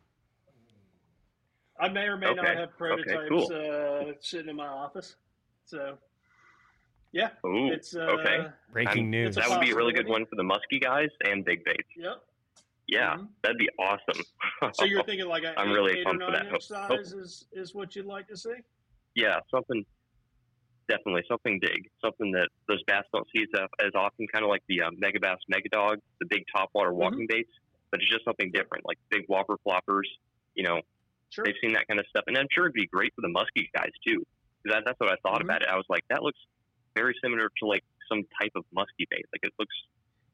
[1.78, 2.54] I may or may not Okay.
[2.60, 3.52] have Okay, prototypes cool.
[3.52, 5.16] uh, sitting in my office.
[5.64, 5.98] So,
[7.12, 8.46] yeah, Ooh, it's uh, okay.
[8.72, 9.34] Breaking I'm- news.
[9.36, 11.88] That would be a really good one for the musky guys and big baits.
[11.96, 12.22] Yep.
[12.88, 14.22] Yeah, that'd be awesome.
[14.74, 16.52] So you're thinking like a I'm eight, really eight or pumped for nine that.
[16.54, 18.54] inch Hope- size is, is what you'd like to see?
[19.14, 19.84] yeah, something
[20.88, 24.62] definitely something big, something that those bass don't see as, as often, kind of like
[24.68, 26.96] the um, Megabass, mega dog, the big topwater Mm-hmm.
[26.98, 27.50] walking baits,
[27.90, 30.08] but it's just something different, like big Whopper Ploppers.
[30.54, 30.80] You know,
[31.30, 31.44] Sure.
[31.46, 33.70] they've seen that kind of stuff, and I'm sure it'd be great for the musky
[33.74, 34.22] guys too.
[34.66, 35.44] That, that's what I thought Mhm.
[35.44, 35.68] about it.
[35.70, 36.38] I was like, that looks
[36.94, 39.24] very similar to like some type of musky bait.
[39.32, 39.74] Like it looks,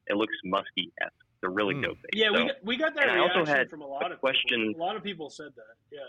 [0.07, 1.13] it looks musky esque.
[1.41, 2.13] It's a really dope bait.
[2.13, 4.19] Yeah, we got, we got that and I also had from a lot a of
[4.19, 4.67] question.
[4.67, 4.81] people.
[4.81, 5.75] A lot of people said that.
[5.91, 5.99] Yeah.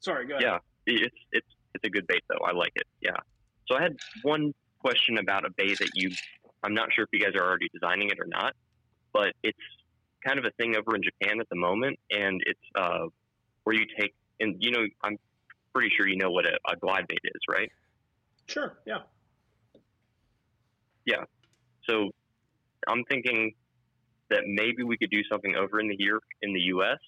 [0.00, 0.42] Sorry, go ahead.
[0.42, 2.44] Yeah, it's it's it's a good bait though.
[2.44, 2.86] I like it.
[3.00, 3.16] Yeah.
[3.68, 6.10] So I had one question about a bait that you.
[6.62, 8.54] I'm not sure if you guys are already designing it or not,
[9.12, 9.58] but it's
[10.26, 13.06] kind of a thing over in Japan at the moment, and it's uh,
[13.64, 15.18] where you take and you know I'm
[15.72, 17.70] pretty sure you know what a, a glide bait is, right?
[18.46, 18.76] Sure.
[18.86, 18.98] Yeah.
[21.06, 21.24] Yeah.
[21.88, 22.10] So
[22.88, 23.54] I'm thinking
[24.30, 26.98] that maybe we could do something over in the year in the U.S.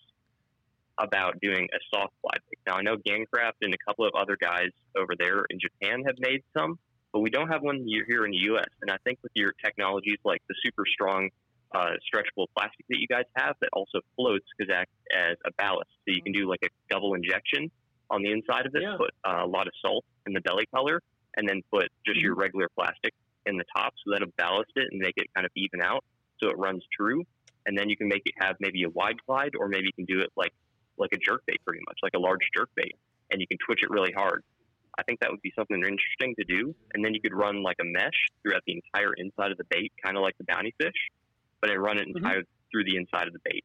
[0.98, 2.58] about doing a soft glide bait.
[2.66, 6.02] Now I know Gan Craft and a couple of other guys over there in Japan
[6.06, 6.78] have made some,
[7.12, 8.68] but we don't have one here in the U.S.
[8.82, 11.30] And I think with your technologies like the super strong
[11.74, 15.90] uh, stretchable plastic that you guys have that also floats because act as a ballast,
[16.06, 17.70] so you can do like a double injection
[18.08, 18.96] on the inside of it, Yeah.
[18.96, 21.02] put uh, a lot of salt in the belly color,
[21.36, 22.42] and then put just your mm-hmm.
[22.42, 23.12] regular plastic
[23.46, 26.04] in the top, so that'll ballast it and make it kind of even out,
[26.42, 27.24] so it runs true.
[27.66, 30.04] And then you can make it have maybe a wide glide, or maybe you can
[30.04, 30.52] do it like
[30.98, 32.96] like a jerk bait, pretty much like a large jerk bait,
[33.30, 34.42] and you can twitch it really hard.
[34.98, 36.74] I think that would be something interesting to do.
[36.94, 39.92] And then you could run like a mesh throughout the entire inside of the bait,
[40.02, 40.96] kind of like the bounty fish,
[41.60, 42.16] but then run it mm-hmm.
[42.16, 43.64] entire through the inside of the bait.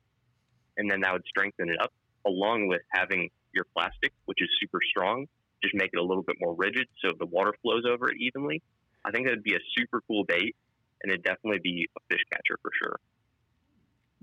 [0.77, 1.91] And then that would strengthen it up,
[2.26, 5.27] along with having your plastic, which is super strong,
[5.62, 8.62] just make it a little bit more rigid so the water flows over it evenly.
[9.06, 10.56] I think that would be a super cool bait,
[11.02, 13.00] and it'd definitely be a fish catcher for sure.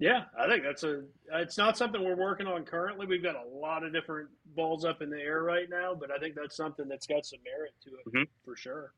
[0.00, 1.02] Yeah, I think that's a.
[1.32, 3.06] It's not something we're working on currently.
[3.06, 6.18] We've got a lot of different balls up in the air right now, but I
[6.18, 8.28] think that's something that's got some merit to it Mhm.
[8.44, 8.92] for sure.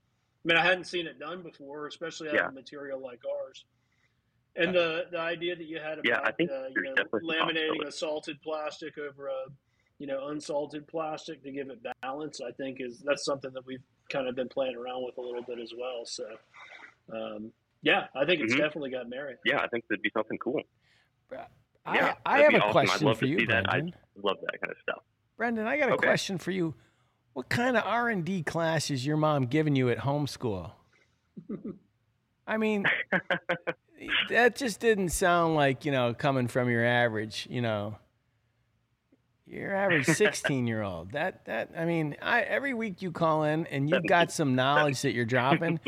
[0.44, 2.48] I mean, I hadn't seen it done before, especially out Yeah.
[2.48, 3.64] of material like ours.
[4.56, 7.86] And the the idea that you had about Yeah, I think uh, you know, laminating
[7.86, 9.46] a salted plastic over a
[10.00, 13.82] you know unsalted plastic to give it balance, I think is that's something that we've
[14.10, 16.04] kind of been playing around with a little bit as well.
[16.04, 16.24] So,
[17.14, 17.52] um,
[17.82, 18.58] Yeah, I think it's Mhm.
[18.58, 19.38] definitely got merit.
[19.44, 20.60] Yeah, I think that'd be something cool.
[21.86, 22.72] I, yeah, I have a awesome.
[22.72, 23.64] question I'd love for to you, see that.
[23.70, 23.78] I
[24.16, 25.02] love that kind of stuff.
[25.38, 26.06] Brendan, I got a Okay.
[26.06, 26.74] question for you.
[27.32, 30.72] What kind of R and D class is your mom giving you at homeschool?
[32.46, 32.84] I mean,
[34.28, 37.96] that just didn't sound like you know coming from your average, you know,
[39.50, 41.12] your average sixteen-year-old.
[41.12, 45.02] That that I mean, I every week you call in and you've got some knowledge
[45.02, 45.80] that you're dropping.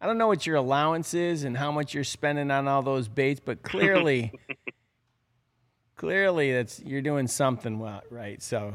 [0.00, 3.06] I don't know what your allowance is and how much you're spending on all those
[3.08, 4.32] baits, but clearly,
[5.96, 8.42] clearly that's you're doing something well, right?
[8.42, 8.72] So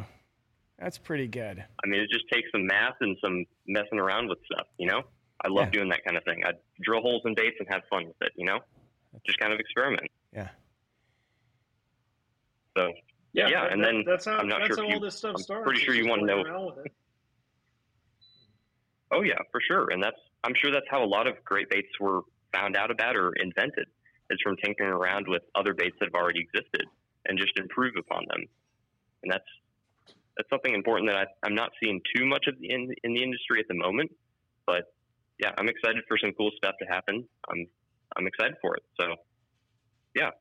[0.78, 1.64] that's pretty good.
[1.84, 5.02] I mean, it just takes some math and some messing around with stuff, you know?
[5.44, 5.72] I love Yeah.
[5.72, 6.44] doing that kind of thing.
[6.46, 6.52] I
[6.82, 8.60] drill holes in baits and have fun with it, you know?
[9.26, 10.10] Just kind of experiment.
[10.34, 10.50] Yeah.
[12.78, 12.92] So,
[13.36, 15.06] Yeah, yeah, and that- then that's how I'm not that's sure how if all you,
[15.06, 15.66] this stuff I'm starts.
[15.66, 16.42] pretty sure you want to know.
[16.42, 16.92] around with it.
[19.12, 19.90] Oh yeah, for sure.
[19.92, 22.22] And that's I'm sure that's how a lot of great baits were
[22.54, 23.88] found out about or invented.
[24.32, 26.86] Is from tinkering around with other baits that have already existed
[27.28, 28.46] and just improve upon them.
[29.22, 29.46] And that's
[30.38, 33.60] that's something important that I, I'm not seeing too much of in in the industry
[33.60, 34.12] at the moment.
[34.66, 34.86] But
[35.40, 37.28] yeah, I'm excited for some cool stuff to happen.
[37.50, 37.68] I'm
[38.16, 38.84] I'm excited for it.
[39.00, 39.08] So
[40.16, 40.32] yeah.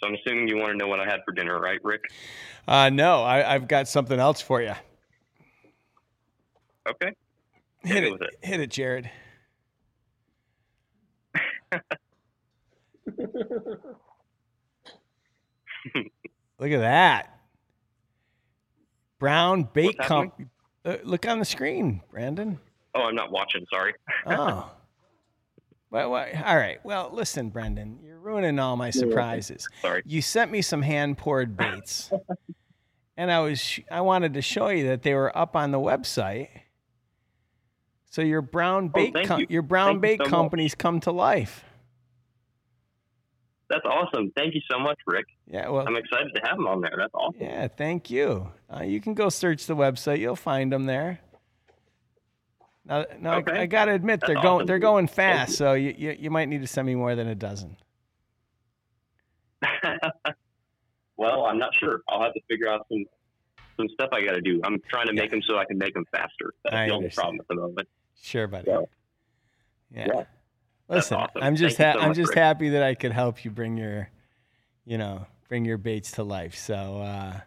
[0.00, 2.10] So I'm assuming you want to know what I had for dinner, right, Rick?
[2.66, 4.72] Uh, no, I, I've got something else for you.
[6.88, 7.12] Okay.
[7.84, 8.36] Hit it, it.
[8.40, 9.10] hit it, Jared.
[16.58, 17.38] Look at that.
[19.18, 20.34] Brown bait What's comp.
[20.84, 22.58] Uh, look on the screen, Brandon.
[22.94, 23.66] Oh, I'm not watching.
[23.72, 23.94] Sorry.
[24.26, 24.70] Oh.
[25.92, 26.78] Well, well, all right.
[26.84, 29.68] Well, listen, Brendan, you're ruining all my surprises.
[29.82, 30.02] Sorry.
[30.06, 32.10] You sent me some hand poured baits,
[33.16, 36.48] and I was I wanted to show you that they were up on the website.
[38.10, 39.46] So your brown bait, Oh, com- you.
[39.50, 40.30] your brown Thank you bait so much.
[40.30, 41.64] companies come to life.
[43.68, 44.32] That's awesome.
[44.36, 45.26] Thank you so much, Rick.
[45.46, 46.94] Yeah, well, I'm excited to have them on there.
[46.96, 47.40] That's awesome.
[47.40, 48.50] yeah, thank you.
[48.72, 51.20] Uh, you can go search the website; you'll find them there.
[52.84, 53.52] Now, now Okay.
[53.52, 55.56] I, I got to admit That's they're going they're going fast, you.
[55.56, 57.76] so you, you you might need to send me more than a dozen.
[61.16, 62.02] well, I'm not sure.
[62.08, 63.04] I'll have to figure out some
[63.76, 64.60] some stuff I got to do.
[64.64, 66.52] I'm trying to make them so I can make them faster.
[66.64, 67.14] That's I the only understand.
[67.14, 67.88] problem at the moment.
[68.22, 68.66] Sure, buddy.
[68.66, 68.88] So,
[69.94, 70.06] Yeah.
[70.14, 70.24] yeah.
[70.88, 71.42] Listen, awesome.
[71.42, 74.10] I'm just ha- so I'm just happy that I could help you bring your,
[74.84, 76.56] you know, bring your baits to life.
[76.56, 77.40] So uh,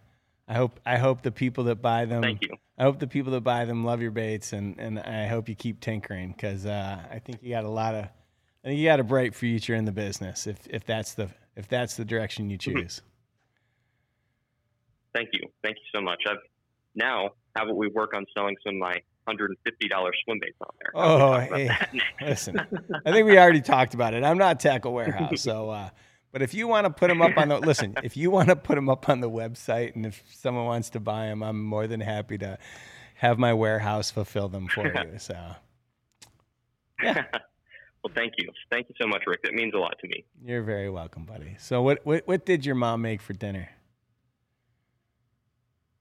[0.47, 2.21] I hope I hope the people that buy them.
[2.23, 2.49] Thank you.
[2.77, 5.55] I hope the people that buy them love your baits, and and I hope you
[5.55, 8.99] keep tinkering because uh, I think you got a lot of, I think you got
[8.99, 12.57] a bright future in the business if if that's the if that's the direction you
[12.67, 12.79] Mm-hmm.
[12.79, 13.01] choose.
[15.15, 15.41] Thank you.
[15.63, 16.23] Thank you so much.
[16.29, 16.37] I've
[16.95, 18.95] now how about we work on selling some of my
[19.27, 20.93] hundred and fifty dollars swim baits on there?
[20.95, 22.67] How Oh, about we talk hey, listen,
[23.05, 24.23] I think we already talked about it.
[24.23, 25.69] I'm not Tackle Warehouse, so.
[25.69, 25.89] Uh,
[26.31, 28.55] but if you want to put them up on the listen, if you want to
[28.55, 31.85] put them up on the website, and if someone wants to buy them, I'm more
[31.85, 32.57] than happy to
[33.15, 35.19] have my warehouse fulfill them for you.
[35.19, 35.37] So
[38.03, 38.49] well, thank you.
[38.71, 39.43] Thank you so much, Rick.
[39.43, 40.25] That means a lot to me.
[40.43, 41.55] you're very welcome, buddy.
[41.59, 43.69] So what what, what did your mom make for dinner?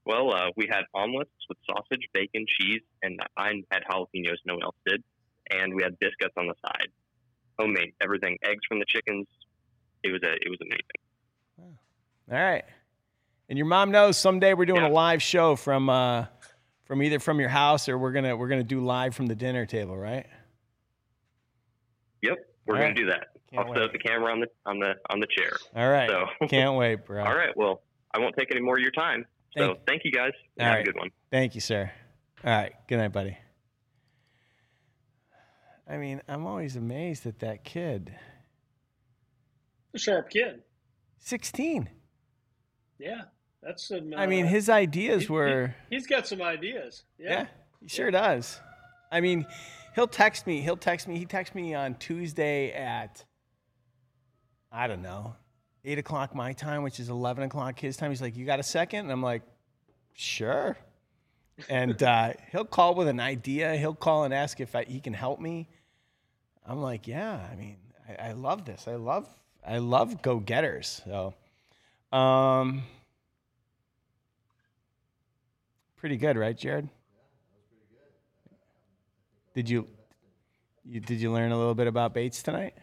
[0.05, 4.35] Well, uh, we had omelets with sausage, bacon, cheese, and I had jalapenos.
[4.45, 5.01] No one else did.
[5.49, 6.87] And we had biscuits on the side,
[7.57, 8.37] homemade, everything.
[8.43, 9.27] Eggs from the chickens.
[10.03, 11.77] It was a, it was amazing.
[12.31, 12.65] All right.
[13.49, 16.25] And your mom knows someday we're doing a live show from uh,
[16.85, 19.65] from either from your house or we're gonna we're gonna do live from the dinner
[19.65, 20.25] table, right?
[22.23, 22.95] Yep, we're All gonna right.
[22.95, 23.27] do that.
[23.51, 25.51] Can't I'll set up the camera on the on the on the chair.
[25.75, 26.09] All right.
[26.09, 27.23] So Can't wait, bro.
[27.23, 27.55] all right.
[27.55, 27.83] Well,
[28.15, 29.25] I won't take any more of your time.
[29.55, 30.31] So Thank- thank you guys.
[30.59, 30.81] All Have right.
[30.81, 31.09] a good one.
[31.29, 31.91] Thank you, sir.
[32.43, 32.73] All right.
[32.87, 33.37] Good night, buddy.
[35.87, 38.15] I mean, I'm always amazed at that kid.
[39.93, 40.61] A sharp kid.
[41.19, 41.89] 16.
[42.99, 43.21] Yeah,
[43.61, 44.13] that's some.
[44.15, 45.75] I mean, uh, his ideas he- were.
[45.89, 47.03] He, has got some ideas.
[47.19, 47.31] Yeah.
[47.31, 47.47] Yeah,
[47.81, 48.59] he sure does.
[49.11, 49.45] I mean,
[49.95, 50.61] he'll text me.
[50.61, 51.17] He'll text me.
[51.17, 53.23] He texted me on Tuesday at,
[54.71, 55.35] I don't know,
[55.85, 58.11] eight o'clock my time, which is 11 o'clock his time.
[58.11, 59.01] He's like, You got a second?
[59.01, 59.43] And I'm like,
[60.13, 60.77] Sure.
[61.69, 63.75] And uh, he'll call with an idea.
[63.75, 65.69] He'll call and ask if I, he can help me.
[66.65, 68.87] I'm like, Yeah, I mean, I, I love this.
[68.87, 69.27] I love,
[69.65, 71.01] I love go getters.
[71.05, 71.33] So,
[72.15, 72.83] um,
[75.97, 76.89] pretty good, right, Jared?
[79.53, 79.87] Did you,
[80.83, 82.73] you did you learn a little bit about baits tonight?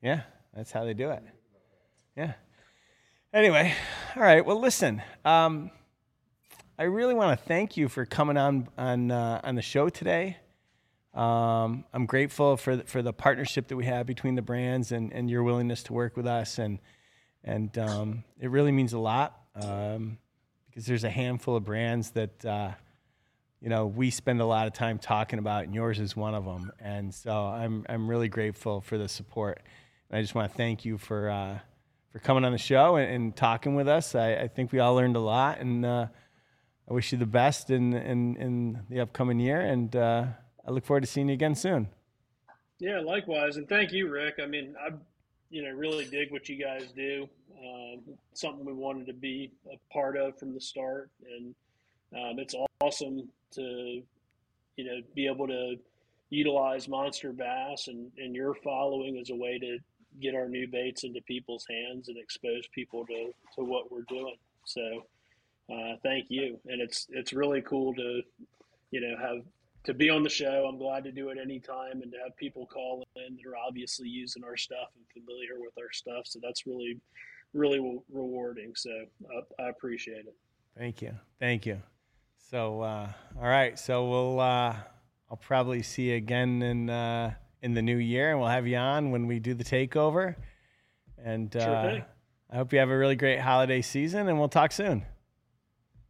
[0.00, 0.22] Yeah,
[0.54, 1.22] that's how they do it.
[2.16, 2.32] Yeah.
[3.32, 3.74] Anyway,
[4.16, 4.44] all right.
[4.44, 5.02] Well, listen.
[5.24, 5.70] Um,
[6.78, 10.36] I really want to thank you for coming on on uh, on the show today.
[11.14, 15.12] Um, I'm grateful for the, for the partnership that we have between the brands and,
[15.12, 16.78] and your willingness to work with us, and
[17.42, 20.18] and um, it really means a lot um,
[20.72, 22.70] because there's a handful of brands that uh,
[23.60, 26.44] you know we spend a lot of time talking about, and yours is one of
[26.44, 26.72] them.
[26.80, 29.60] And so I'm I'm really grateful for the support,
[30.08, 31.58] and I just want to thank you for uh,
[32.10, 34.14] for coming on the show and, and talking with us.
[34.14, 36.06] I, I, think we all learned a lot, and uh,
[36.88, 39.60] I wish you the best in in, in the upcoming year.
[39.60, 40.26] And uh,
[40.66, 41.88] I look forward to seeing you again soon.
[42.78, 44.36] Yeah, likewise, and thank you, Rick.
[44.42, 44.94] I mean, I
[45.52, 47.28] you know really dig what you guys do.
[47.62, 48.00] Um,
[48.32, 51.54] something we wanted to be a part of from the start, and
[52.14, 54.02] um, it's awesome to
[54.76, 55.76] you know be able to
[56.30, 59.78] utilize monster bass and, and your following as a way to
[60.20, 64.36] get our new baits into people's hands and expose people to, to what we're doing.
[64.64, 65.04] So
[65.70, 66.58] uh, thank you.
[66.66, 68.22] And it's it's really cool to
[68.90, 69.44] you know have
[69.84, 70.66] to be on the show.
[70.68, 74.08] I'm glad to do it anytime and to have people call in that are obviously
[74.08, 76.26] using our stuff and familiar with our stuff.
[76.26, 77.00] So that's really
[77.54, 78.72] really rewarding.
[78.74, 80.34] So I, I appreciate it.
[80.76, 81.12] Thank you.
[81.38, 81.80] Thank you.
[82.50, 83.78] So uh, all right.
[83.78, 84.76] So we'll uh,
[85.30, 88.76] I'll probably see you again in uh, in the new year, and we'll have you
[88.76, 90.36] on when we do the takeover.
[91.24, 92.00] And sure uh,
[92.50, 95.04] I hope you have a really great holiday season, and we'll talk soon.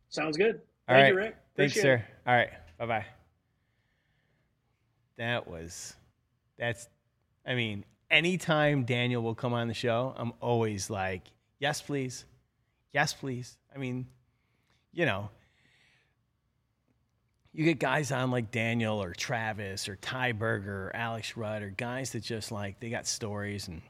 [0.09, 0.61] Sounds good.
[0.89, 1.09] All Thank right.
[1.09, 1.37] you, Rick.
[1.57, 1.95] Thanks, sir.
[1.95, 2.05] it.
[2.27, 2.51] All right.
[2.79, 3.22] Bye bye.
[5.19, 5.95] That was,
[6.59, 6.89] that's,
[7.47, 11.23] I mean, anytime Daniel will come on the show, I'm always like,
[11.59, 12.25] yes, please.
[12.93, 13.57] Yes, please.
[13.75, 14.07] I mean,
[14.93, 15.31] you know,
[17.53, 21.71] you get guys on like Daniel or Travis or Ty Berger or Alex Rudd or
[21.71, 23.83] guys that just like they got stories and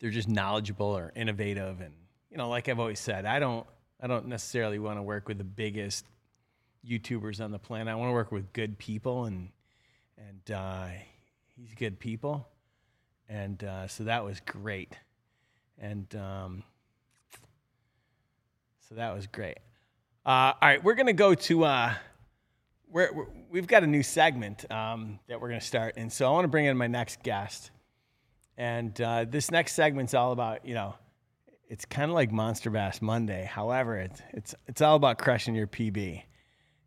[0.00, 1.94] they're just knowledgeable or innovative and
[2.30, 3.66] you know like I've always said I don't
[4.00, 6.04] I don't necessarily want to work with the biggest
[6.86, 9.48] YouTubers on the planet I want to work with good people and
[10.18, 10.86] and uh,
[11.56, 12.46] he's good people
[13.28, 14.92] and uh, so that was great
[15.78, 16.62] and um,
[18.88, 19.58] so that was great
[20.24, 21.94] uh, all right we're gonna go to uh,
[22.88, 25.94] we're, we're, we've got a new segment um, that we're going to start.
[25.96, 27.70] And so I want to bring in my next guest.
[28.56, 30.94] And uh, this next segment's all about, you know,
[31.68, 33.44] it's kind of like Monster Bass Monday.
[33.44, 36.22] However, it's, it's, it's all about crushing your PB.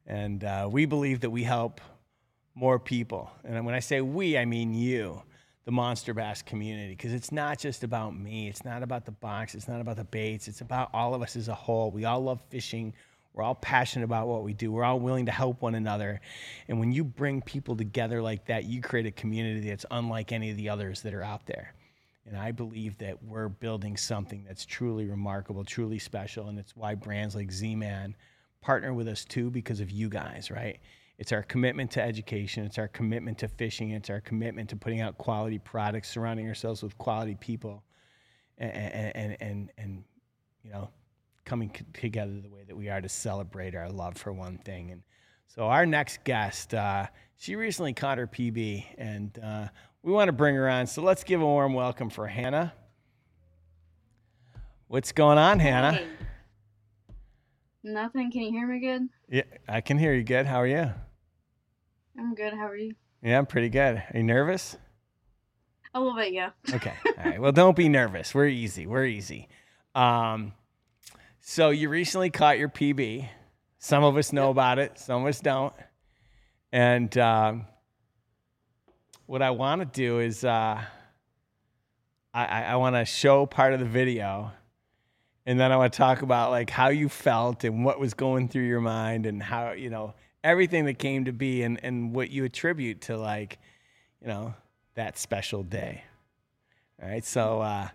[0.07, 1.81] And uh, we believe that we help
[2.55, 3.31] more people.
[3.43, 5.21] And when I say we, I mean you,
[5.65, 8.47] the Monster Bass community, because it's not just about me.
[8.47, 9.55] It's not about the box.
[9.55, 10.47] It's not about the baits.
[10.47, 11.91] It's about all of us as a whole.
[11.91, 12.93] We all love fishing.
[13.33, 14.71] We're all passionate about what we do.
[14.71, 16.21] We're all willing to help one another.
[16.67, 20.49] And when you bring people together like that, you create a community that's unlike any
[20.49, 21.73] of the others that are out there.
[22.25, 26.47] And I believe that we're building something that's truly remarkable, truly special.
[26.47, 28.15] And it's why brands like Z-Man
[28.61, 30.79] partner with us too because of you guys, right?
[31.19, 35.01] It's our commitment to education, it's our commitment to fishing, it's our commitment to putting
[35.01, 37.83] out quality products, surrounding ourselves with quality people,
[38.57, 40.03] and, and, and, and,
[40.63, 40.89] you know,
[41.43, 44.91] coming c- together the way that we are to celebrate our love for one thing.
[44.91, 45.03] And
[45.47, 49.67] so our next guest, uh, she recently caught her PB, and uh,
[50.03, 50.87] we want to bring her on.
[50.87, 52.71] So let's give a warm welcome for Hannah.
[54.87, 55.95] What's going on, Hannah?
[55.95, 56.07] Hey.
[57.83, 58.31] Nothing.
[58.31, 59.09] Can you hear me good?
[59.29, 60.45] Yeah, I can hear you good.
[60.45, 60.93] How are you?
[62.19, 62.53] I'm good.
[62.53, 62.95] How are you?
[63.23, 63.95] Yeah, I'm pretty good.
[63.95, 64.75] Are you nervous?
[65.93, 66.49] A little bit, yeah.
[66.73, 66.93] Okay.
[67.05, 67.39] All right.
[67.39, 68.35] Well, don't be nervous.
[68.35, 68.85] We're easy.
[68.85, 69.47] We're easy.
[69.95, 70.51] Um,
[71.39, 73.29] so you recently caught your PB.
[73.77, 74.99] Some of us know about it.
[74.99, 75.73] Some of us don't.
[76.73, 77.65] And um,
[79.25, 80.81] what I want to do is uh,
[82.33, 84.51] I, I, I want to show part of the video,
[85.45, 88.49] and then I want to talk about like how you felt and what was going
[88.49, 90.13] through your mind and how you know
[90.43, 93.59] everything that came to be and and what you attribute to like
[94.21, 94.53] you know
[94.95, 96.03] that special day.
[97.01, 97.87] All right, so uh,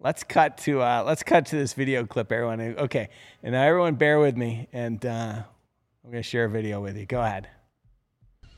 [0.00, 2.60] let's cut to uh, let's cut to this video clip, everyone.
[2.60, 3.08] Okay,
[3.42, 5.42] and now everyone, bear with me, and uh,
[6.04, 7.06] I'm gonna share a video with you.
[7.06, 7.48] Go ahead.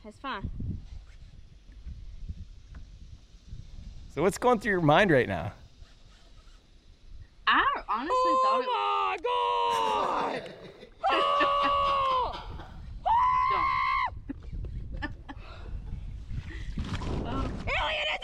[0.07, 0.49] It's fine.
[4.15, 5.53] So what's going through your mind right now?
[7.47, 8.67] I honestly thought it.
[9.31, 10.41] Oh my
[11.11, 11.49] god!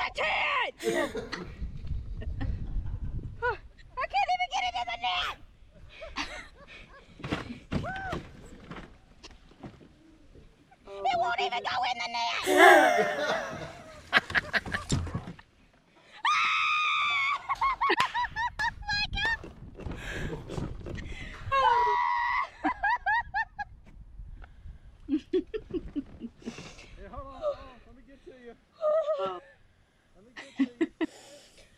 [0.09, 0.17] Is
[0.95, 0.97] a!
[0.97, 1.05] I
[4.07, 5.37] can't even get it in the net!
[11.05, 12.09] it won't even go in the
[12.57, 13.59] net!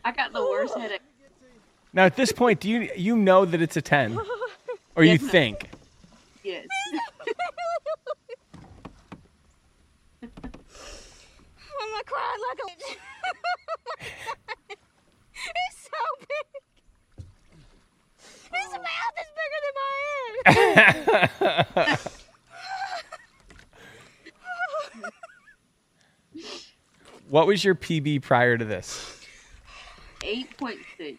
[1.93, 4.17] Now at this point, do you you know that it's a ten,
[4.95, 5.21] or you Yes.
[5.23, 5.69] think?
[6.43, 6.65] Yes.
[10.23, 10.29] I'm
[11.91, 12.61] gonna cry like a.
[15.45, 16.47] it's so big.
[18.53, 19.93] His mouth is bigger than my
[21.57, 21.99] head.
[27.29, 29.20] what was your PB prior to this?
[30.23, 31.17] Eight point six.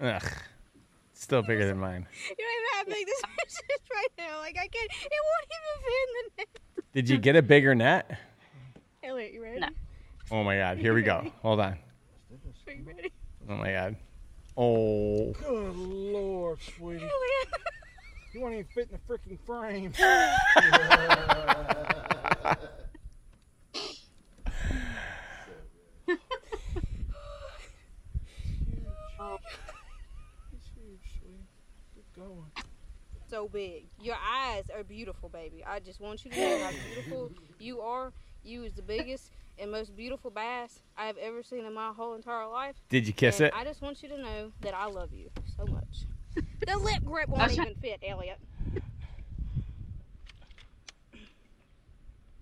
[0.00, 0.22] Ugh,
[1.14, 2.06] still bigger than mine.
[2.28, 4.38] You don't even know big this fish is right now.
[4.40, 4.90] Like I can't.
[4.90, 6.48] It won't even fit in the net.
[6.92, 8.18] Did you get a bigger net?
[9.02, 9.64] Elliot, you ready?
[10.30, 10.78] Oh my God!
[10.78, 11.30] Here we go.
[11.42, 11.72] Hold on.
[11.72, 13.12] Are you ready?
[13.48, 13.96] Oh my God.
[14.56, 15.32] Oh.
[15.32, 16.98] Good lord, sweetie.
[16.98, 17.62] Elliot.
[18.34, 19.92] You won't even fit in the freaking frame.
[33.30, 33.86] So big.
[34.00, 35.64] Your eyes are beautiful, baby.
[35.66, 38.12] I just want you to know how beautiful you are.
[38.44, 42.14] You is the biggest and most beautiful bass I have ever seen in my whole
[42.14, 42.76] entire life.
[42.88, 43.54] Did you kiss And it?
[43.56, 46.06] I just want you to know that I love you so much.
[46.66, 48.38] The lip grip won't even fit, Elliot.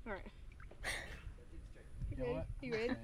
[0.06, 0.26] All right.
[2.10, 2.40] You ready?
[2.60, 2.94] You ready?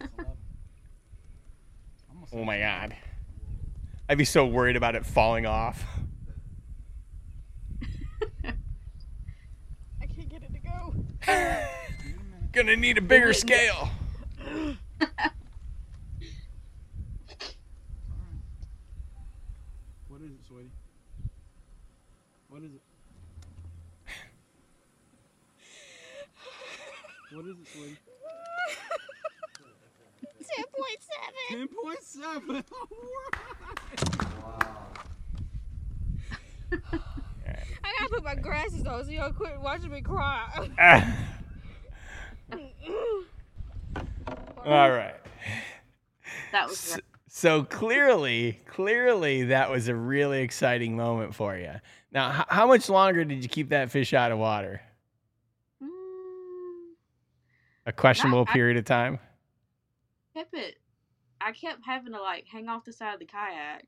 [2.32, 2.96] Oh my God.
[4.08, 5.84] I'd be so worried about it falling off.
[8.44, 10.94] I can't get it to go.
[12.52, 13.90] Gonna need a bigger scale.
[20.08, 20.70] What is it, sweetie?
[22.48, 22.80] What is it?
[27.32, 27.98] What is it, sweetie?
[30.54, 31.34] Ten point seven.
[31.50, 32.64] Ten point seven.
[37.86, 40.68] I gotta put my glasses on so y'all quit watching me cry.
[44.64, 45.14] All right.
[46.52, 51.72] That was S- So clearly, clearly, that was a really exciting moment for you.
[52.12, 54.80] Now, h- how much longer did you keep that fish out of water?
[55.82, 55.88] Mm.
[57.86, 59.18] A questionable I- period of time.
[60.34, 60.76] kept it.
[61.40, 63.84] I kept having to like hang off the side of the kayak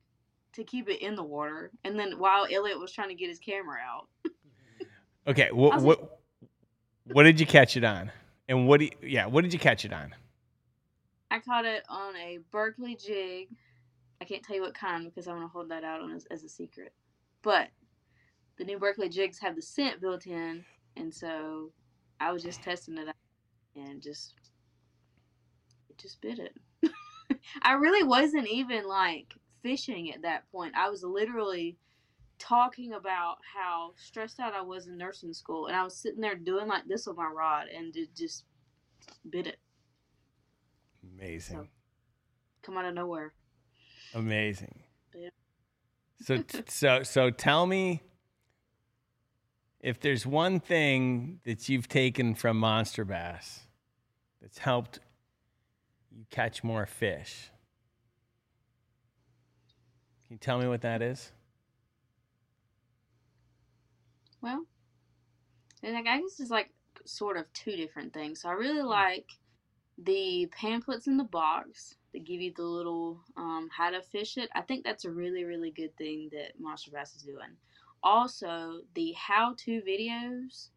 [0.58, 3.38] to keep it in the water, and then while Elliot was trying to get his
[3.38, 4.08] camera out,
[5.28, 6.20] Okay, what was what
[7.04, 8.10] what did you catch it on?
[8.48, 10.14] And what do you, yeah, what did you catch it on?
[11.30, 13.48] I caught it on a Berkley jig.
[14.22, 16.24] I can't tell you what kind because I want to hold that out on as,
[16.30, 16.94] as a secret.
[17.42, 17.68] But
[18.56, 20.64] the new Berkley jigs have the scent built in,
[20.96, 21.72] and so
[22.20, 23.14] I was just testing it out
[23.76, 24.34] and just
[25.90, 26.56] it just bit it.
[27.62, 30.74] I really wasn't even like fishing at that point.
[30.76, 31.76] I was literally
[32.38, 36.34] talking about how stressed out I was in nursing school, and I was sitting there
[36.34, 38.44] doing like this with my rod, and it just
[39.28, 39.58] bit it.
[41.14, 41.68] Amazing.
[42.62, 43.32] Come out of nowhere.
[44.14, 44.80] Amazing.
[45.14, 45.30] Yeah.
[46.22, 48.02] So so so tell me
[49.80, 53.60] if there's one thing that you've taken from Monster Bass
[54.40, 55.00] that's helped
[56.10, 57.50] you catch more fish.
[60.28, 61.32] Can you tell me what that is?
[64.42, 64.66] Well,
[65.82, 66.70] and like, I guess it's like
[67.06, 68.42] sort of two different things.
[68.42, 69.02] So I really Hmm.
[69.02, 69.26] like
[69.98, 74.50] the pamphlets in the box that give you the little um, how to fish it.
[74.54, 77.56] I think that's a really, really good thing that Monster Bass is doing.
[78.02, 80.70] Also, the how to videos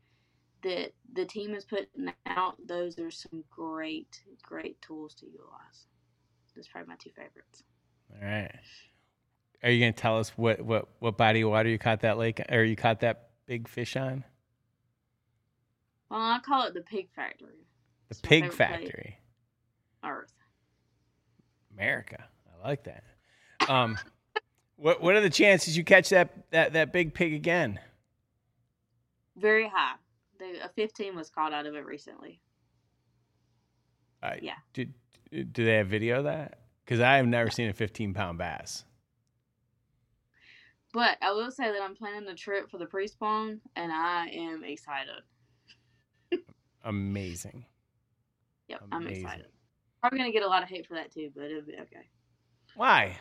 [0.64, 5.88] that the team is putting out, those are some great, great tools to utilize.
[6.56, 7.64] That's probably my two favorites.
[8.14, 8.52] All right.
[9.64, 12.18] Are you going to tell us what, what, what body of water you caught that
[12.18, 14.24] lake or you caught that big fish on?
[16.10, 17.68] Well, I call it the Pig Factory.
[18.10, 18.52] The It's Pig.
[18.52, 19.18] Factory.
[20.04, 20.34] Earth.
[21.74, 22.26] America.
[22.64, 23.04] I like that.
[23.70, 23.98] Um,
[24.76, 27.80] what what are the chances you catch that that, that big pig again?
[29.38, 29.96] Very high.
[30.40, 32.42] They, a 15 was caught out of it recently.
[34.22, 34.56] Uh, Yeah.
[34.74, 34.86] Do,
[35.32, 36.60] do they have video of that?
[36.84, 38.84] Because I have never seen a 15 pound bass.
[40.94, 44.64] But I will say that I'm planning a trip for the pre-spawn, and I am
[44.64, 45.24] excited.
[46.84, 47.66] Amazing.
[48.68, 49.24] Yep, I'm Amazing.
[49.24, 49.46] excited.
[50.02, 52.10] Probably gonna get a lot of hate for that too, but it'll be okay.
[52.76, 53.18] Why?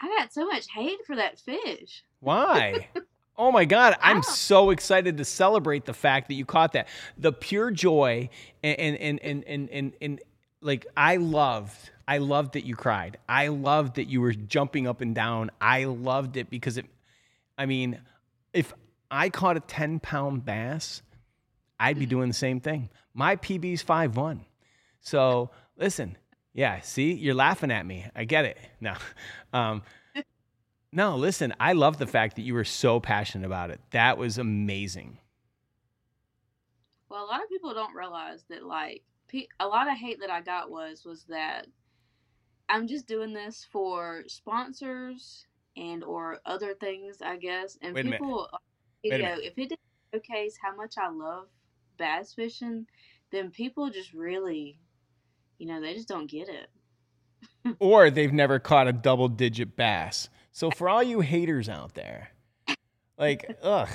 [0.00, 2.04] I got so much hate for that fish.
[2.20, 2.88] Why?
[3.38, 6.88] Oh my God, I'm so excited to celebrate the fact that you caught that.
[7.18, 8.30] The pure joy
[8.62, 10.20] and and and and and, and, and
[10.62, 13.18] like I loved I loved that you cried.
[13.28, 15.50] I loved that you were jumping up and down.
[15.60, 16.86] I loved it because it,
[17.58, 18.00] I mean,
[18.52, 18.72] if
[19.10, 21.02] I caught a 10 pound bass,
[21.80, 22.90] I'd be doing the same thing.
[23.12, 24.44] My PB's 5 1.
[25.00, 26.16] So listen,
[26.52, 28.06] yeah, see, you're laughing at me.
[28.14, 28.58] I get it.
[28.80, 28.94] No.
[29.52, 29.84] Um,
[30.92, 33.80] no, listen, I love the fact that you were so passionate about it.
[33.92, 35.18] That was amazing.
[37.08, 39.02] Well, a lot of people don't realize that like
[39.60, 41.66] a lot of hate that I got was was that
[42.68, 47.78] I'm just doing this for sponsors and or other things, I guess.
[47.82, 48.58] And Wait people, uh,
[49.04, 49.80] Wait you know, if it didn't
[50.12, 51.46] showcase how much I love
[51.98, 52.86] bass fishing,
[53.30, 54.78] then people just really,
[55.58, 56.68] you know, they just don't get it.
[57.78, 60.28] or they've never caught a double digit bass.
[60.52, 62.30] So for all you haters out there,
[63.18, 63.88] like, ugh,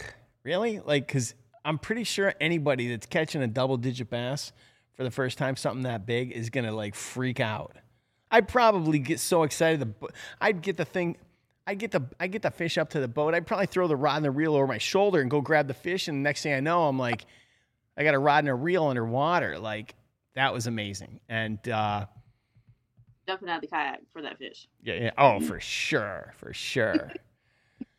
[0.43, 0.79] really?
[0.79, 1.33] Like, because
[1.65, 4.51] I'm pretty sure anybody that's catching a double digit bass
[4.93, 7.77] for the first time, something that big, is gonna like freak out.
[8.31, 9.79] I'd probably get so excited.
[9.81, 10.09] The bo-
[10.39, 11.17] I'd get the thing.
[11.67, 13.35] I'd get the I get the fish up to the boat.
[13.35, 15.73] I'd probably throw the rod and the reel over my shoulder and go grab the
[15.73, 16.07] fish.
[16.07, 17.25] And the next thing I know, I'm like,
[17.97, 19.59] I got a rod and a reel underwater.
[19.59, 19.93] Like
[20.35, 21.19] that was amazing.
[21.29, 22.05] And uh,
[23.27, 24.67] Jumping out of the kayak for that fish.
[24.81, 25.11] yeah, yeah.
[25.17, 27.11] Oh, for sure, for sure.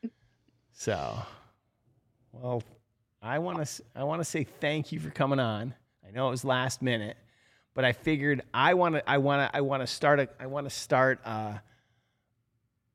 [0.73, 1.17] so,
[2.33, 2.63] well,
[3.23, 5.75] I want to I want to say thank you for coming on.
[6.07, 7.17] I know it was last minute,
[7.75, 10.47] but I figured I want to I want to I want to start a I
[10.47, 11.59] want to start uh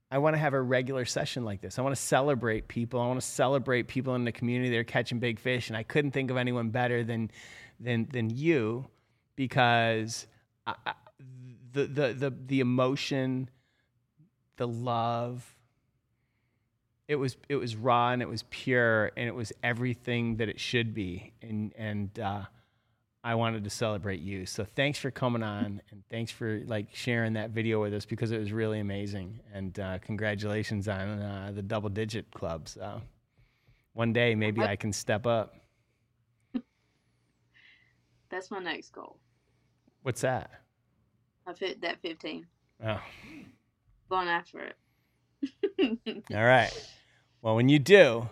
[0.10, 1.78] I want to have a regular session like this.
[1.78, 3.02] I want to celebrate people.
[3.02, 5.84] I want to celebrate people in the community that are catching big fish, and I
[5.84, 7.30] couldn't think of anyone better than
[7.80, 8.88] than than you
[9.36, 10.28] because
[10.66, 10.76] I,
[11.74, 13.50] the, the the the emotion,
[14.56, 15.54] the love.
[17.10, 20.60] It was it was raw and it was pure and it was everything that it
[20.60, 22.44] should be and and uh,
[23.28, 24.46] I wanted to celebrate you.
[24.46, 28.32] So thanks for coming on and thanks for like sharing that video with us because
[28.32, 32.70] it was really amazing and uh, congratulations on uh, the double digit club.
[32.70, 33.02] So
[33.92, 35.56] one day maybe I can step up.
[38.30, 39.20] That's my next goal.
[40.04, 40.50] What's that?
[41.46, 42.48] I fit that 15.
[42.86, 43.02] Oh,
[44.10, 44.72] Going after
[45.82, 46.24] it.
[46.34, 46.72] all right.
[47.42, 48.30] Well, when you do,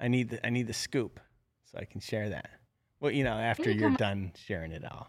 [0.00, 1.20] I need the I need the scoop
[1.70, 2.59] so I can share that.
[3.00, 5.08] Well, you know, after you you're done sharing it all.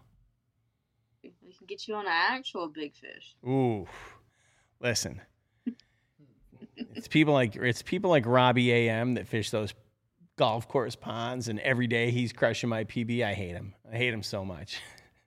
[1.23, 3.35] We can get you on an actual big fish.
[3.45, 3.87] Ooh,
[4.79, 5.21] listen.
[6.95, 9.73] It's people like it's people like Robbie AM that fish those
[10.37, 13.23] golf course ponds, and every day he's crushing my PB.
[13.23, 13.75] I hate him.
[13.91, 14.81] I hate him so much.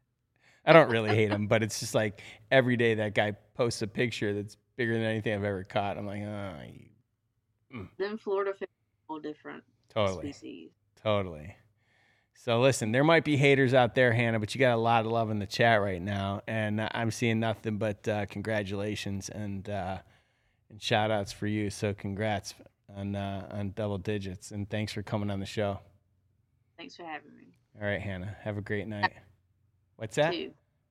[0.65, 2.21] I don't really hate him, but it's just like
[2.51, 5.99] every day that guy posts a picture that's bigger than anything I've ever caught.
[5.99, 7.89] I'm like, oh, you mm.
[7.99, 10.33] Then Florida fish are a whole different Totally.
[10.33, 10.71] species.
[11.03, 11.55] Totally.
[12.35, 15.13] So listen, there might be haters out there, Hannah, but you got a lot of
[15.13, 19.99] love in the chat right now, and I'm seeing nothing but uh, congratulations and uh,
[20.69, 21.71] and shout outs for you.
[21.71, 22.55] So congrats
[22.95, 25.81] on uh, on double digits, and thanks for coming on the show.
[26.77, 27.57] Thanks for having me.
[27.81, 29.13] All right, Hannah, have a great night.
[29.97, 30.35] What's that?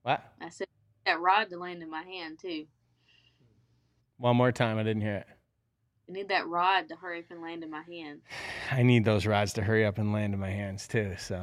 [0.01, 0.23] What?
[0.41, 0.67] I said
[1.05, 2.65] that rod to land in my hand too.
[4.17, 5.27] One more time, I didn't hear it.
[6.09, 8.21] I need that rod to hurry up and land in my hand.
[8.71, 11.15] I need those rods to hurry up and land in my hands too.
[11.17, 11.37] So,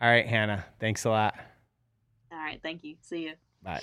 [0.00, 1.34] all right, Hannah, thanks a lot.
[2.32, 2.96] All right, thank you.
[3.02, 3.32] See you.
[3.62, 3.82] Bye.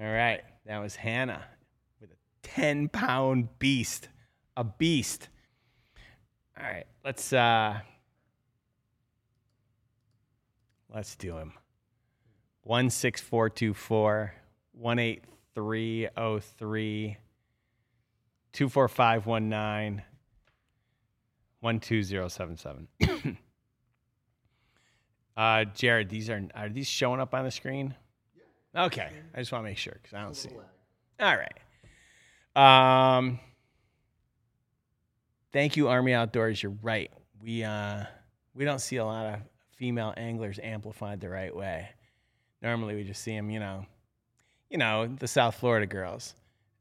[0.00, 0.40] All right.
[0.66, 1.44] That was Hannah
[2.00, 4.08] with a 10 pound beast.
[4.56, 5.28] A beast.
[6.58, 6.86] All right.
[7.04, 7.78] Let's uh
[10.94, 11.52] let's do him.
[12.64, 14.34] 16424
[14.74, 17.16] 18303
[18.52, 20.02] 24519
[21.60, 22.88] 12077.
[25.36, 27.94] Uh, Jared, these are are these showing up on the screen?
[28.74, 28.84] Yeah.
[28.84, 30.50] Okay, I just want to make sure because I don't see.
[30.50, 30.60] It.
[31.18, 31.36] All
[32.54, 33.16] right.
[33.16, 33.38] Um.
[35.50, 36.62] Thank you, Army Outdoors.
[36.62, 37.10] You're right.
[37.42, 38.04] We uh
[38.54, 39.40] we don't see a lot of
[39.76, 41.88] female anglers amplified the right way.
[42.60, 43.86] Normally, we just see them, you know,
[44.68, 46.34] you know, the South Florida girls,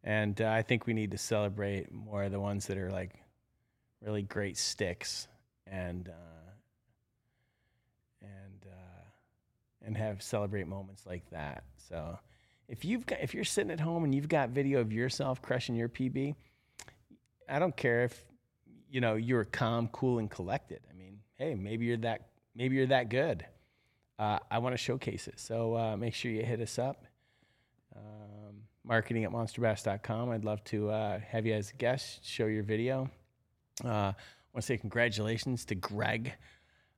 [0.04, 3.12] and uh, I think we need to celebrate more of the ones that are like
[4.02, 5.28] really great sticks
[5.68, 6.10] and.
[6.10, 6.40] Uh,
[8.22, 11.64] and uh, and have celebrate moments like that.
[11.78, 12.18] So
[12.68, 15.76] if you've got if you're sitting at home and you've got video of yourself crushing
[15.76, 16.36] your PB,
[17.48, 18.24] I don't care if
[18.90, 20.82] you know you're calm, cool, and collected.
[20.90, 23.46] I mean, hey, maybe you're that maybe you're that good.
[24.18, 25.40] Uh, I want to showcase it.
[25.40, 27.06] So uh, make sure you hit us up.
[28.90, 30.32] Marketing at monsterbass.com.
[30.32, 33.08] I'd love to uh, have you as a guest, show your video.
[33.86, 34.16] Uh, I
[34.52, 36.34] want to say congratulations to Greg,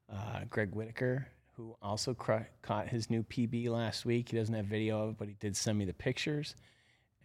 [0.10, 1.28] uh, Greg Whitaker,
[1.58, 4.30] who also cra- caught his new PB last week.
[4.30, 6.56] He doesn't have video of it, but he did send me the pictures,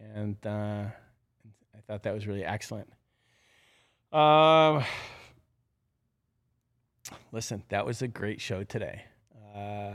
[0.01, 0.83] and uh,
[1.73, 2.91] I thought that was really excellent.
[4.11, 4.83] Um,
[7.31, 9.03] listen, that was a great show today.
[9.55, 9.93] Uh,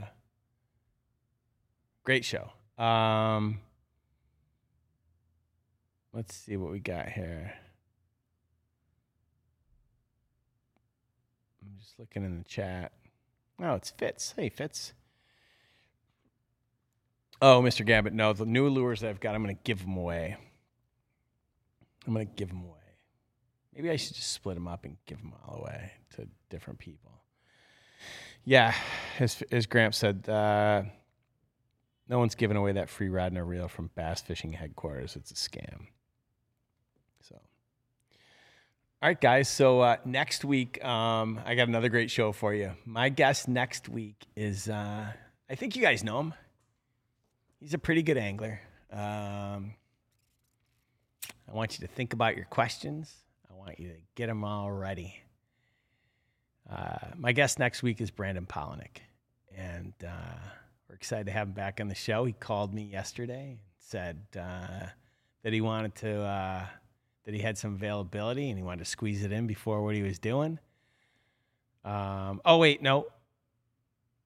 [2.05, 2.53] great show.
[2.83, 3.59] Um,
[6.13, 7.53] let's see what we got here.
[11.63, 12.93] I'm just looking in the chat.
[13.63, 14.35] Oh, it's Fitz.
[14.37, 14.93] Hey, Fitz.
[17.41, 17.85] Oh, Mr.
[17.85, 20.37] Gambit, no, the new lures that I've got, I'm going to give them away.
[22.07, 22.79] I'm going to give them away.
[23.75, 27.23] Maybe I should just split them up and give them all away to different people.
[28.45, 28.75] Yeah,
[29.19, 30.83] as, as Gramp said, uh,
[32.09, 35.17] no one's giving away that free rod and a reel from Bass Fishing Headquarters.
[35.17, 35.87] It's a scam.
[37.23, 37.41] So,
[39.03, 39.49] all right, guys.
[39.49, 42.71] So uh, next week, um, I got another great show for you.
[42.85, 45.07] My guest next week is, uh,
[45.51, 46.35] I think you guys know him.
[47.59, 48.61] He's a pretty good angler.
[48.93, 49.75] Um,
[51.49, 53.13] I want you to think about your questions.
[53.51, 55.17] I want you to get them all ready.
[56.71, 58.99] Uh, my guest next week is Brandon Palaniuk,
[59.57, 60.39] and uh,
[60.89, 62.25] we're excited to have him back on the show.
[62.25, 64.87] He called me yesterday and said uh,
[65.43, 66.67] that he wanted to uh,
[67.25, 70.03] that he had some availability and he wanted to squeeze it in before what he
[70.03, 70.59] was doing.
[71.85, 73.07] Um, oh wait, no,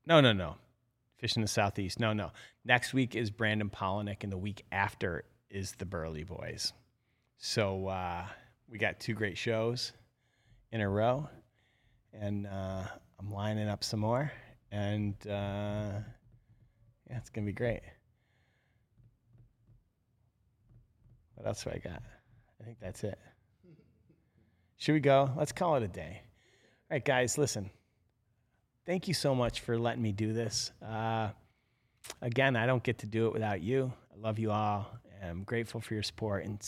[0.07, 0.57] no, no, no.
[1.19, 1.99] Fishing the southeast.
[1.99, 2.31] No, no.
[2.65, 6.73] Next week is Brandon Palaniuk, and the week after is the Burley Boys.
[7.39, 8.27] So uh,
[8.69, 9.93] we got two great shows
[10.73, 11.29] in a row,
[12.13, 12.83] and uh,
[13.19, 14.31] I'm lining up some more,
[14.71, 16.01] and uh,
[17.09, 17.81] yeah, it's gonna be great.
[21.35, 22.03] What else do I got?
[22.61, 23.19] I think that's it.
[24.79, 25.31] Should we go?
[25.37, 26.23] Let's call it a day.
[26.91, 27.71] All right, guys, listen.
[28.85, 30.71] Thank you so much for letting me do this.
[30.85, 31.31] Uh,
[32.23, 33.93] again, I don't get to do it without you.
[34.13, 34.87] I love you all.
[35.25, 36.45] I'm grateful for your support.
[36.45, 36.61] And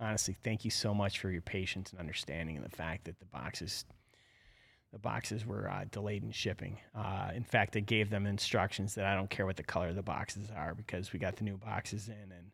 [0.00, 3.26] honestly, thank you so much for your patience and understanding and the fact that the
[3.26, 3.84] boxes
[4.92, 6.78] the boxes were uh, delayed in shipping.
[6.94, 9.94] Uh, in fact, I gave them instructions that I don't care what the color of
[9.96, 12.52] the boxes are because we got the new boxes in and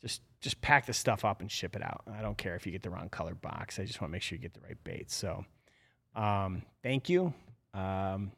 [0.00, 2.02] just just pack the stuff up and ship it out.
[2.12, 3.78] I don't care if you get the wrong color box.
[3.78, 5.10] I just want to make sure you get the right bait.
[5.10, 5.44] So,
[6.16, 7.34] um, thank you.
[7.74, 8.32] Um,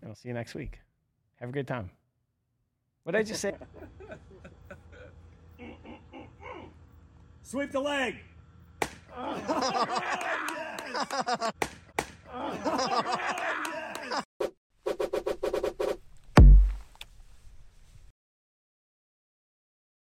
[0.00, 0.80] and I'll see you next week.
[1.36, 1.90] Have a good time.
[3.04, 3.54] What did I just say?
[7.42, 8.16] Sweep the leg.
[9.16, 9.42] Oh.
[11.30, 11.50] Oh.
[12.34, 13.44] Oh.